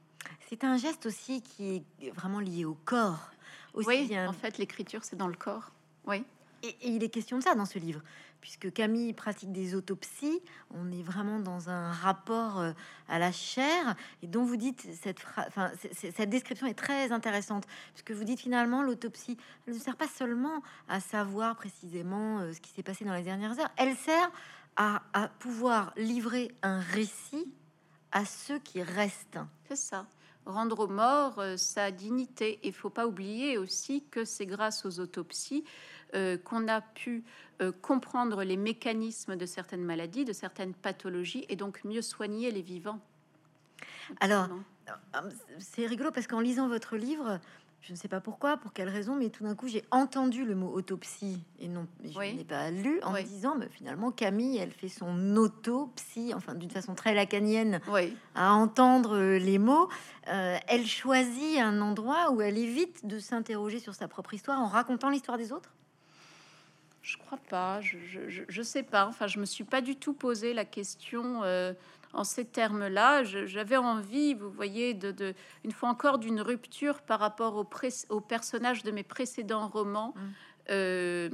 C'est 0.48 0.64
un 0.64 0.76
geste 0.76 1.06
aussi 1.06 1.42
qui 1.42 1.82
est 2.00 2.10
vraiment 2.10 2.40
lié 2.40 2.64
au 2.64 2.76
corps. 2.84 3.30
Aussi 3.74 3.88
oui, 3.88 4.18
en 4.18 4.32
fait, 4.32 4.58
l'écriture, 4.58 5.04
c'est 5.04 5.16
dans 5.16 5.28
le 5.28 5.34
corps. 5.34 5.72
Oui. 6.06 6.24
Et, 6.62 6.76
il 6.82 7.02
est 7.02 7.08
question 7.08 7.38
de 7.38 7.42
ça 7.42 7.54
dans 7.54 7.66
ce 7.66 7.78
livre, 7.78 8.00
puisque 8.40 8.72
Camille 8.72 9.12
pratique 9.12 9.52
des 9.52 9.74
autopsies. 9.74 10.40
On 10.70 10.90
est 10.92 11.02
vraiment 11.02 11.40
dans 11.40 11.68
un 11.68 11.92
rapport 11.92 12.60
euh, 12.60 12.72
à 13.08 13.18
la 13.18 13.32
chair, 13.32 13.96
et 14.22 14.26
dont 14.28 14.44
vous 14.44 14.56
dites 14.56 14.86
cette 15.02 15.18
enfin, 15.36 15.72
cette 15.92 16.30
description 16.30 16.66
est 16.66 16.74
très 16.74 17.12
intéressante, 17.12 17.66
puisque 17.92 18.12
vous 18.12 18.24
dites 18.24 18.40
finalement 18.40 18.82
l'autopsie 18.82 19.36
ne 19.66 19.74
sert 19.74 19.96
pas 19.96 20.08
seulement 20.08 20.62
à 20.88 21.00
savoir 21.00 21.56
précisément 21.56 22.38
euh, 22.38 22.52
ce 22.52 22.60
qui 22.60 22.70
s'est 22.70 22.82
passé 22.82 23.04
dans 23.04 23.14
les 23.14 23.22
dernières 23.22 23.58
heures, 23.58 23.70
elle 23.76 23.96
sert 23.96 24.30
à, 24.76 25.02
à 25.12 25.28
pouvoir 25.28 25.92
livrer 25.96 26.50
un 26.62 26.80
récit 26.80 27.52
à 28.12 28.24
ceux 28.24 28.58
qui 28.60 28.82
restent. 28.82 29.38
C'est 29.68 29.76
ça 29.76 30.06
rendre 30.46 30.80
aux 30.80 30.88
morts 30.88 31.38
euh, 31.38 31.56
sa 31.56 31.90
dignité. 31.90 32.58
Il 32.62 32.72
faut 32.72 32.90
pas 32.90 33.06
oublier 33.06 33.58
aussi 33.58 34.04
que 34.10 34.24
c'est 34.24 34.46
grâce 34.46 34.84
aux 34.84 35.00
autopsies 35.00 35.64
euh, 36.14 36.36
qu'on 36.38 36.68
a 36.68 36.80
pu 36.80 37.24
euh, 37.60 37.72
comprendre 37.72 38.44
les 38.44 38.56
mécanismes 38.56 39.36
de 39.36 39.46
certaines 39.46 39.84
maladies, 39.84 40.24
de 40.24 40.32
certaines 40.32 40.74
pathologies, 40.74 41.44
et 41.48 41.56
donc 41.56 41.84
mieux 41.84 42.02
soigner 42.02 42.50
les 42.50 42.62
vivants. 42.62 43.00
Alors, 44.20 44.48
c'est 45.58 45.86
rigolo 45.86 46.10
parce 46.10 46.26
qu'en 46.26 46.40
lisant 46.40 46.68
votre 46.68 46.96
livre, 46.96 47.40
je 47.86 47.92
ne 47.92 47.98
sais 47.98 48.08
pas 48.08 48.20
pourquoi, 48.20 48.56
pour 48.56 48.72
quelle 48.72 48.88
raison, 48.88 49.14
mais 49.14 49.28
tout 49.28 49.44
d'un 49.44 49.54
coup, 49.54 49.68
j'ai 49.68 49.84
entendu 49.90 50.46
le 50.46 50.54
mot 50.54 50.72
autopsie 50.72 51.44
et 51.60 51.68
non, 51.68 51.86
je 52.02 52.18
n'ai 52.18 52.44
pas 52.44 52.70
lu 52.70 52.98
en 53.02 53.12
me 53.12 53.20
disant, 53.20 53.56
mais 53.58 53.68
finalement, 53.68 54.10
Camille, 54.10 54.56
elle 54.56 54.70
fait 54.70 54.88
son 54.88 55.36
autopsie, 55.36 56.32
enfin, 56.34 56.54
d'une 56.54 56.70
façon 56.70 56.94
très 56.94 57.14
lacanienne, 57.14 57.80
à 58.34 58.54
entendre 58.54 59.16
euh, 59.16 59.38
les 59.38 59.58
mots. 59.58 59.90
Euh, 60.28 60.56
elle 60.66 60.86
choisit 60.86 61.58
un 61.58 61.82
endroit 61.82 62.30
où 62.30 62.40
elle 62.40 62.56
évite 62.56 63.06
de 63.06 63.18
s'interroger 63.18 63.80
sur 63.80 63.94
sa 63.94 64.08
propre 64.08 64.32
histoire 64.32 64.58
en 64.60 64.66
racontant 64.66 65.10
l'histoire 65.10 65.36
des 65.36 65.52
autres? 65.52 65.74
Je 67.02 67.18
crois 67.18 67.38
pas, 67.50 67.82
je, 67.82 67.98
je, 68.48 68.62
sais 68.62 68.82
pas. 68.82 69.06
Enfin, 69.06 69.26
je 69.26 69.38
me 69.38 69.44
suis 69.44 69.64
pas 69.64 69.82
du 69.82 69.96
tout 69.96 70.14
posé 70.14 70.54
la 70.54 70.64
question. 70.64 71.42
Euh, 71.42 71.74
en 72.14 72.24
ces 72.24 72.44
termes-là. 72.44 73.24
J'avais 73.24 73.76
envie, 73.76 74.34
vous 74.34 74.50
voyez, 74.50 74.94
de, 74.94 75.34
une 75.64 75.72
fois 75.72 75.88
encore, 75.88 76.18
d'une 76.18 76.40
rupture 76.40 77.02
par 77.02 77.20
rapport 77.20 77.56
au, 77.56 77.68
au, 78.08 78.20
personnage 78.20 78.82
de 78.82 78.90
mes 78.90 79.02
précédents 79.02 79.68
romans. 79.68 80.14
Mmh. 80.16 80.20
Euh, 80.70 81.28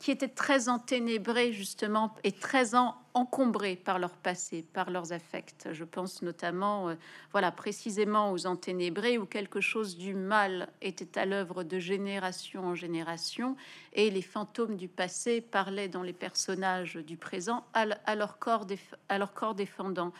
qui 0.00 0.10
étaient 0.10 0.26
très 0.26 0.68
enténébrés 0.68 1.52
justement 1.52 2.12
et 2.24 2.32
très 2.32 2.74
en, 2.74 2.96
encombrés 3.14 3.76
par 3.76 4.00
leur 4.00 4.16
passé, 4.16 4.64
par 4.72 4.90
leurs 4.90 5.12
affects. 5.12 5.68
Je 5.70 5.84
pense 5.84 6.22
notamment, 6.22 6.88
euh, 6.88 6.96
voilà, 7.30 7.52
précisément 7.52 8.32
aux 8.32 8.46
enténébrés 8.46 9.16
où 9.16 9.26
quelque 9.26 9.60
chose 9.60 9.96
du 9.96 10.12
mal 10.12 10.68
était 10.82 11.20
à 11.20 11.24
l'œuvre 11.24 11.62
de 11.62 11.78
génération 11.78 12.66
en 12.66 12.74
génération 12.74 13.56
et 13.92 14.10
les 14.10 14.22
fantômes 14.22 14.76
du 14.76 14.88
passé 14.88 15.40
parlaient 15.40 15.88
dans 15.88 16.02
les 16.02 16.12
personnages 16.12 16.96
du 16.96 17.16
présent 17.16 17.64
à, 17.74 17.86
leur, 18.16 18.40
corps 18.40 18.66
à 19.08 19.18
leur 19.18 19.34
corps 19.34 19.54
défendant. 19.54 20.12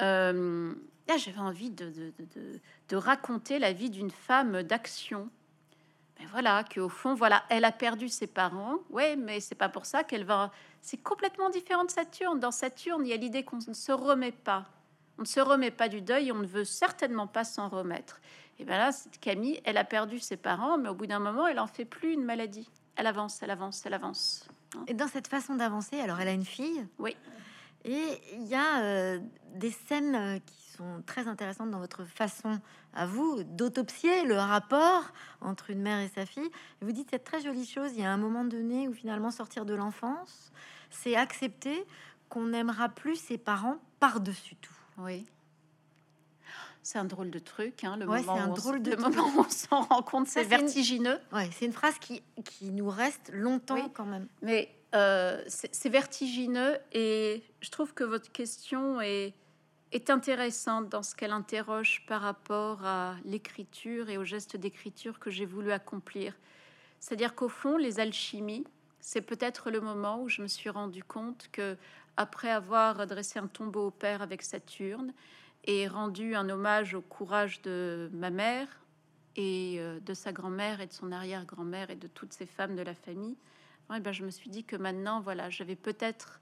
Euh, 0.00 0.72
là, 1.06 1.18
j'avais 1.18 1.38
envie 1.38 1.70
de, 1.70 1.92
de 2.88 2.96
raconter 2.96 3.58
la 3.58 3.74
vie 3.74 3.90
d'une 3.90 4.10
femme 4.10 4.62
d'action 4.62 5.28
ben 6.18 6.26
voilà, 6.30 6.64
qu'au 6.64 6.88
fond, 6.88 7.14
voilà, 7.14 7.44
elle 7.48 7.64
a 7.64 7.72
perdu 7.72 8.08
ses 8.08 8.26
parents. 8.26 8.76
Ouais, 8.90 9.16
mais 9.16 9.40
c'est 9.40 9.54
pas 9.54 9.68
pour 9.68 9.84
ça 9.84 10.04
qu'elle 10.04 10.24
va. 10.24 10.52
C'est 10.80 10.98
complètement 10.98 11.50
différent 11.50 11.84
de 11.84 11.90
Saturne. 11.90 12.38
Dans 12.38 12.52
Saturne, 12.52 13.04
il 13.04 13.10
y 13.10 13.12
a 13.12 13.16
l'idée 13.16 13.42
qu'on 13.42 13.58
ne 13.66 13.74
se 13.74 13.92
remet 13.92 14.32
pas. 14.32 14.66
On 15.18 15.22
ne 15.22 15.26
se 15.26 15.40
remet 15.40 15.70
pas 15.70 15.88
du 15.88 16.00
deuil, 16.00 16.32
on 16.32 16.38
ne 16.38 16.46
veut 16.46 16.64
certainement 16.64 17.26
pas 17.26 17.44
s'en 17.44 17.68
remettre. 17.68 18.20
Et 18.58 18.64
bien 18.64 18.78
là, 18.78 18.90
Camille, 19.20 19.60
elle 19.64 19.76
a 19.76 19.84
perdu 19.84 20.18
ses 20.18 20.36
parents, 20.36 20.78
mais 20.78 20.88
au 20.88 20.94
bout 20.94 21.06
d'un 21.06 21.18
moment, 21.18 21.46
elle 21.46 21.60
en 21.60 21.66
fait 21.66 21.84
plus 21.84 22.12
une 22.12 22.24
maladie. 22.24 22.68
Elle 22.96 23.06
avance, 23.06 23.42
elle 23.42 23.50
avance, 23.50 23.84
elle 23.84 23.94
avance. 23.94 24.48
Et 24.86 24.94
dans 24.94 25.08
cette 25.08 25.28
façon 25.28 25.54
d'avancer, 25.54 26.00
alors 26.00 26.20
elle 26.20 26.28
a 26.28 26.32
une 26.32 26.44
fille? 26.44 26.86
Oui. 26.98 27.16
Et 27.84 28.20
il 28.32 28.46
y 28.46 28.54
a 28.54 28.82
euh, 28.82 29.18
des 29.54 29.70
scènes 29.70 30.14
euh, 30.14 30.38
qui 30.38 30.70
sont 30.76 31.02
très 31.06 31.28
intéressantes 31.28 31.70
dans 31.70 31.78
votre 31.78 32.04
façon 32.04 32.58
à 32.94 33.06
vous 33.06 33.42
d'autopsier 33.44 34.24
le 34.24 34.36
rapport 34.36 35.04
entre 35.40 35.70
une 35.70 35.82
mère 35.82 36.00
et 36.00 36.08
sa 36.08 36.24
fille. 36.24 36.48
vous 36.80 36.92
dites 36.92 37.10
cette 37.10 37.24
très 37.24 37.42
jolie 37.42 37.66
chose, 37.66 37.92
il 37.94 38.00
y 38.00 38.04
a 38.04 38.10
un 38.10 38.16
moment 38.16 38.44
donné 38.44 38.88
où 38.88 38.94
finalement 38.94 39.30
sortir 39.30 39.66
de 39.66 39.74
l'enfance, 39.74 40.52
c'est 40.90 41.14
accepter 41.14 41.84
qu'on 42.28 42.46
n'aimera 42.46 42.88
plus 42.88 43.16
ses 43.16 43.38
parents 43.38 43.78
par-dessus 44.00 44.56
tout. 44.56 44.74
Oui. 44.98 45.26
C'est 46.82 46.98
un 46.98 47.04
drôle 47.04 47.30
de 47.30 47.38
truc, 47.38 47.82
hein, 47.84 47.96
le, 47.96 48.04
moment 48.04 48.34
un 48.34 48.48
drôle 48.48 48.82
de 48.82 48.90
le 48.90 48.96
moment 48.98 49.26
où 49.36 49.40
on 49.40 49.48
s'en 49.48 49.82
rend 49.82 50.02
compte, 50.02 50.26
c'est 50.26 50.44
vertigineux. 50.44 51.18
Ouais, 51.32 51.48
c'est 51.52 51.64
une 51.64 51.72
phrase 51.72 51.98
qui, 51.98 52.22
qui 52.44 52.70
nous 52.70 52.90
reste 52.90 53.30
longtemps 53.32 53.88
quand 53.94 54.04
même. 54.04 54.28
Mais 54.42 54.70
euh, 54.94 55.42
c'est 55.46 55.88
vertigineux 55.88 56.78
et 56.92 57.42
je 57.60 57.70
trouve 57.70 57.94
que 57.94 58.04
votre 58.04 58.30
question 58.30 59.00
est, 59.00 59.34
est 59.92 60.10
intéressante 60.10 60.88
dans 60.88 61.02
ce 61.02 61.14
qu'elle 61.14 61.32
interroge 61.32 62.04
par 62.06 62.20
rapport 62.20 62.84
à 62.84 63.16
l'écriture 63.24 64.08
et 64.08 64.18
au 64.18 64.24
geste 64.24 64.56
d'écriture 64.56 65.18
que 65.18 65.30
j'ai 65.30 65.46
voulu 65.46 65.72
accomplir. 65.72 66.34
C'est-à-dire 67.00 67.34
qu'au 67.34 67.48
fond, 67.48 67.76
les 67.76 68.00
alchimies, 68.00 68.64
c'est 69.00 69.20
peut-être 69.20 69.70
le 69.70 69.80
moment 69.80 70.22
où 70.22 70.28
je 70.28 70.40
me 70.40 70.46
suis 70.46 70.70
rendu 70.70 71.04
compte 71.04 71.48
que, 71.52 71.76
après 72.16 72.50
avoir 72.50 73.06
dressé 73.06 73.38
un 73.38 73.48
tombeau 73.48 73.88
au 73.88 73.90
père 73.90 74.22
avec 74.22 74.42
Saturne 74.42 75.12
et 75.64 75.88
rendu 75.88 76.34
un 76.34 76.48
hommage 76.48 76.94
au 76.94 77.00
courage 77.00 77.60
de 77.62 78.08
ma 78.12 78.30
mère 78.30 78.68
et 79.36 79.76
euh, 79.78 79.98
de 80.00 80.14
sa 80.14 80.32
grand-mère 80.32 80.80
et 80.80 80.86
de 80.86 80.92
son 80.92 81.10
arrière-grand-mère 81.10 81.90
et 81.90 81.96
de 81.96 82.06
toutes 82.06 82.32
ces 82.32 82.46
femmes 82.46 82.76
de 82.76 82.82
la 82.82 82.94
famille, 82.94 83.36
eh 83.94 84.00
ben, 84.00 84.12
je 84.12 84.24
me 84.24 84.30
suis 84.30 84.50
dit 84.50 84.64
que 84.64 84.76
maintenant, 84.76 85.20
voilà, 85.20 85.50
j'avais 85.50 85.76
peut-être 85.76 86.40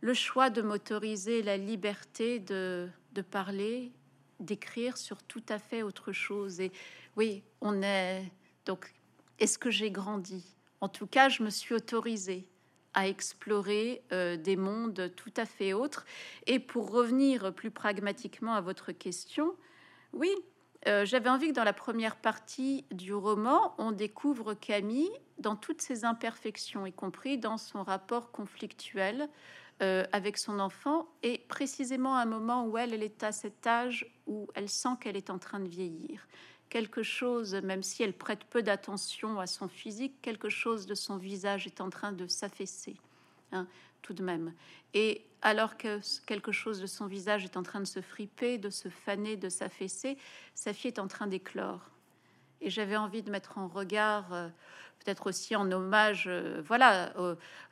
le 0.00 0.14
choix 0.14 0.50
de 0.50 0.62
m'autoriser 0.62 1.42
la 1.42 1.56
liberté 1.56 2.38
de, 2.38 2.88
de 3.12 3.22
parler, 3.22 3.92
d'écrire 4.38 4.96
sur 4.96 5.22
tout 5.22 5.42
à 5.48 5.58
fait 5.58 5.82
autre 5.82 6.12
chose. 6.12 6.60
Et 6.60 6.72
oui, 7.16 7.42
on 7.60 7.82
est 7.82 8.30
donc. 8.66 8.92
Est-ce 9.38 9.58
que 9.58 9.70
j'ai 9.70 9.90
grandi? 9.90 10.44
En 10.80 10.88
tout 10.88 11.06
cas, 11.06 11.28
je 11.28 11.42
me 11.42 11.50
suis 11.50 11.74
autorisée 11.74 12.48
à 12.94 13.08
explorer 13.08 14.02
euh, 14.12 14.36
des 14.36 14.56
mondes 14.56 15.12
tout 15.16 15.32
à 15.36 15.46
fait 15.46 15.72
autres. 15.72 16.04
Et 16.46 16.58
pour 16.58 16.90
revenir 16.90 17.54
plus 17.54 17.70
pragmatiquement 17.70 18.54
à 18.54 18.60
votre 18.60 18.92
question, 18.92 19.54
oui, 20.12 20.30
euh, 20.88 21.04
j'avais 21.04 21.28
envie 21.28 21.48
que 21.48 21.52
dans 21.52 21.64
la 21.64 21.72
première 21.72 22.16
partie 22.16 22.84
du 22.90 23.12
roman, 23.12 23.74
on 23.78 23.92
découvre 23.92 24.54
Camille 24.54 25.10
dans 25.40 25.56
toutes 25.56 25.82
ses 25.82 26.04
imperfections, 26.04 26.86
y 26.86 26.92
compris 26.92 27.38
dans 27.38 27.58
son 27.58 27.82
rapport 27.82 28.30
conflictuel 28.30 29.28
euh, 29.82 30.04
avec 30.12 30.36
son 30.36 30.60
enfant, 30.60 31.08
et 31.22 31.38
précisément 31.48 32.14
à 32.14 32.20
un 32.20 32.26
moment 32.26 32.66
où 32.66 32.76
elle, 32.76 33.02
est 33.02 33.22
à 33.22 33.32
cet 33.32 33.66
âge 33.66 34.06
où 34.26 34.46
elle 34.54 34.68
sent 34.68 34.90
qu'elle 35.00 35.16
est 35.16 35.30
en 35.30 35.38
train 35.38 35.58
de 35.58 35.68
vieillir. 35.68 36.28
Quelque 36.68 37.02
chose, 37.02 37.54
même 37.54 37.82
si 37.82 38.02
elle 38.02 38.12
prête 38.12 38.44
peu 38.44 38.62
d'attention 38.62 39.40
à 39.40 39.46
son 39.46 39.68
physique, 39.68 40.20
quelque 40.20 40.50
chose 40.50 40.86
de 40.86 40.94
son 40.94 41.16
visage 41.16 41.66
est 41.66 41.80
en 41.80 41.88
train 41.88 42.12
de 42.12 42.26
s'affaisser, 42.26 42.96
hein, 43.52 43.66
tout 44.02 44.12
de 44.12 44.22
même. 44.22 44.52
Et 44.92 45.24
alors 45.40 45.78
que 45.78 46.00
quelque 46.26 46.52
chose 46.52 46.80
de 46.80 46.86
son 46.86 47.06
visage 47.06 47.44
est 47.44 47.56
en 47.56 47.62
train 47.62 47.80
de 47.80 47.86
se 47.86 48.02
friper, 48.02 48.58
de 48.58 48.70
se 48.70 48.90
faner, 48.90 49.36
de 49.36 49.48
s'affaisser, 49.48 50.18
sa 50.54 50.74
fille 50.74 50.88
est 50.88 50.98
en 50.98 51.08
train 51.08 51.26
d'éclore. 51.26 51.90
Et 52.60 52.68
j'avais 52.68 52.96
envie 52.96 53.22
de 53.22 53.30
mettre 53.30 53.56
en 53.56 53.66
regard 53.66 54.32
euh, 54.34 54.48
peut-être 55.04 55.26
aussi 55.26 55.56
en 55.56 55.70
hommage, 55.72 56.24
euh, 56.28 56.62
voilà, 56.64 57.12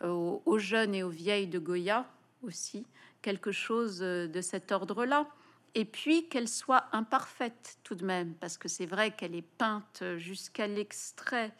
aux, 0.02 0.58
jeunes 0.58 0.94
et 0.94 1.02
aux 1.02 1.10
vieilles 1.10 1.46
de 1.46 1.58
Goya 1.58 2.06
aussi, 2.42 2.86
quelque 3.22 3.52
chose 3.52 4.00
euh, 4.02 4.26
de 4.26 4.40
cet 4.40 4.72
ordre-là. 4.72 5.26
Et 5.74 5.84
puis 5.84 6.28
qu'elle 6.28 6.48
soit 6.48 6.86
imparfaite 6.92 7.78
tout 7.84 7.94
de 7.94 8.04
même, 8.04 8.34
parce 8.34 8.56
que 8.56 8.68
c'est 8.68 8.86
vrai 8.86 9.10
qu'elle 9.14 9.34
est 9.34 9.42
peinte 9.42 10.02
jusqu'à 10.16 10.66
l'extrait 10.66 11.52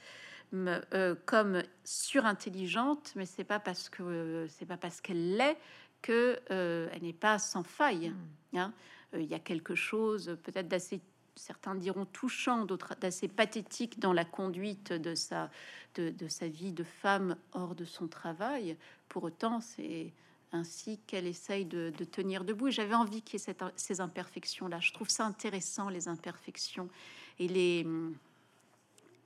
euh, 0.54 1.14
comme 1.26 1.62
surintelligente, 1.85 3.12
mais 3.16 3.26
c'est 3.26 3.44
pas 3.44 3.61
parce 3.61 3.90
que 3.90 4.46
c'est 4.48 4.64
pas 4.64 4.78
parce 4.78 5.02
qu'elle 5.02 5.37
l'est 5.37 5.59
que 6.00 6.40
elle 6.48 7.02
n'est 7.02 7.12
pas 7.12 7.38
sans 7.38 7.62
faille. 7.62 8.11
Hmm. 8.11 8.59
Hein. 8.59 8.72
Il 9.12 9.26
y 9.26 9.35
a 9.35 9.38
quelque 9.38 9.74
chose 9.74 10.38
peut-être 10.42 10.68
d'assez 10.68 11.00
certains 11.38 11.74
diront 11.74 12.05
touchant, 12.05 12.64
d'autres 12.64 12.94
d'assez 13.01 13.29
pathétique 13.29 13.98
dans 13.98 14.12
la 14.12 14.24
conduite 14.24 14.92
de 14.92 15.14
sa, 15.14 15.51
de, 15.94 16.29
sa 16.29 16.48
vie 16.48 16.72
de 16.72 16.85
femme 16.85 17.37
hors 17.53 17.74
de 17.74 17.85
son 17.85 18.09
travail. 18.09 18.77
Pour 19.09 19.24
autant, 19.24 19.61
c'est 19.61 20.12
ainsi 20.53 20.98
qu'elle 21.07 21.27
essaye 21.27 21.64
de, 21.64 21.90
tenir 22.11 22.44
debout. 22.44 22.70
J'avais 22.70 22.94
envie 22.94 23.22
qu'il 23.22 23.40
y 23.40 23.51
ait 23.51 23.55
ces 23.77 24.01
imperfections-là. 24.01 24.80
Je 24.80 24.93
trouve 24.93 25.09
ça 25.09 25.24
intéressant, 25.24 25.89
les 25.89 26.09
imperfections 26.09 26.89
et 27.39 27.49
les, 27.49 27.86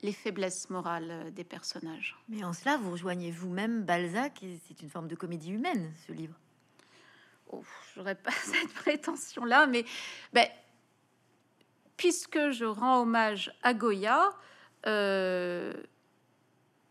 les 0.01 0.11
faiblesses 0.11 0.69
morales 0.69 1.33
des 1.33 1.43
personnages. 1.43 2.17
Mais 2.29 2.43
en 2.43 2.53
cela, 2.53 2.77
vous 2.77 2.91
rejoignez 2.91 3.31
vous-même 3.31 3.83
Balzac, 3.83 4.43
et 4.43 4.59
c'est 4.67 4.81
une 4.81 4.89
forme 4.89 5.07
de 5.07 5.15
comédie 5.15 5.51
humaine, 5.51 5.93
ce 6.05 6.11
livre? 6.11 6.35
Oh, 7.51 7.63
J'aurais 7.95 8.15
pas 8.15 8.31
cette 8.43 8.73
prétention-là, 8.73 9.67
mais 9.67 9.85
ben, 10.33 10.47
puisque 11.97 12.51
je 12.51 12.65
rends 12.65 13.01
hommage 13.01 13.53
à 13.63 13.73
Goya, 13.73 14.29
euh, 14.87 15.73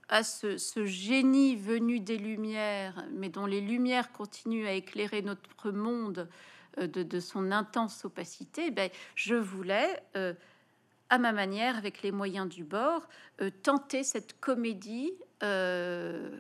à 0.09 0.23
ce, 0.23 0.85
génie 0.85 1.57
venu 1.57 2.01
des 2.01 2.19
Lumières, 2.19 3.07
mais 3.13 3.31
dont 3.31 3.47
les 3.47 3.61
Lumières 3.61 4.13
continuent 4.13 4.67
à 4.67 4.73
éclairer 4.73 5.23
notre 5.23 5.71
monde 5.71 6.29
euh, 6.79 6.87
de, 6.87 7.21
son 7.21 7.51
intense 7.51 8.05
opacité, 8.05 8.71
ben, 8.71 8.91
je 9.15 9.35
voulais, 9.35 10.03
euh, 10.17 10.35
à 11.09 11.19
ma 11.19 11.33
manière, 11.33 11.77
avec 11.77 12.03
les 12.03 12.13
moyens 12.13 12.49
du 12.49 12.65
bord, 12.65 13.09
tenter 13.63 14.05
cette 14.05 14.39
comédie, 14.41 15.13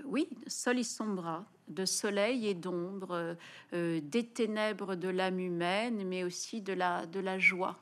oui, 0.04 0.28
sol 0.46 0.78
et 0.78 0.84
sombra, 0.84 1.44
de 1.68 1.84
soleil 1.84 2.46
et 2.46 2.54
d'ombre, 2.54 3.36
des 3.72 4.26
ténèbres 4.26 4.94
de 4.94 5.08
l'âme 5.08 5.40
humaine, 5.40 6.06
mais 6.06 6.24
aussi 6.24 6.62
de 6.62 6.72
la 6.72 7.38
joie 7.38 7.78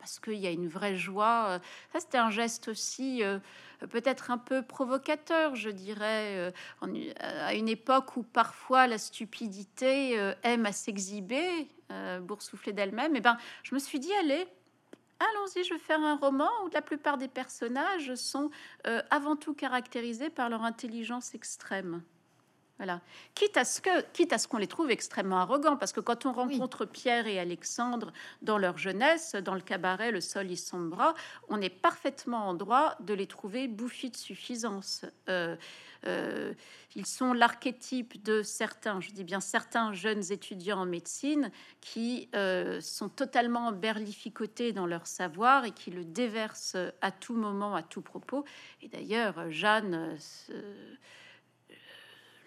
parce 0.00 0.18
qu'il 0.18 0.34
y 0.34 0.48
a 0.48 0.50
une 0.50 0.66
vraie 0.66 0.96
joie. 0.96 1.60
Ça, 1.92 2.00
c'était 2.00 2.18
un 2.18 2.30
geste 2.30 2.66
aussi 2.66 3.22
peut-être 3.86 4.30
un 4.30 4.38
peu 4.38 4.62
provocateur, 4.62 5.54
je 5.54 5.70
dirais, 5.70 6.36
euh, 6.36 6.50
à 7.18 7.54
une 7.54 7.68
époque 7.68 8.16
où 8.16 8.22
parfois 8.22 8.86
la 8.86 8.98
stupidité 8.98 10.18
euh, 10.18 10.34
aime 10.42 10.66
à 10.66 10.72
s'exhiber, 10.72 11.68
euh, 11.90 12.20
boursoufler 12.20 12.72
d'elle-même. 12.72 13.14
Et 13.14 13.18
eh 13.18 13.22
ben, 13.22 13.38
je 13.62 13.74
me 13.74 13.80
suis 13.80 13.98
dit, 13.98 14.12
allez, 14.14 14.46
allons-y, 15.18 15.64
je 15.64 15.74
vais 15.74 15.80
faire 15.80 16.00
un 16.00 16.16
roman 16.16 16.50
où 16.64 16.70
la 16.72 16.82
plupart 16.82 17.18
des 17.18 17.28
personnages 17.28 18.14
sont 18.14 18.50
avant 19.10 19.36
tout 19.36 19.54
caractérisés 19.54 20.30
par 20.30 20.48
leur 20.48 20.62
intelligence 20.64 21.34
extrême. 21.34 22.02
Voilà. 22.80 23.02
Quitte 23.34 23.58
à 23.58 23.66
ce 23.66 23.82
que, 23.82 24.00
quitte 24.14 24.32
à 24.32 24.38
ce 24.38 24.48
qu'on 24.48 24.56
les 24.56 24.66
trouve 24.66 24.90
extrêmement 24.90 25.36
arrogants, 25.36 25.76
parce 25.76 25.92
que 25.92 26.00
quand 26.00 26.24
on 26.24 26.32
rencontre 26.32 26.86
Pierre 26.86 27.26
et 27.26 27.38
Alexandre 27.38 28.10
dans 28.40 28.56
leur 28.56 28.78
jeunesse, 28.78 29.34
dans 29.34 29.52
le 29.52 29.60
cabaret 29.60 30.10
Le 30.10 30.22
Sol 30.22 30.50
y 30.50 30.56
sombra, 30.56 31.12
on 31.50 31.60
est 31.60 31.68
parfaitement 31.68 32.48
en 32.48 32.54
droit 32.54 32.96
de 33.00 33.12
les 33.12 33.26
trouver 33.26 33.68
bouffis 33.68 34.08
de 34.08 34.16
suffisance. 34.16 35.04
Euh, 35.28 35.56
euh, 36.06 36.54
ils 36.96 37.04
sont 37.04 37.34
l'archétype 37.34 38.24
de 38.24 38.42
certains, 38.42 38.98
je 39.02 39.10
dis 39.10 39.24
bien 39.24 39.40
certains 39.40 39.92
jeunes 39.92 40.32
étudiants 40.32 40.80
en 40.80 40.86
médecine 40.86 41.50
qui 41.82 42.30
euh, 42.34 42.80
sont 42.80 43.10
totalement 43.10 43.72
berlificotés 43.72 44.72
dans 44.72 44.86
leur 44.86 45.06
savoir 45.06 45.66
et 45.66 45.72
qui 45.72 45.90
le 45.90 46.06
déversent 46.06 46.78
à 47.02 47.10
tout 47.10 47.34
moment, 47.34 47.74
à 47.74 47.82
tout 47.82 48.00
propos. 48.00 48.46
Et 48.80 48.88
d'ailleurs, 48.88 49.50
Jeanne 49.50 50.16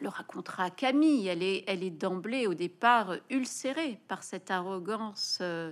le 0.04 0.10
racontera 0.10 0.66
à 0.66 0.70
Camille. 0.70 1.28
Elle 1.28 1.42
est, 1.42 1.64
elle 1.68 1.84
est 1.84 1.90
d'emblée, 1.90 2.46
au 2.46 2.54
départ, 2.54 3.16
ulcérée 3.32 4.00
par 4.08 4.24
cette 4.24 4.52
arrogance, 4.52 5.40
euh, 5.42 5.72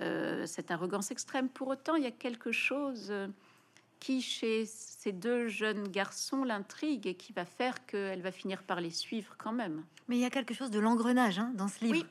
euh, 0.00 0.46
cette 0.46 0.70
arrogance 0.70 1.10
extrême. 1.10 1.48
Pour 1.48 1.68
autant, 1.68 1.96
il 1.96 2.04
y 2.04 2.06
a 2.06 2.12
quelque 2.12 2.52
chose 2.52 3.08
euh, 3.10 3.28
qui, 4.00 4.22
chez 4.22 4.64
ces 4.64 5.12
deux 5.12 5.48
jeunes 5.48 5.88
garçons, 5.88 6.44
l'intrigue 6.44 7.06
et 7.06 7.14
qui 7.14 7.32
va 7.32 7.44
faire 7.44 7.84
qu'elle 7.84 8.22
va 8.22 8.32
finir 8.32 8.62
par 8.62 8.80
les 8.80 8.90
suivre 8.90 9.34
quand 9.36 9.52
même. 9.52 9.84
Mais 10.08 10.16
il 10.16 10.20
y 10.20 10.24
a 10.24 10.30
quelque 10.30 10.54
chose 10.54 10.70
de 10.70 10.80
l'engrenage 10.80 11.38
hein, 11.38 11.52
dans 11.54 11.68
ce 11.68 11.84
livre. 11.84 11.98
Oui. 12.00 12.06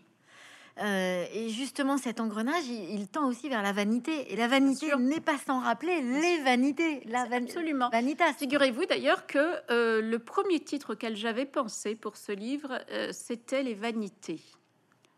Euh, 0.79 1.25
et 1.33 1.49
justement, 1.49 1.97
cet 1.97 2.19
engrenage, 2.19 2.65
il, 2.67 3.07
tend 3.07 3.27
aussi 3.27 3.49
vers 3.49 3.61
la 3.61 3.73
vanité. 3.73 4.31
Et 4.31 4.35
la 4.35 4.47
vanité 4.47 4.95
n'est 4.97 5.19
pas 5.19 5.37
sans 5.37 5.59
rappeler 5.59 6.01
les 6.01 6.41
vanités. 6.43 7.01
La 7.05 7.21
Absolument. 7.31 7.89
Vanitas. 7.89 8.33
Figurez-vous 8.33 8.85
d'ailleurs 8.85 9.27
que 9.27 9.55
euh, 9.71 10.01
le 10.01 10.19
premier 10.19 10.59
titre 10.59 10.93
auquel 10.93 11.15
j'avais 11.15 11.45
pensé 11.45 11.95
pour 11.95 12.17
ce 12.17 12.31
livre, 12.31 12.79
euh, 12.91 13.09
c'était 13.11 13.63
Les 13.63 13.73
Vanités. 13.73 14.41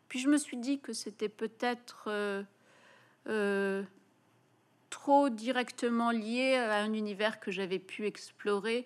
Puis 0.09 0.19
je 0.19 0.29
me 0.29 0.37
suis 0.37 0.57
dit 0.57 0.79
que 0.79 0.93
c'était 0.93 1.29
peut-être 1.29 2.09
trop 4.89 5.29
directement 5.29 6.11
lié 6.11 6.55
à 6.55 6.75
un 6.75 6.93
univers 6.93 7.39
que 7.39 7.51
j'avais 7.51 7.79
pu 7.79 8.05
explorer 8.05 8.85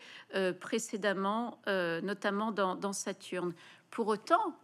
précédemment, 0.62 1.60
notamment 1.66 2.54
dans, 2.54 2.76
dans 2.76 2.94
Saturne. 2.94 3.54
Pour 3.90 4.08
autant, 4.08 4.56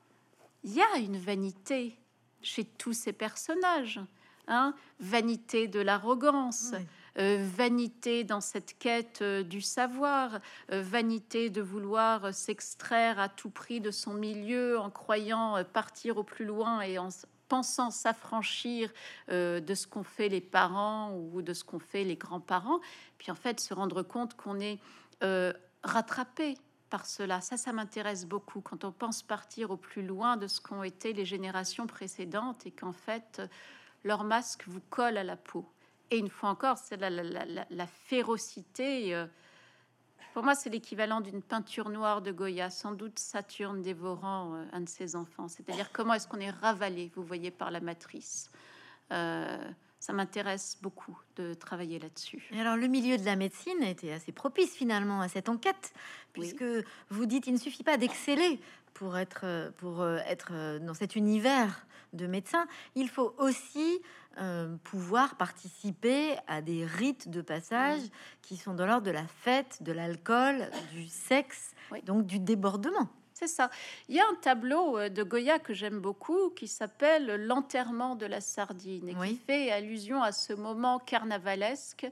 il 0.63 0.73
y 0.73 0.81
a 0.81 0.97
une 0.97 1.17
vanité 1.17 1.97
chez 2.41 2.65
tous 2.65 2.93
ces 2.93 3.13
personnages. 3.13 3.99
Hein 4.47 4.75
vanité 4.99 5.69
de 5.69 5.79
l'arrogance, 5.79 6.73
euh, 7.17 7.47
vanité 7.55 8.25
dans 8.25 8.41
cette 8.41 8.77
quête 8.77 9.19
euh, 9.21 9.41
du 9.41 9.61
savoir, 9.61 10.39
euh, 10.71 10.81
vanité 10.81 11.49
de 11.49 11.61
vouloir 11.61 12.33
s'extraire 12.33 13.19
à 13.19 13.29
tout 13.29 13.49
prix 13.49 13.79
de 13.79 13.89
son 13.89 14.13
milieu 14.13 14.77
en 14.79 14.89
croyant 14.89 15.63
partir 15.71 16.17
au 16.17 16.23
plus 16.23 16.43
loin 16.43 16.81
et 16.81 16.97
en 16.97 17.07
pensant 17.47 17.91
s'affranchir 17.91 18.91
de 19.29 19.73
ce 19.75 19.85
qu'ont 19.85 20.03
fait 20.03 20.27
les 20.27 20.41
parents 20.41 21.13
ou 21.13 21.41
de 21.41 21.53
ce 21.53 21.63
qu'ont 21.63 21.79
fait 21.79 22.03
les 22.03 22.15
grands-parents, 22.15 22.79
puis 23.19 23.31
en 23.31 23.35
fait 23.35 23.59
se 23.59 23.73
rendre 23.73 24.01
compte 24.01 24.35
qu'on 24.35 24.59
est 24.59 24.79
rattrapé 25.83 26.55
cela. 27.05 27.41
Ça, 27.41 27.57
ça 27.57 27.73
m'intéresse 27.73 28.25
beaucoup 28.25 28.61
quand 28.61 28.83
on 28.83 28.91
pense 28.91 29.23
partir 29.23 29.71
au 29.71 29.77
plus 29.77 30.05
loin 30.05 30.37
de 30.37 30.47
ce 30.47 30.61
qu'ont 30.61 30.83
été 30.83 31.13
les 31.13 31.25
générations 31.25 31.87
précédentes 31.87 32.65
et 32.65 32.71
qu'en 32.71 32.93
fait, 32.93 33.41
leur 34.03 34.23
masque 34.23 34.65
vous 34.67 34.81
colle 34.89 35.17
à 35.17 35.23
la 35.23 35.35
peau. 35.35 35.65
Et 36.11 36.17
une 36.17 36.29
fois 36.29 36.49
encore, 36.49 36.77
c'est 36.77 36.97
la, 36.97 37.87
férocité. 37.87 39.15
Euh, 39.15 39.25
pour 40.33 40.43
moi, 40.43 40.53
c'est 40.55 40.69
l'équivalent 40.69 41.21
d'une 41.21 41.41
peinture 41.41 41.89
noire 41.89 42.21
de 42.21 42.31
Goya, 42.31 42.69
sans 42.69 42.91
doute 42.91 43.17
Saturne 43.17 43.81
dévorant 43.81 44.55
euh, 44.55 44.65
un 44.73 44.81
de 44.81 44.89
ses 44.89 45.15
enfants. 45.15 45.47
C'est-à-dire 45.47 45.91
comment 45.91 46.13
est-ce 46.13 46.27
qu'on 46.27 46.39
est 46.39 46.51
ravalé, 46.51 47.11
vous 47.15 47.23
voyez, 47.23 47.49
par 47.51 47.71
la 47.71 47.79
matrice. 47.79 48.51
Euh, 49.11 49.57
ça 50.03 50.11
m'intéresse 50.11 50.77
beaucoup 50.81 51.17
de 51.37 51.53
travailler 51.53 51.97
là-dessus. 51.97 52.49
Et 52.51 52.59
alors, 52.59 52.75
le 52.75 52.87
milieu 52.87 53.17
de 53.17 53.23
la 53.23 53.37
médecine 53.37 53.81
était 53.83 54.11
assez 54.11 54.33
propice 54.33 54.75
finalement 54.75 55.21
à 55.21 55.29
cette 55.29 55.47
enquête, 55.47 55.93
puisque 56.33 56.65
vous 57.09 57.25
dites 57.25 57.47
il 57.47 57.53
ne 57.53 57.57
suffit 57.57 57.83
pas 57.83 57.95
d'exceller 57.95 58.59
pour 58.93 59.17
être, 59.17 59.71
pour 59.77 60.01
euh, 60.01 60.17
être 60.27 60.49
euh, 60.51 60.79
dans 60.79 60.93
cet 60.93 61.15
univers 61.15 61.87
de 62.11 62.27
médecin, 62.27 62.67
il 62.95 63.07
faut 63.07 63.33
aussi 63.37 64.01
euh, 64.39 64.75
pouvoir 64.83 65.37
participer 65.37 66.35
à 66.47 66.61
des 66.61 66.85
rites 66.85 67.29
de 67.29 67.41
passage 67.41 68.01
qui 68.41 68.57
sont 68.57 68.73
dans 68.73 68.85
l'ordre 68.85 69.07
de 69.07 69.11
la 69.11 69.25
fête, 69.25 69.83
de 69.83 69.93
l'alcool, 69.93 70.69
du 70.91 71.07
sexe, 71.07 71.73
donc 72.05 72.25
du 72.25 72.39
débordement. 72.39 73.07
C'est 73.43 73.47
ça. 73.47 73.69
Il 74.07 74.15
y 74.15 74.21
a 74.21 74.23
un 74.23 74.35
tableau 74.35 74.97
euh, 74.97 75.09
de 75.09 75.21
Goya 75.21 75.59
que 75.59 75.73
j'aime 75.73 75.99
beaucoup 75.99 76.49
qui 76.51 76.69
s'appelle 76.69 77.45
L'enterrement 77.45 78.15
de 78.15 78.25
la 78.25 78.39
sardine 78.39 79.09
et 79.09 79.15
qui 79.15 79.35
fait 79.35 79.69
allusion 79.69 80.23
à 80.23 80.31
ce 80.31 80.53
moment 80.53 80.97
carnavalesque 80.97 82.07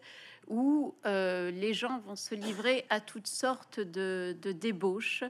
où 0.49 0.93
euh, 1.05 1.49
les 1.51 1.73
gens 1.73 1.99
vont 1.99 2.17
se 2.17 2.35
livrer 2.35 2.85
à 2.89 2.99
toutes 2.99 3.27
sortes 3.27 3.79
de, 3.79 4.35
débauches 4.43 5.23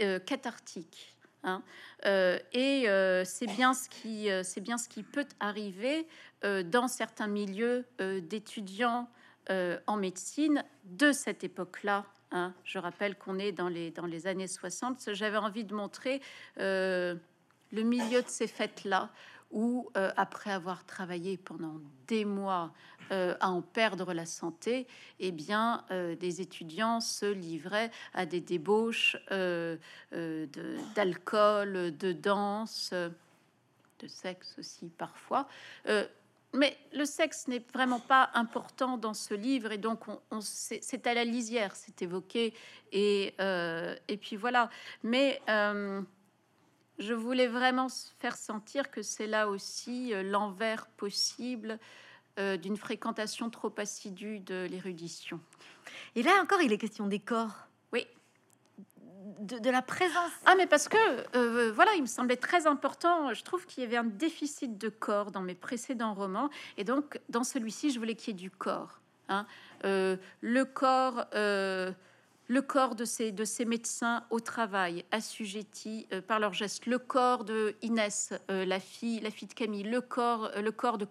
euh, 0.00 0.18
cathartiques. 0.18 1.14
Hein. 1.44 1.62
et 2.02 2.86
c'est 3.24 3.46
bien 3.46 3.72
ce 3.72 3.88
qui 3.88 4.28
c'est 4.42 4.60
bien 4.60 4.78
ce 4.78 4.88
qui 4.88 5.04
peut 5.04 5.28
arriver 5.38 6.08
dans 6.42 6.88
certains 6.88 7.28
milieux 7.28 7.84
d'étudiants 8.00 9.08
en 9.48 9.96
médecine 9.96 10.64
de 10.86 11.12
cette 11.12 11.44
époque-là 11.44 12.04
Hein. 12.32 12.52
je 12.64 12.78
rappelle 12.78 13.16
qu'on 13.16 13.38
est 13.38 13.52
dans 13.52 13.68
les, 13.68 14.26
années 14.26 14.48
60. 14.48 15.14
J'avais 15.14 15.36
envie 15.36 15.64
de 15.64 15.74
montrer 15.74 16.20
euh, 16.58 17.14
le 17.72 17.82
milieu 17.82 18.22
de 18.22 18.28
ces 18.28 18.46
fêtes-là, 18.46 19.10
où, 19.52 19.88
euh, 19.96 20.10
après 20.16 20.50
avoir 20.50 20.84
travaillé 20.84 21.36
pendant 21.36 21.76
des 22.08 22.24
mois 22.24 22.72
euh, 23.12 23.36
à 23.38 23.50
en 23.50 23.62
perdre 23.62 24.12
la 24.12 24.26
santé, 24.26 24.88
eh 25.20 25.30
bien, 25.30 25.84
des 25.90 26.40
étudiants 26.40 27.00
se 27.00 27.26
livraient 27.26 27.92
à 28.12 28.26
des 28.26 28.40
débauches 28.40 29.16
d'alcool, 30.96 31.96
de, 31.96 32.12
danse, 32.12 32.92
de 32.92 34.08
sexe 34.08 34.56
aussi 34.58 34.88
parfois. 34.88 35.46
Mais 36.56 36.76
le 36.92 37.04
sexe 37.04 37.48
n'est 37.48 37.64
vraiment 37.72 38.00
pas 38.00 38.30
important 38.34 38.96
dans 38.96 39.14
ce 39.14 39.34
livre 39.34 39.72
et 39.72 39.78
donc 39.78 40.04
on, 40.30 40.40
c'est 40.40 41.06
à 41.06 41.14
la 41.14 41.24
lisière, 41.24 41.76
c'est 41.76 42.02
évoqué 42.02 42.54
et, 42.92 43.34
euh, 43.40 43.94
et 44.08 44.16
puis 44.16 44.36
voilà. 44.36 44.70
Mais 45.02 45.40
euh, 45.48 46.00
je 46.98 47.14
voulais 47.14 47.46
vraiment 47.46 47.88
faire 48.18 48.36
sentir 48.36 48.90
que 48.90 49.02
c'est 49.02 49.26
là 49.26 49.48
aussi 49.48 50.12
euh, 50.12 50.22
l'envers 50.22 50.86
possible 50.86 51.78
d'une 52.60 52.76
fréquentation 52.76 53.48
trop 53.48 53.72
assidue 53.78 54.40
de 54.40 54.66
l'érudition. 54.70 55.40
Et 56.16 56.22
là 56.22 56.32
encore, 56.42 56.60
il 56.60 56.70
est 56.70 56.76
question 56.76 57.06
des 57.06 57.18
corps 57.18 57.66
de, 59.40 59.70
la 59.70 59.82
présence. 59.82 60.32
Ah, 60.44 60.54
mais 60.56 60.66
parce 60.66 60.88
que, 60.88 60.96
euh, 61.36 61.72
voilà, 61.72 61.92
il 61.94 62.02
me 62.02 62.06
semblait 62.06 62.36
très 62.36 62.66
important. 62.66 63.32
Je 63.34 63.42
trouve 63.42 63.66
qu'il 63.66 63.82
y 63.82 63.86
avait 63.86 63.96
un 63.96 64.04
déficit 64.04 64.78
de 64.78 64.88
corps 64.88 65.30
dans 65.30 65.40
mes 65.40 65.54
précédents 65.54 66.14
romans. 66.14 66.50
Et 66.76 66.84
donc, 66.84 67.20
dans 67.28 67.44
celui-ci, 67.44 67.90
je 67.90 67.98
voulais 67.98 68.14
qu'il 68.14 68.34
y 68.34 68.36
ait 68.36 68.40
du 68.40 68.50
corps. 68.50 69.00
Hein. 69.28 69.46
Euh, 69.84 70.16
le 70.40 70.64
corps, 70.64 71.26
euh, 71.34 71.92
le 72.48 72.62
corps 72.62 72.94
de 72.94 73.04
ces, 73.04 73.32
de 73.32 73.44
ces 73.44 73.64
médecins 73.64 74.24
au 74.30 74.40
travail, 74.40 75.04
assujettis 75.10 76.06
euh, 76.12 76.20
par 76.20 76.40
leurs 76.40 76.54
gestes, 76.54 76.86
le 76.86 76.98
corps 76.98 77.44
de 77.44 77.74
Inès, 77.82 78.32
euh, 78.50 78.64
la, 78.64 78.80
fille, 78.80 79.20
la 79.20 79.30
fille 79.30 79.48
de 79.48 79.54
Camille, 79.54 79.82
le 79.82 80.00
corps, 80.00 80.50
euh, 80.56 80.62
le 80.62 80.72
corps 80.72 80.98
de, 80.98 81.06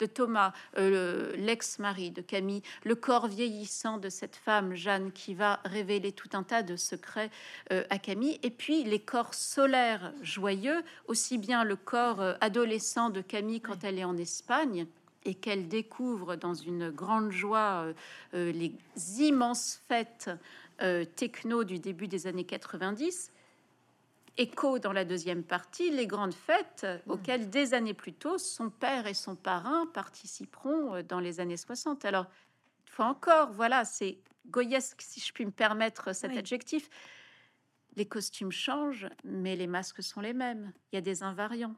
de 0.00 0.06
Thomas, 0.06 0.52
l'ex-mari 0.76 2.10
de 2.10 2.22
Camille, 2.22 2.62
le 2.84 2.94
corps 2.94 3.28
vieillissant 3.28 3.98
de 3.98 4.08
cette 4.08 4.36
femme, 4.36 4.74
Jeanne, 4.74 5.12
qui 5.12 5.34
va 5.34 5.60
révéler 5.64 6.12
tout 6.12 6.28
un 6.32 6.42
tas 6.42 6.62
de 6.62 6.76
secrets 6.76 7.30
à 7.70 7.98
Camille, 7.98 8.38
et 8.42 8.50
puis 8.50 8.84
les 8.84 8.98
corps 8.98 9.34
solaires 9.34 10.12
joyeux, 10.22 10.82
aussi 11.06 11.38
bien 11.38 11.64
le 11.64 11.76
corps 11.76 12.20
adolescent 12.40 13.10
de 13.10 13.20
Camille 13.20 13.60
quand 13.60 13.84
elle 13.84 13.98
est 13.98 14.04
en 14.04 14.16
Espagne, 14.16 14.86
et 15.24 15.34
qu'elle 15.34 15.68
découvre 15.68 16.36
dans 16.36 16.54
une 16.54 16.90
grande 16.90 17.30
joie 17.30 17.86
les 18.32 18.72
immenses 19.18 19.80
fêtes 19.88 20.30
euh, 20.82 21.04
techno 21.04 21.64
du 21.64 21.78
début 21.78 22.08
des 22.08 22.26
années 22.26 22.44
90, 22.44 23.30
écho 24.36 24.78
dans 24.78 24.92
la 24.92 25.04
deuxième 25.04 25.44
partie 25.44 25.90
les 25.90 26.06
grandes 26.06 26.34
fêtes 26.34 26.86
mm. 27.06 27.10
auxquelles 27.10 27.50
des 27.50 27.74
années 27.74 27.94
plus 27.94 28.12
tôt 28.12 28.38
son 28.38 28.70
père 28.70 29.06
et 29.06 29.14
son 29.14 29.36
parrain 29.36 29.86
participeront 29.86 30.96
euh, 30.96 31.02
dans 31.02 31.20
les 31.20 31.40
années 31.40 31.56
60. 31.56 32.04
Alors, 32.04 32.24
une 32.24 32.92
fois 32.92 33.06
encore, 33.06 33.52
voilà, 33.52 33.84
c'est 33.84 34.18
goyesque 34.48 35.00
si 35.02 35.20
je 35.20 35.32
puis 35.32 35.46
me 35.46 35.50
permettre 35.50 36.14
cet 36.14 36.36
adjectif. 36.36 36.88
Les 37.96 38.06
costumes 38.06 38.52
changent, 38.52 39.08
mais 39.24 39.56
les 39.56 39.66
masques 39.66 40.02
sont 40.02 40.20
les 40.20 40.32
mêmes. 40.32 40.72
Il 40.90 40.96
y 40.96 40.98
a 40.98 41.00
des 41.00 41.22
invariants. 41.22 41.74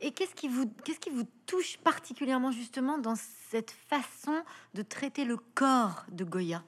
Et 0.00 0.12
qu'est-ce 0.12 0.34
qui 0.34 0.48
vous 0.48 0.66
qu'est-ce 0.84 1.00
qui 1.00 1.10
vous 1.10 1.26
touche 1.46 1.78
particulièrement 1.78 2.50
justement 2.50 2.98
dans 2.98 3.14
cette 3.50 3.70
façon 3.70 4.42
de 4.74 4.82
traiter 4.82 5.24
le 5.24 5.36
corps 5.36 6.04
de 6.10 6.24
Goya? 6.24 6.64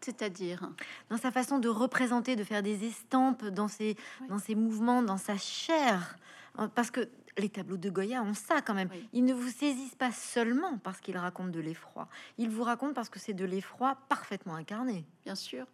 C'est-à-dire 0.00 0.70
Dans 1.08 1.16
sa 1.16 1.30
façon 1.30 1.58
de 1.58 1.68
représenter, 1.68 2.36
de 2.36 2.44
faire 2.44 2.62
des 2.62 2.84
estampes, 2.84 3.44
dans 3.44 3.68
ses, 3.68 3.96
dans 4.28 4.38
ses 4.38 4.54
mouvements, 4.54 5.02
dans 5.02 5.18
sa 5.18 5.36
chair. 5.36 6.16
Euh, 6.58 6.68
parce 6.68 6.90
que 6.90 7.08
les 7.38 7.48
tableaux 7.48 7.76
de 7.76 7.90
Goya 7.90 8.22
ont 8.22 8.34
ça 8.34 8.60
quand 8.60 8.74
même. 8.74 8.90
Ils 9.12 9.24
ne 9.24 9.34
vous 9.34 9.48
saisissent 9.48 9.94
pas 9.94 10.12
seulement 10.12 10.78
parce 10.78 11.00
qu'ils 11.00 11.16
racontent 11.16 11.50
de 11.50 11.60
l'effroi. 11.60 12.08
Ils 12.38 12.50
vous 12.50 12.64
racontent 12.64 12.94
parce 12.94 13.08
que 13.08 13.18
c'est 13.18 13.32
de 13.32 13.44
l'effroi 13.44 13.96
parfaitement 14.08 14.54
incarné. 14.54 15.04
Bien 15.24 15.34
sûr. 15.34 15.66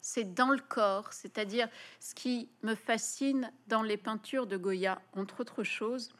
C'est 0.00 0.34
dans 0.34 0.50
le 0.50 0.60
corps, 0.60 1.12
c'est-à-dire 1.12 1.68
ce 2.00 2.14
qui 2.14 2.48
me 2.62 2.74
fascine 2.74 3.50
dans 3.66 3.82
les 3.82 3.96
peintures 3.96 4.46
de 4.46 4.56
Goya, 4.56 5.00
entre 5.14 5.40
autres 5.40 5.64
choses, 5.64 6.10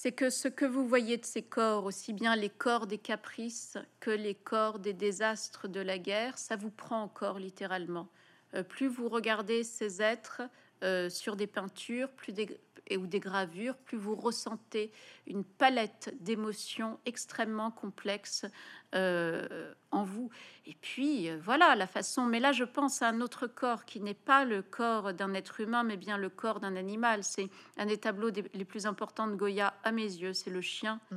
c'est 0.00 0.12
que 0.12 0.30
ce 0.30 0.46
que 0.46 0.64
vous 0.64 0.86
voyez 0.86 1.16
de 1.16 1.24
ces 1.24 1.42
corps, 1.42 1.84
aussi 1.84 2.12
bien 2.12 2.36
les 2.36 2.50
corps 2.50 2.86
des 2.86 2.98
caprices 2.98 3.76
que 3.98 4.12
les 4.12 4.36
corps 4.36 4.78
des 4.78 4.92
désastres 4.92 5.66
de 5.66 5.80
la 5.80 5.98
guerre, 5.98 6.38
ça 6.38 6.54
vous 6.54 6.70
prend 6.70 7.02
encore 7.02 7.40
littéralement. 7.40 8.06
Euh, 8.54 8.62
plus 8.62 8.86
vous 8.86 9.08
regardez 9.08 9.64
ces 9.64 10.00
êtres 10.00 10.42
euh, 10.84 11.10
sur 11.10 11.34
des 11.34 11.48
peintures, 11.48 12.10
plus 12.10 12.32
des, 12.32 12.60
et, 12.88 12.96
ou 12.96 13.06
des 13.06 13.20
gravures, 13.20 13.76
plus 13.76 13.98
vous 13.98 14.14
ressentez 14.14 14.92
une 15.26 15.44
palette 15.44 16.14
d'émotions 16.20 16.98
extrêmement 17.06 17.70
complexes 17.70 18.46
euh, 18.94 19.72
en 19.90 20.04
vous. 20.04 20.30
Et 20.66 20.74
puis, 20.80 21.28
euh, 21.28 21.38
voilà, 21.42 21.76
la 21.76 21.86
façon. 21.86 22.24
Mais 22.26 22.40
là, 22.40 22.52
je 22.52 22.64
pense 22.64 23.02
à 23.02 23.08
un 23.08 23.20
autre 23.20 23.46
corps 23.46 23.84
qui 23.84 24.00
n'est 24.00 24.14
pas 24.14 24.44
le 24.44 24.62
corps 24.62 25.12
d'un 25.12 25.34
être 25.34 25.60
humain, 25.60 25.82
mais 25.82 25.96
bien 25.96 26.18
le 26.18 26.30
corps 26.30 26.60
d'un 26.60 26.76
animal. 26.76 27.24
C'est 27.24 27.50
un 27.76 27.86
des 27.86 27.98
tableaux 27.98 28.30
les 28.30 28.64
plus 28.64 28.86
importants 28.86 29.26
de 29.26 29.34
Goya 29.34 29.74
à 29.84 29.92
mes 29.92 30.02
yeux, 30.02 30.32
c'est 30.32 30.50
le 30.50 30.60
chien. 30.60 31.00
Mm. 31.10 31.16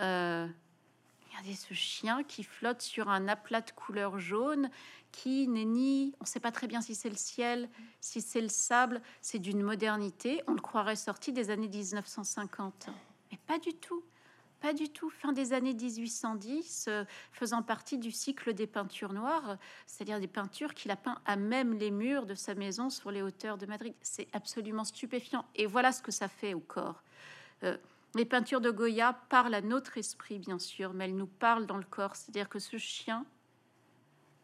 Euh, 0.00 0.46
regardez 1.34 1.56
ce 1.56 1.74
chien 1.74 2.22
qui 2.22 2.44
flotte 2.44 2.80
sur 2.80 3.08
un 3.08 3.26
aplat 3.26 3.60
de 3.60 3.70
couleur 3.72 4.20
jaune, 4.20 4.70
qui 5.10 5.48
n'est 5.48 5.64
ni, 5.64 6.14
on 6.20 6.24
ne 6.24 6.28
sait 6.28 6.40
pas 6.40 6.52
très 6.52 6.68
bien 6.68 6.80
si 6.80 6.94
c'est 6.94 7.08
le 7.10 7.16
ciel, 7.16 7.68
si 8.00 8.20
c'est 8.20 8.40
le 8.40 8.48
sable, 8.48 9.02
c'est 9.20 9.40
d'une 9.40 9.62
modernité, 9.62 10.42
on 10.46 10.52
le 10.52 10.60
croirait 10.60 10.96
sorti 10.96 11.32
des 11.32 11.50
années 11.50 11.68
1950. 11.68 12.88
Mais 13.32 13.38
pas 13.48 13.58
du 13.58 13.74
tout, 13.74 14.04
pas 14.60 14.72
du 14.72 14.88
tout. 14.90 15.10
Fin 15.10 15.32
des 15.32 15.52
années 15.52 15.74
1810, 15.74 16.86
euh, 16.86 17.04
faisant 17.32 17.62
partie 17.62 17.98
du 17.98 18.12
cycle 18.12 18.54
des 18.54 18.68
peintures 18.68 19.12
noires, 19.12 19.58
c'est-à-dire 19.86 20.20
des 20.20 20.28
peintures 20.28 20.72
qu'il 20.72 20.92
a 20.92 20.96
peint 20.96 21.20
à 21.26 21.34
même 21.34 21.74
les 21.74 21.90
murs 21.90 22.26
de 22.26 22.34
sa 22.34 22.54
maison 22.54 22.90
sur 22.90 23.10
les 23.10 23.22
hauteurs 23.22 23.58
de 23.58 23.66
Madrid. 23.66 23.94
C'est 24.02 24.28
absolument 24.32 24.84
stupéfiant. 24.84 25.44
Et 25.56 25.66
voilà 25.66 25.90
ce 25.90 26.00
que 26.00 26.12
ça 26.12 26.28
fait 26.28 26.54
au 26.54 26.60
corps. 26.60 27.02
Euh, 27.64 27.76
les 28.14 28.24
peintures 28.24 28.60
de 28.60 28.70
Goya 28.70 29.12
parlent 29.28 29.54
à 29.54 29.60
notre 29.60 29.98
esprit, 29.98 30.38
bien 30.38 30.58
sûr, 30.58 30.94
mais 30.94 31.06
elles 31.06 31.16
nous 31.16 31.26
parlent 31.26 31.66
dans 31.66 31.76
le 31.76 31.84
corps. 31.84 32.16
C'est-à-dire 32.16 32.48
que 32.48 32.58
ce 32.58 32.76
chien, 32.76 33.24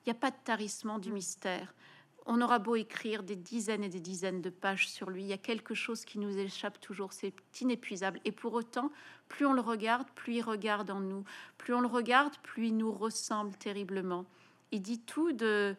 il 0.05 0.11
n'y 0.11 0.17
a 0.17 0.21
pas 0.21 0.31
de 0.31 0.37
tarissement 0.45 0.99
du 0.99 1.13
mystère. 1.13 1.75
On 2.27 2.41
aura 2.43 2.59
beau 2.59 2.77
écrire 2.77 3.23
des 3.23 3.37
dizaines 3.37 3.83
et 3.83 3.89
des 3.89 4.01
dizaines 4.01 4.43
de 4.43 4.51
pages 4.51 4.89
sur 4.89 5.11
lui, 5.11 5.23
il 5.23 5.29
y 5.29 5.33
a 5.33 5.39
quelque 5.39 5.75
chose 5.75 6.05
qui 6.05 6.19
nous 6.19 6.37
échappe 6.37 6.81
toujours, 6.81 7.13
c'est 7.13 7.35
inépuisable. 7.61 8.21
Et 8.25 8.33
pour 8.33 8.53
autant, 8.55 8.93
plus 9.29 9.47
on 9.47 9.53
le 9.53 9.61
regarde, 9.61 10.07
plus 10.15 10.35
il 10.35 10.43
regarde 10.43 10.91
en 10.91 11.01
nous. 11.01 11.25
Plus 11.57 11.75
on 11.75 11.81
le 11.81 11.87
regarde, 11.87 12.37
plus 12.43 12.69
il 12.69 12.77
nous 12.77 12.93
ressemble 12.93 13.57
terriblement. 13.57 14.27
Il 14.71 14.83
dit 14.83 15.01
tout 15.01 15.33
de, 15.33 15.75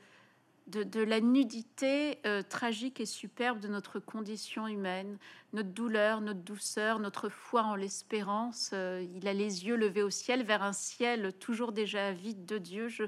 de, 0.67 1.01
la 1.01 1.19
nudité 1.19 2.19
euh, 2.25 2.41
tragique 2.41 2.99
et 2.99 3.05
superbe 3.05 3.59
de 3.59 3.67
notre 3.67 3.99
condition 3.99 4.67
humaine, 4.67 5.17
notre 5.53 5.69
douleur, 5.69 6.21
notre 6.21 6.39
douceur, 6.39 6.99
notre 6.99 7.29
foi 7.29 7.63
en 7.63 7.75
l'espérance. 7.75 8.71
Euh, 8.73 9.05
il 9.15 9.27
a 9.27 9.33
les 9.33 9.65
yeux 9.65 9.75
levés 9.75 10.03
au 10.03 10.09
ciel, 10.09 10.43
vers 10.43 10.63
un 10.63 10.73
ciel 10.73 11.33
toujours 11.39 11.71
déjà 11.71 12.11
vide 12.11 12.45
de 12.45 12.57
Dieu. 12.57 12.87
Je, 12.87 13.03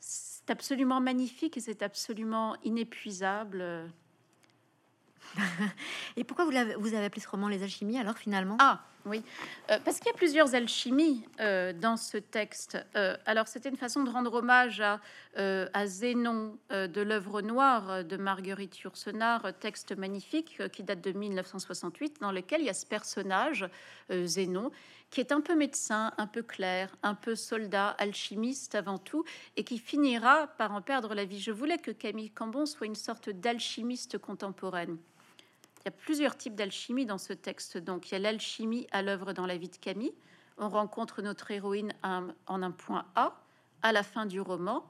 c'est 0.00 0.50
absolument 0.50 1.00
magnifique 1.00 1.56
et 1.56 1.60
c'est 1.60 1.82
absolument 1.82 2.56
inépuisable. 2.64 3.90
et 6.16 6.24
pourquoi 6.24 6.44
vous, 6.44 6.56
avez, 6.56 6.74
vous 6.76 6.94
avez 6.94 7.06
appelé 7.06 7.20
ce 7.20 7.28
roman 7.28 7.48
Les 7.48 7.62
Alchimies 7.62 7.98
alors 7.98 8.16
finalement? 8.16 8.56
Ah 8.60 8.82
oui, 9.06 9.22
euh, 9.70 9.78
parce 9.84 9.98
qu'il 9.98 10.08
y 10.08 10.14
a 10.14 10.16
plusieurs 10.16 10.56
alchimies 10.56 11.24
euh, 11.38 11.72
dans 11.72 11.96
ce 11.96 12.18
texte. 12.18 12.76
Euh, 12.96 13.16
alors 13.24 13.46
c'était 13.46 13.68
une 13.68 13.76
façon 13.76 14.02
de 14.02 14.10
rendre 14.10 14.34
hommage 14.34 14.80
à, 14.80 15.00
à 15.36 15.86
Zénon 15.86 16.58
de 16.70 17.00
l'œuvre 17.02 17.42
noire 17.42 18.04
de 18.04 18.16
Marguerite 18.16 18.78
Yourcenar, 18.78 19.52
texte 19.60 19.94
magnifique 19.96 20.62
qui 20.72 20.82
date 20.82 21.02
de 21.02 21.12
1968, 21.12 22.20
dans 22.22 22.32
lequel 22.32 22.62
il 22.62 22.66
y 22.66 22.70
a 22.70 22.74
ce 22.74 22.86
personnage, 22.86 23.68
Zénon, 24.10 24.70
qui 25.10 25.20
est 25.20 25.32
un 25.32 25.42
peu 25.42 25.54
médecin, 25.54 26.12
un 26.16 26.26
peu 26.26 26.42
clair, 26.42 26.96
un 27.02 27.14
peu 27.14 27.34
soldat, 27.34 27.90
alchimiste 27.98 28.74
avant 28.74 28.96
tout, 28.96 29.24
et 29.58 29.64
qui 29.64 29.78
finira 29.78 30.46
par 30.56 30.72
en 30.72 30.80
perdre 30.80 31.14
la 31.14 31.26
vie. 31.26 31.38
Je 31.38 31.52
voulais 31.52 31.78
que 31.78 31.90
Camille 31.90 32.30
Cambon 32.30 32.64
soit 32.64 32.86
une 32.86 32.94
sorte 32.94 33.28
d'alchimiste 33.28 34.16
contemporaine. 34.16 34.96
Il 35.86 35.90
y 35.90 35.94
a 35.94 36.02
plusieurs 36.02 36.36
types 36.36 36.56
d'alchimie 36.56 37.06
dans 37.06 37.16
ce 37.16 37.32
texte. 37.32 37.78
Donc, 37.78 38.10
il 38.10 38.14
y 38.14 38.16
a 38.16 38.18
l'alchimie 38.18 38.88
à 38.90 39.02
l'œuvre 39.02 39.32
dans 39.32 39.46
la 39.46 39.56
vie 39.56 39.68
de 39.68 39.76
Camille. 39.76 40.12
On 40.58 40.68
rencontre 40.68 41.22
notre 41.22 41.48
héroïne 41.52 41.94
en 42.02 42.32
un 42.48 42.70
point 42.72 43.06
A. 43.14 43.40
À 43.82 43.92
la 43.92 44.02
fin 44.02 44.26
du 44.26 44.40
roman, 44.40 44.84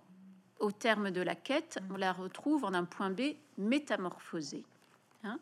au 0.59 0.72
terme 0.72 1.11
de 1.11 1.20
la 1.20 1.34
quête, 1.34 1.78
on 1.90 1.99
la 1.99 2.14
retrouve 2.14 2.64
en 2.64 2.72
un 2.72 2.84
point 2.84 3.11
B 3.11 3.34
métamorphosée. 3.59 4.64
Hein. 5.22 5.38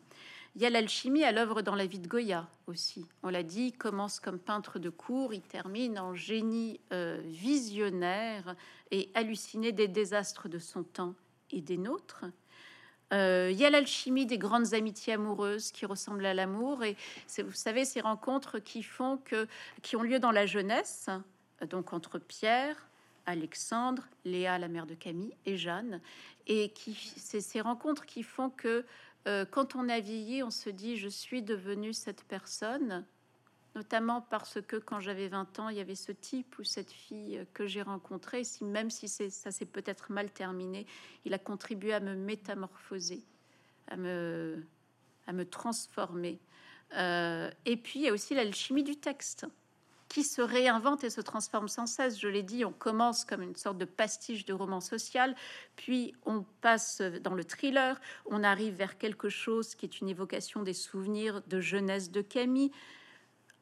il 0.57 0.63
y 0.63 0.67
a 0.67 0.71
l'alchimie 0.71 1.23
à 1.23 1.31
l'œuvre 1.31 1.63
dans 1.63 1.77
la 1.77 1.87
vie 1.87 2.01
de 2.01 2.09
Goya 2.09 2.49
aussi. 2.67 3.07
On 3.23 3.29
l'a 3.29 3.45
dit, 3.45 3.67
il 3.67 3.79
commence 3.79 4.19
comme 4.19 4.41
peintre 4.41 4.81
de 4.81 4.91
cour, 4.91 5.33
il 5.35 5.43
termine 5.43 6.01
en 6.01 6.17
génie 6.17 6.81
euh, 6.93 7.21
visionnaire 7.27 8.57
et 8.91 9.09
halluciné 9.15 9.71
des 9.71 9.87
désastres 9.87 10.49
de 10.49 10.59
son 10.59 10.83
temps 10.83 11.15
et 11.53 11.61
des 11.61 11.77
nôtres. 11.77 12.25
Euh, 13.15 13.49
il 13.53 13.59
y 13.59 13.65
a 13.65 13.71
l'alchimie 13.71 14.27
des 14.27 14.39
grandes 14.39 14.75
amitiés 14.75 15.15
amoureuses 15.15 15.71
qui 15.71 15.87
ressemblent 15.87 16.27
à 16.27 16.35
l'amour. 16.35 16.83
Et 16.83 16.97
vous 17.39 17.53
savez 17.53 17.85
ces 17.85 18.01
rencontres 18.01 18.59
qui 18.59 18.83
font 18.83 19.19
que 19.19 19.47
qui 19.83 19.97
ont 19.97 20.03
lieu 20.03 20.19
dans 20.19 20.33
la 20.33 20.47
jeunesse, 20.47 21.09
donc 21.71 21.93
entre 21.93 22.19
Pierre, 22.19 22.89
Alexandre, 23.27 24.03
Léa, 24.25 24.59
la 24.59 24.69
mère 24.69 24.87
de 24.87 24.95
Camille, 24.95 25.35
et 25.47 25.57
Jeanne, 25.57 26.01
et 26.47 26.71
qui 26.71 26.95
c'est 27.17 27.41
ces 27.41 27.61
rencontres 27.61 28.05
qui 28.05 28.23
font 28.23 28.51
que 28.51 28.85
euh, 29.27 29.45
quand 29.49 29.77
on 29.77 29.89
a 29.89 30.01
vieilli, 30.01 30.43
on 30.43 30.51
se 30.51 30.69
dit 30.69 30.97
je 30.97 31.09
suis 31.09 31.43
devenue 31.43 31.93
cette 31.93 32.25
personne 32.25 33.05
notamment 33.75 34.21
parce 34.21 34.61
que 34.61 34.77
quand 34.77 35.01
j'avais 35.01 35.29
20 35.29 35.59
ans, 35.59 35.69
il 35.69 35.77
y 35.77 35.81
avait 35.81 35.95
ce 35.95 36.13
type 36.13 36.59
ou 36.59 36.65
cette 36.65 36.91
fille 36.91 37.45
que 37.55 37.67
j'ai 37.67 37.83
rencontré, 37.83 38.45
si, 38.45 38.65
même 38.65 38.91
si 38.91 39.09
ça 39.09 39.51
s'est 39.51 39.67
peut-être 39.67 40.13
mal 40.13 40.31
terminé, 40.31 40.87
il 41.25 41.35
a 41.35 41.39
contribué 41.39 41.93
à 41.93 42.01
me 42.01 42.15
métamorphoser, 42.15 43.23
à 43.89 43.97
me, 43.97 44.65
à 45.27 45.33
me 45.33 45.45
transformer. 45.45 46.39
Euh, 46.97 47.51
et 47.65 47.77
puis, 47.77 48.01
il 48.01 48.03
y 48.03 48.09
a 48.09 48.13
aussi 48.13 48.35
l'alchimie 48.35 48.85
du 48.85 48.97
texte 48.97 49.47
qui 50.09 50.23
se 50.23 50.43
réinvente 50.43 51.03
et 51.03 51.11
se 51.11 51.21
transforme 51.21 51.67
sans 51.67 51.87
cesse. 51.87 52.21
Je 52.21 52.29
l'ai 52.29 52.45
dit, 52.45 52.65
on 52.65 52.73
commence 52.73 53.25
comme 53.25 53.43
une 53.43 53.57
sorte 53.57 53.79
de 53.79 53.85
pastiche 53.85 54.45
de 54.45 54.53
roman 54.53 54.81
social, 54.81 55.35
puis 55.75 56.15
on 56.25 56.45
passe 56.61 57.01
dans 57.01 57.35
le 57.35 57.43
thriller, 57.43 58.01
on 58.27 58.45
arrive 58.45 58.75
vers 58.75 58.97
quelque 58.97 59.29
chose 59.29 59.75
qui 59.75 59.87
est 59.87 60.01
une 60.01 60.09
évocation 60.09 60.63
des 60.63 60.75
souvenirs 60.75 61.43
de 61.49 61.61
jeunesse 61.61 62.13
de 62.13 62.21
Camille, 62.21 62.71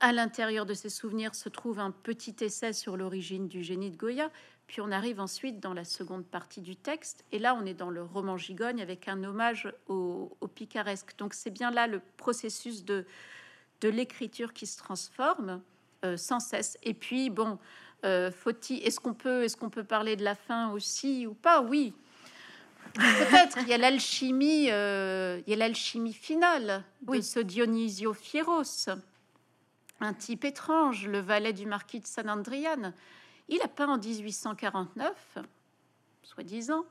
à 0.02 0.12
l'intérieur 0.12 0.66
de 0.66 0.74
ces 0.74 0.90
souvenirs 0.90 1.34
se 1.34 1.48
trouve 1.48 1.78
un 1.78 1.92
petit 1.92 2.34
essai 2.40 2.72
sur 2.72 2.96
l'origine 2.96 3.46
du 3.46 3.62
génie 3.62 3.90
de 3.90 3.96
Goya, 3.96 4.30
Puis 4.66 4.80
on 4.80 4.90
arrive 4.90 5.20
ensuite 5.20 5.60
dans 5.60 5.74
la 5.74 5.84
seconde 5.84 6.26
partie 6.26 6.60
du 6.60 6.74
texte, 6.74 7.24
et 7.30 7.38
là 7.38 7.54
on 7.54 7.64
est 7.64 7.74
dans 7.74 7.88
le 7.88 8.02
roman 8.02 8.36
gigogne 8.36 8.82
avec 8.82 9.06
un 9.06 9.22
hommage 9.22 9.72
au, 9.86 10.36
picaresque. 10.54 11.16
Donc 11.18 11.34
c'est 11.34 11.50
bien 11.50 11.70
là 11.70 11.86
le 11.86 12.00
processus 12.16 12.84
de, 12.84 13.06
de 13.80 13.88
l'écriture 13.88 14.52
qui 14.52 14.66
se 14.66 14.76
transforme 14.76 15.62
euh, 16.04 16.16
sans 16.16 16.40
cesse. 16.40 16.76
Et 16.82 16.94
puis 16.94 17.30
bon, 17.30 17.58
euh, 18.04 18.32
faut-il, 18.32 18.82
est-ce 18.82 18.98
qu'on 18.98 19.14
peut, 19.14 19.44
est-ce 19.44 19.56
qu'on 19.56 19.70
peut 19.70 19.84
parler 19.84 20.16
de 20.16 20.24
la 20.24 20.34
fin 20.34 20.72
aussi 20.72 21.28
ou 21.28 21.34
pas? 21.34 21.60
Oui, 21.60 21.94
peut-être. 22.94 23.58
Il 23.62 23.68
y 23.68 23.72
a 23.72 23.78
l'alchimie, 23.78 24.66
euh, 24.70 25.40
il 25.46 25.50
y 25.50 25.54
a 25.54 25.56
l'alchimie 25.56 26.12
finale 26.12 26.82
de 27.02 27.20
ce 27.20 27.38
Dionysio 27.38 28.14
Fieros, 28.14 28.88
un 30.02 30.14
type 30.14 30.44
étrange, 30.44 31.06
le 31.06 31.20
valet 31.20 31.52
du 31.52 31.66
marquis 31.66 32.00
de 32.00 32.06
San 32.06 32.28
Andrian 32.28 32.92
il 33.48 33.60
a 33.60 33.68
peint 33.68 33.88
en 33.88 33.98
1849, 33.98 35.38
soi-disant, 36.22 36.84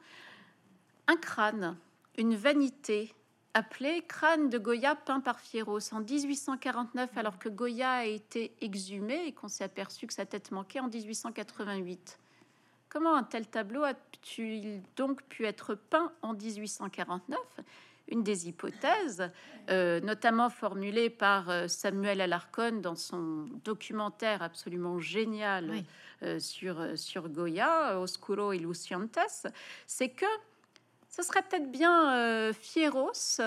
un 1.08 1.16
crâne, 1.16 1.78
une 2.18 2.36
vanité, 2.36 3.14
appelée 3.54 4.04
crâne 4.08 4.50
de 4.50 4.58
Goya 4.58 4.96
peint 4.96 5.22
par 5.22 5.40
Fieros 5.40 5.94
en 5.94 6.02
1849, 6.02 7.18
alors 7.18 7.40
que 7.40 7.50
Goya 7.50 7.92
a 7.92 8.06
été 8.06 8.54
exhumé 8.62 9.26
et 9.26 9.32
qu'on 9.32 9.48
s'est 9.48 9.64
aperçu 9.64 10.08
que 10.08 10.14
sa 10.14 10.26
tête 10.26 10.52
manquait 10.52 10.80
en 10.80 10.88
1888. 10.88 12.20
Comment 12.90 13.16
un 13.16 13.24
tel 13.24 13.48
tableau 13.48 13.84
a-t-il 13.84 14.84
donc 14.96 15.24
pu 15.24 15.46
être 15.46 15.76
peint 15.76 16.12
en 16.22 16.34
1849 16.34 17.40
une 18.12 18.24
des 18.24 18.48
hypothèses, 18.48 19.32
euh, 19.70 20.00
notamment 20.02 20.50
formulée 20.50 21.10
par 21.10 21.50
euh, 21.50 21.68
Samuel 21.68 22.22
Alarcon 22.22 22.82
dans 22.82 22.96
son 22.96 23.48
documentaire 23.64 24.42
absolument 24.42 25.00
génial 25.00 25.84
euh, 26.22 26.38
sur, 26.40 26.98
sur 26.98 27.30
Goya, 27.30 28.00
Oscuro 28.00 28.52
Illusiantes, 28.52 29.18
c'est 29.88 30.10
que 30.10 30.26
ce 31.10 31.24
serait 31.24 31.42
peut-être 31.42 31.72
bien 31.72 32.54
Fieros 32.54 33.42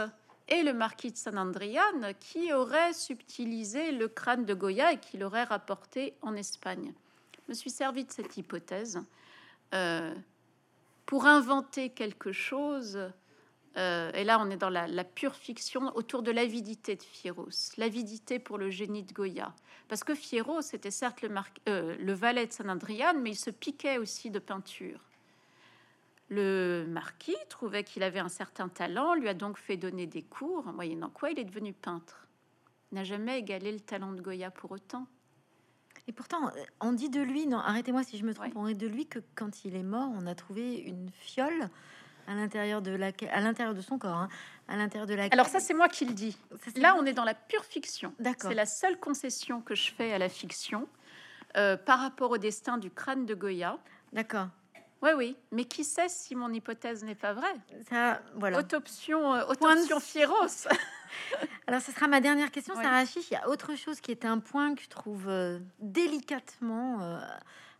et 0.48 0.62
le 0.62 0.74
marquis 0.74 1.12
de 1.12 1.16
San 1.16 1.38
Andrian 1.38 2.12
qui 2.20 2.52
auraient 2.52 2.92
subtilisé 2.92 3.90
le 3.90 4.08
crâne 4.08 4.44
de 4.44 4.52
Goya 4.52 4.92
et 4.92 4.98
qui 4.98 5.16
l'auraient 5.16 5.44
rapporté 5.44 6.12
en 6.20 6.34
Espagne. 6.34 6.92
Je 7.32 7.40
me 7.48 7.54
suis 7.54 7.70
servi 7.70 8.04
de 8.04 8.12
cette 8.12 8.36
hypothèse 8.36 9.00
pour 11.06 11.24
inventer 11.24 11.88
quelque 11.88 12.32
chose 12.32 12.98
euh, 13.76 14.12
et 14.12 14.24
là, 14.24 14.38
on 14.40 14.50
est 14.50 14.56
dans 14.56 14.70
la, 14.70 15.04
pure 15.04 15.34
fiction 15.34 15.94
autour 15.96 16.22
de 16.22 16.30
l'avidité 16.30 16.96
de 16.96 17.02
Fieros, 17.02 17.48
l'avidité 17.76 18.38
pour 18.38 18.58
le 18.58 18.70
génie 18.70 19.02
de 19.02 19.12
Goya. 19.12 19.52
Parce 19.88 20.04
que 20.04 20.14
Fieros 20.14 20.60
était 20.72 20.90
certes 20.90 21.22
le, 21.22 21.30
euh, 21.68 21.96
le 21.98 22.12
valet 22.12 22.46
de 22.46 22.52
San 22.52 22.70
Andrian, 22.70 23.14
mais 23.20 23.30
il 23.30 23.36
se 23.36 23.50
piquait 23.50 23.98
aussi 23.98 24.30
de 24.30 24.38
peinture. 24.38 25.00
Le 26.30 26.86
marquis 26.88 27.36
trouvait 27.48 27.84
qu'il 27.84 28.02
avait 28.02 28.20
un 28.20 28.28
certain 28.28 28.68
talent, 28.68 29.14
lui 29.14 29.28
a 29.28 29.34
donc 29.34 29.58
fait 29.58 29.76
donner 29.76 30.06
des 30.06 30.22
cours, 30.22 30.64
moyennant 30.72 31.10
quoi 31.10 31.30
il 31.30 31.38
est 31.38 31.44
devenu 31.44 31.72
peintre. 31.72 32.26
Il 32.92 32.94
n'a 32.94 33.04
jamais 33.04 33.38
égalé 33.38 33.72
le 33.72 33.80
talent 33.80 34.12
de 34.12 34.22
Goya 34.22 34.50
pour 34.50 34.70
autant. 34.70 35.06
Et 36.06 36.12
pourtant, 36.12 36.50
on 36.80 36.92
dit 36.92 37.08
de 37.08 37.20
lui, 37.20 37.46
non, 37.46 37.58
arrêtez-moi 37.58 38.04
si 38.04 38.18
je 38.18 38.24
me 38.24 38.34
trompe, 38.34 38.52
on 38.56 38.66
dit 38.66 38.74
de 38.74 38.86
lui 38.86 39.06
que 39.06 39.18
quand 39.34 39.64
il 39.64 39.74
est 39.74 39.82
mort, 39.82 40.10
on 40.14 40.26
a 40.26 40.34
trouvé 40.34 40.76
une 40.76 41.10
fiole 41.10 41.70
à 42.26 42.34
l'intérieur 42.34 42.82
de 42.82 42.90
la, 42.92 43.10
à 43.30 43.40
l'intérieur 43.40 43.74
de 43.74 43.80
son 43.80 43.98
corps, 43.98 44.16
hein. 44.16 44.28
à 44.68 44.76
l'intérieur 44.76 45.06
de 45.06 45.14
la. 45.14 45.24
Alors 45.30 45.46
ça, 45.46 45.60
c'est 45.60 45.74
moi 45.74 45.88
qui 45.88 46.04
le 46.04 46.12
dis. 46.12 46.36
Là, 46.76 46.96
on 46.98 47.06
est 47.06 47.12
dans 47.12 47.24
la 47.24 47.34
pure 47.34 47.64
fiction. 47.64 48.12
D'accord. 48.18 48.50
C'est 48.50 48.56
la 48.56 48.66
seule 48.66 48.98
concession 48.98 49.60
que 49.60 49.74
je 49.74 49.92
fais 49.92 50.12
à 50.12 50.18
la 50.18 50.28
fiction 50.28 50.88
euh, 51.56 51.76
par 51.76 52.00
rapport 52.00 52.30
au 52.30 52.38
destin 52.38 52.78
du 52.78 52.90
crâne 52.90 53.26
de 53.26 53.34
Goya. 53.34 53.78
D'accord. 54.12 54.48
Oui, 55.02 55.10
oui. 55.16 55.36
Mais 55.52 55.66
qui 55.66 55.84
sait 55.84 56.08
si 56.08 56.34
mon 56.34 56.50
hypothèse 56.50 57.04
n'est 57.04 57.14
pas 57.14 57.34
vraie? 57.34 57.54
Ça, 57.90 58.22
voilà. 58.34 58.58
Autopsion, 58.58 59.34
euh, 59.34 59.44
autopsion 59.46 60.00
Fieros. 60.00 60.66
Alors, 61.66 61.80
ce 61.80 61.92
sera 61.92 62.08
ma 62.08 62.20
dernière 62.20 62.50
question, 62.50 62.74
Sarah 62.74 63.04
Chiche. 63.04 63.30
Il 63.30 63.34
y 63.34 63.36
a 63.36 63.48
autre 63.48 63.76
chose 63.76 64.00
qui 64.00 64.10
est 64.10 64.24
un 64.24 64.38
point 64.38 64.74
que 64.74 64.82
je 64.82 64.88
trouve 64.88 65.28
euh, 65.28 65.58
délicatement 65.78 67.20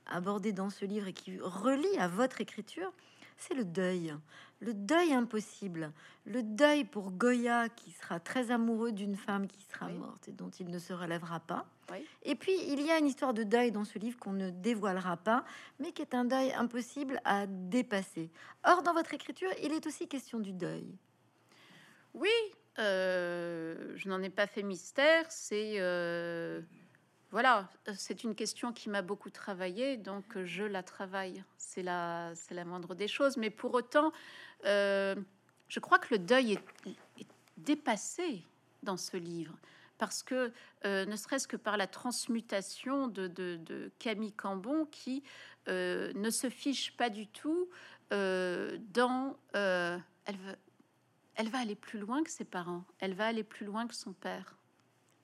abordé 0.07 0.53
dans 0.53 0.70
ce 0.70 0.84
livre 0.84 1.09
et 1.09 1.12
qui 1.12 1.38
relie 1.40 1.99
à 1.99 2.09
votre 2.09 2.40
écriture 2.40 2.92
c'est 3.37 3.55
le 3.55 3.64
deuil. 3.64 4.14
Le 4.61 4.72
deuil 4.72 5.12
impossible. 5.12 5.93
Le 6.24 6.43
deuil 6.43 6.85
pour 6.85 7.11
Goya 7.11 7.68
qui 7.68 7.91
sera 7.91 8.20
très 8.20 8.51
amoureux 8.51 8.93
d'une 8.93 9.16
femme 9.16 9.47
qui 9.47 9.62
sera 9.62 9.89
morte 9.89 10.28
et 10.28 10.32
dont 10.32 10.51
il 10.51 10.70
ne 10.70 10.78
se 10.78 10.93
relèvera 10.93 11.41
pas. 11.41 11.66
Et 12.22 12.35
puis, 12.35 12.55
il 12.68 12.80
y 12.80 12.91
a 12.91 12.99
une 12.99 13.07
histoire 13.07 13.35
de 13.35 13.43
deuil 13.43 13.70
dans 13.70 13.85
ce 13.85 13.99
livre 13.99 14.18
qu'on 14.18 14.32
ne 14.32 14.49
dévoilera 14.49 15.18
pas, 15.18 15.45
mais 15.78 15.93
qui 15.93 16.01
est 16.01 16.14
un 16.14 16.24
deuil 16.24 16.53
impossible 16.55 17.20
à 17.24 17.47
dépasser. 17.47 18.30
Or, 18.64 18.82
dans 18.82 18.95
votre 18.95 19.12
écriture, 19.12 19.51
il 19.62 19.72
est 19.72 19.87
aussi 19.87 20.09
question 20.09 20.39
du 20.39 20.53
deuil. 20.53 20.87
Oui, 22.14 22.30
euh, 22.78 23.93
je 23.97 24.09
n'en 24.09 24.22
ai 24.22 24.30
pas 24.30 24.47
fait 24.47 24.62
mystère. 24.62 25.26
C'est... 25.28 25.74
Euh, 25.78 26.62
voilà, 27.35 27.68
c'est 27.97 28.22
une 28.22 28.37
question 28.37 28.72
qui 28.72 28.89
m'a 28.89 29.03
beaucoup 29.03 29.28
travaillé, 29.28 29.97
donc 29.97 30.41
je 30.45 30.62
la 30.62 30.85
travaille. 30.85 31.43
C'est 31.57 31.82
la, 31.82 32.30
c'est 32.37 32.55
la 32.55 32.64
moindre 32.64 32.95
des 32.95 33.09
choses. 33.09 33.37
Mais 33.37 33.51
pour 33.51 33.74
autant, 33.74 34.12
euh, 34.66 35.16
je 35.66 35.80
crois 35.80 35.99
que 35.99 36.14
le 36.14 36.20
deuil 36.20 36.53
est, 36.53 37.26
dépassé 37.57 38.45
dans 38.85 38.97
ce 38.97 39.16
livre. 39.16 39.57
Parce 39.99 40.22
que, 40.22 40.53
euh, 40.85 41.07
ne 41.07 41.16
serait-ce 41.16 41.49
que 41.49 41.57
par 41.57 41.76
la 41.76 41.89
transmutation 41.89 43.09
de, 43.09 43.91
Camille 43.99 44.32
Cambon, 44.32 44.87
qui 44.87 45.24
euh, 45.66 46.12
ne 46.14 46.30
se 46.30 46.49
fiche 46.49 46.97
pas 46.97 47.11
du 47.11 47.26
tout 47.26 47.68
dans... 48.12 49.37
elle, 49.53 49.99
elle 51.35 51.49
va 51.49 51.59
aller 51.59 51.74
plus 51.74 51.99
loin 51.99 52.22
que 52.22 52.30
ses 52.30 52.45
parents. 52.45 52.85
Elle 53.01 53.14
va 53.14 53.26
aller 53.26 53.43
plus 53.43 53.66
loin 53.66 53.89
que 53.89 53.95
son 53.97 54.12
père. 54.12 54.55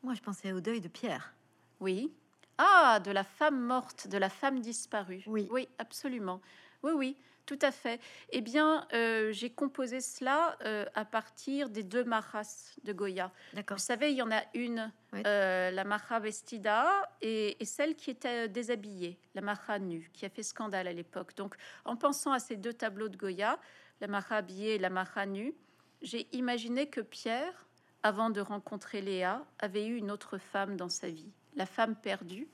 Moi, 0.02 0.14
je 0.14 0.22
pensais 0.22 0.50
au 0.50 0.60
deuil 0.60 0.80
de 0.80 0.88
Pierre. 0.88 1.32
Oui. 1.80 2.12
Ah, 2.58 3.00
de 3.02 3.10
la 3.10 3.24
femme 3.24 3.58
morte, 3.60 4.06
de 4.08 4.18
la 4.18 4.28
femme 4.28 4.60
disparue. 4.60 5.24
Oui. 5.26 5.48
Oui, 5.50 5.66
absolument. 5.78 6.40
Oui, 6.82 6.92
oui, 6.94 7.16
tout 7.46 7.58
à 7.62 7.70
fait. 7.70 8.00
Eh 8.30 8.42
bien, 8.42 8.86
euh, 8.92 9.32
j'ai 9.32 9.50
composé 9.50 10.00
cela 10.00 10.56
euh, 10.64 10.84
à 10.94 11.04
partir 11.04 11.70
des 11.70 11.82
deux 11.82 12.04
maras 12.04 12.76
de 12.84 12.92
Goya. 12.92 13.32
D'accord. 13.54 13.78
Vous 13.78 13.82
savez, 13.82 14.10
il 14.10 14.16
y 14.16 14.22
en 14.22 14.30
a 14.30 14.42
une, 14.54 14.92
euh, 15.26 15.70
la 15.70 15.84
maha 15.84 16.20
vestida, 16.20 17.10
et, 17.22 17.56
celle 17.64 17.96
qui 17.96 18.10
était 18.10 18.48
déshabillée, 18.48 19.18
la 19.34 19.40
maha 19.40 19.78
nue, 19.78 20.10
qui 20.12 20.26
a 20.26 20.28
fait 20.28 20.42
scandale 20.42 20.86
à 20.86 20.92
l'époque. 20.92 21.34
Donc, 21.36 21.56
en 21.84 21.96
pensant 21.96 22.32
à 22.32 22.38
ces 22.38 22.56
deux 22.56 22.74
tableaux 22.74 23.08
de 23.08 23.16
Goya, 23.16 23.58
la 24.00 24.06
maha 24.06 24.36
habillée 24.36 24.74
et 24.74 24.78
la 24.78 24.90
maha 24.90 25.26
nue, 25.26 25.54
j'ai 26.02 26.28
imaginé 26.36 26.88
que 26.88 27.00
Pierre, 27.00 27.66
avant 28.02 28.30
de 28.30 28.40
rencontrer 28.40 29.00
Léa, 29.00 29.44
avait 29.58 29.86
eu 29.86 29.96
une 29.96 30.10
autre 30.10 30.38
femme 30.38 30.76
dans 30.76 30.88
sa 30.88 31.08
vie 31.08 31.32
la 31.56 31.66
femme 31.66 31.94
perdue. 31.94 32.48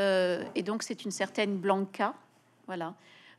Euh, 0.00 0.44
et 0.54 0.62
donc, 0.62 0.82
c'est 0.82 1.04
une 1.04 1.10
certaine 1.10 1.58
Blanca, 1.58 2.14
voilà, 2.66 2.94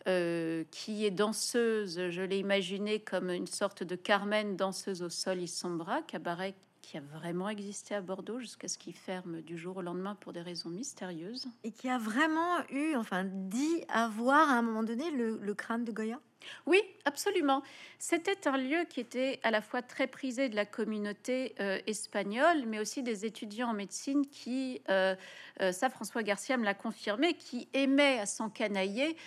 euh, 0.07 0.63
qui 0.71 1.05
est 1.05 1.11
danseuse. 1.11 2.09
Je 2.09 2.21
l'ai 2.21 2.39
imaginée 2.39 2.99
comme 2.99 3.29
une 3.29 3.47
sorte 3.47 3.83
de 3.83 3.95
Carmen, 3.95 4.55
danseuse 4.55 5.01
au 5.01 5.09
sol 5.09 5.47
sombra, 5.47 6.01
cabaret 6.01 6.55
qui 6.81 6.97
a 6.97 7.01
vraiment 7.01 7.49
existé 7.49 7.93
à 7.93 8.01
Bordeaux 8.01 8.39
jusqu'à 8.39 8.67
ce 8.67 8.79
qu'il 8.79 8.95
ferme 8.95 9.41
du 9.41 9.59
jour 9.59 9.77
au 9.77 9.81
lendemain 9.83 10.15
pour 10.15 10.33
des 10.33 10.41
raisons 10.41 10.69
mystérieuses. 10.69 11.45
Et 11.63 11.71
qui 11.71 11.87
a 11.87 11.99
vraiment 11.99 12.57
eu, 12.71 12.95
enfin, 12.95 13.25
dit 13.25 13.83
avoir 13.89 14.49
à 14.49 14.53
un 14.53 14.63
moment 14.63 14.81
donné 14.81 15.11
le 15.11 15.53
crâne 15.53 15.83
de 15.83 15.91
Goya? 15.91 16.19
Oui, 16.65 16.81
absolument. 17.05 17.63
C'était 17.97 18.47
un 18.47 18.57
lieu 18.57 18.85
qui 18.89 18.99
était 18.99 19.39
à 19.43 19.51
la 19.51 19.61
fois 19.61 19.81
très 19.81 20.07
prisé 20.07 20.49
de 20.49 20.55
la 20.55 20.65
communauté 20.65 21.55
euh, 21.59 21.79
espagnole, 21.87 22.63
mais 22.65 22.79
aussi 22.79 23.03
des 23.03 23.25
étudiants 23.25 23.69
en 23.69 23.73
médecine 23.73 24.25
qui, 24.25 24.81
euh, 24.89 25.15
euh, 25.61 25.71
ça 25.71 25.89
François 25.89 26.23
Garcia 26.23 26.57
me 26.57 26.63
l'a 26.63 26.73
confirmé, 26.73 27.33
qui 27.33 27.67
aimaient 27.73 28.19
à 28.19 28.25
s'encanailler 28.25 29.17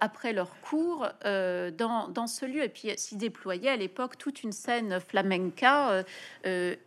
après 0.00 0.32
leur 0.32 0.50
cours 0.62 1.06
dans, 1.22 2.08
dans, 2.08 2.26
ce 2.26 2.44
lieu. 2.44 2.64
Et 2.64 2.68
puis 2.68 2.90
s'y 2.96 3.16
déployait 3.16 3.70
à 3.70 3.76
l'époque 3.76 4.18
toute 4.18 4.42
une 4.42 4.50
scène 4.50 4.98
flamenca 4.98 6.04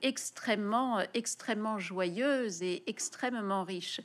extrêmement, 0.02 1.00
extrêmement 1.14 1.80
joyeuse 1.80 2.62
et 2.62 2.84
extrêmement 2.88 3.64
riche 3.64 4.02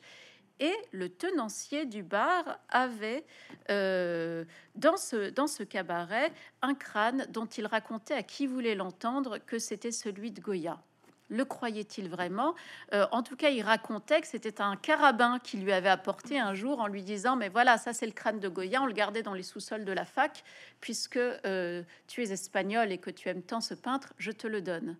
et 0.60 0.74
le 0.92 1.08
tenancier 1.08 1.86
du 1.86 2.02
bar 2.02 2.58
avait 2.68 3.24
euh, 3.70 4.44
dans, 4.74 4.96
ce, 4.96 5.30
dans 5.30 5.46
ce 5.46 5.62
cabaret 5.62 6.32
un 6.62 6.74
crâne 6.74 7.26
dont 7.30 7.46
il 7.46 7.66
racontait 7.66 8.14
à 8.14 8.22
qui 8.22 8.46
voulait 8.46 8.74
l'entendre 8.74 9.38
que 9.38 9.58
c'était 9.58 9.92
celui 9.92 10.30
de 10.30 10.40
Goya. 10.40 10.80
Le 11.30 11.44
croyait-il 11.44 12.08
vraiment? 12.08 12.54
Euh, 12.94 13.06
En 13.12 13.22
tout 13.22 13.36
cas, 13.36 13.50
il 13.50 13.60
racontait 13.62 14.20
que 14.20 14.26
c'était 14.26 14.62
un 14.62 14.76
carabin 14.76 15.38
qui 15.38 15.58
lui 15.58 15.72
avait 15.72 15.90
apporté 15.90 16.38
un 16.38 16.54
jour 16.54 16.80
en 16.80 16.86
lui 16.86 17.02
disant 17.02 17.36
Mais 17.36 17.50
voilà, 17.50 17.76
ça 17.76 17.92
c'est 17.92 18.06
le 18.06 18.12
crâne 18.12 18.40
de 18.40 18.48
Goya, 18.48 18.80
on 18.80 18.86
le 18.86 18.94
gardait 18.94 19.22
dans 19.22 19.34
les 19.34 19.42
sous-sols 19.42 19.84
de 19.84 19.92
la 19.92 20.06
fac, 20.06 20.42
puisque 20.80 21.18
euh, 21.18 21.82
tu 22.06 22.22
es 22.22 22.32
espagnol 22.32 22.90
et 22.92 22.98
que 22.98 23.10
tu 23.10 23.28
aimes 23.28 23.42
tant 23.42 23.60
ce 23.60 23.74
peintre, 23.74 24.14
je 24.16 24.32
te 24.32 24.46
le 24.46 24.62
donne. 24.62 24.96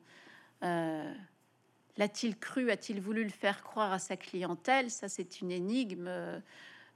L'a-t-il 1.98 2.38
cru 2.38 2.70
A-t-il 2.70 3.00
voulu 3.00 3.22
le 3.24 3.30
faire 3.30 3.62
croire 3.62 3.92
à 3.92 3.98
sa 3.98 4.16
clientèle? 4.16 4.90
Ça, 4.90 5.08
c'est 5.08 5.40
une 5.40 5.50
énigme. 5.50 6.08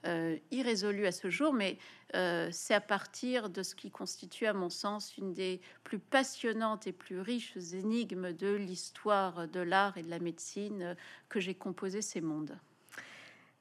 euh, 0.05 0.36
irrésolu 0.50 1.07
à 1.07 1.12
ce 1.12 1.30
jour, 1.30 1.53
mais 1.53 1.78
euh, 2.14 2.48
c'est 2.50 2.74
à 2.74 2.80
partir 2.80 3.50
de 3.50 3.62
ce 3.62 3.74
qui 3.74 3.90
constitue, 3.90 4.46
à 4.46 4.53
mon 4.53 4.70
sens, 4.70 5.16
une 5.16 5.32
des 5.32 5.61
plus 5.84 5.98
passionnantes 5.98 6.86
et 6.86 6.92
plus 6.92 7.20
riches 7.20 7.57
énigmes 7.72 8.32
de 8.32 8.53
l'histoire 8.53 9.46
de 9.48 9.61
l'art 9.61 9.96
et 9.98 10.03
de 10.03 10.11
la 10.11 10.18
médecine 10.18 10.96
que 11.28 11.40
j'ai 11.40 11.55
composé 11.55 12.03
ces 12.03 12.20
mondes. 12.20 12.59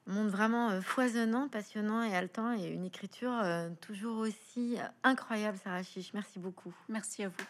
Monde 0.06 0.30
vraiment 0.30 0.82
foisonnant, 0.82 1.48
passionnant 1.48 2.02
et 2.02 2.14
haletant, 2.16 2.52
et 2.58 2.66
une 2.66 2.84
écriture 2.84 3.40
toujours 3.80 4.18
aussi 4.18 4.76
incroyable, 5.04 5.58
Sarah 5.62 5.84
Chiche. 5.84 6.12
Merci 6.12 6.40
beaucoup. 6.40 6.74
Merci 6.88 7.22
à 7.22 7.28
vous. 7.28 7.44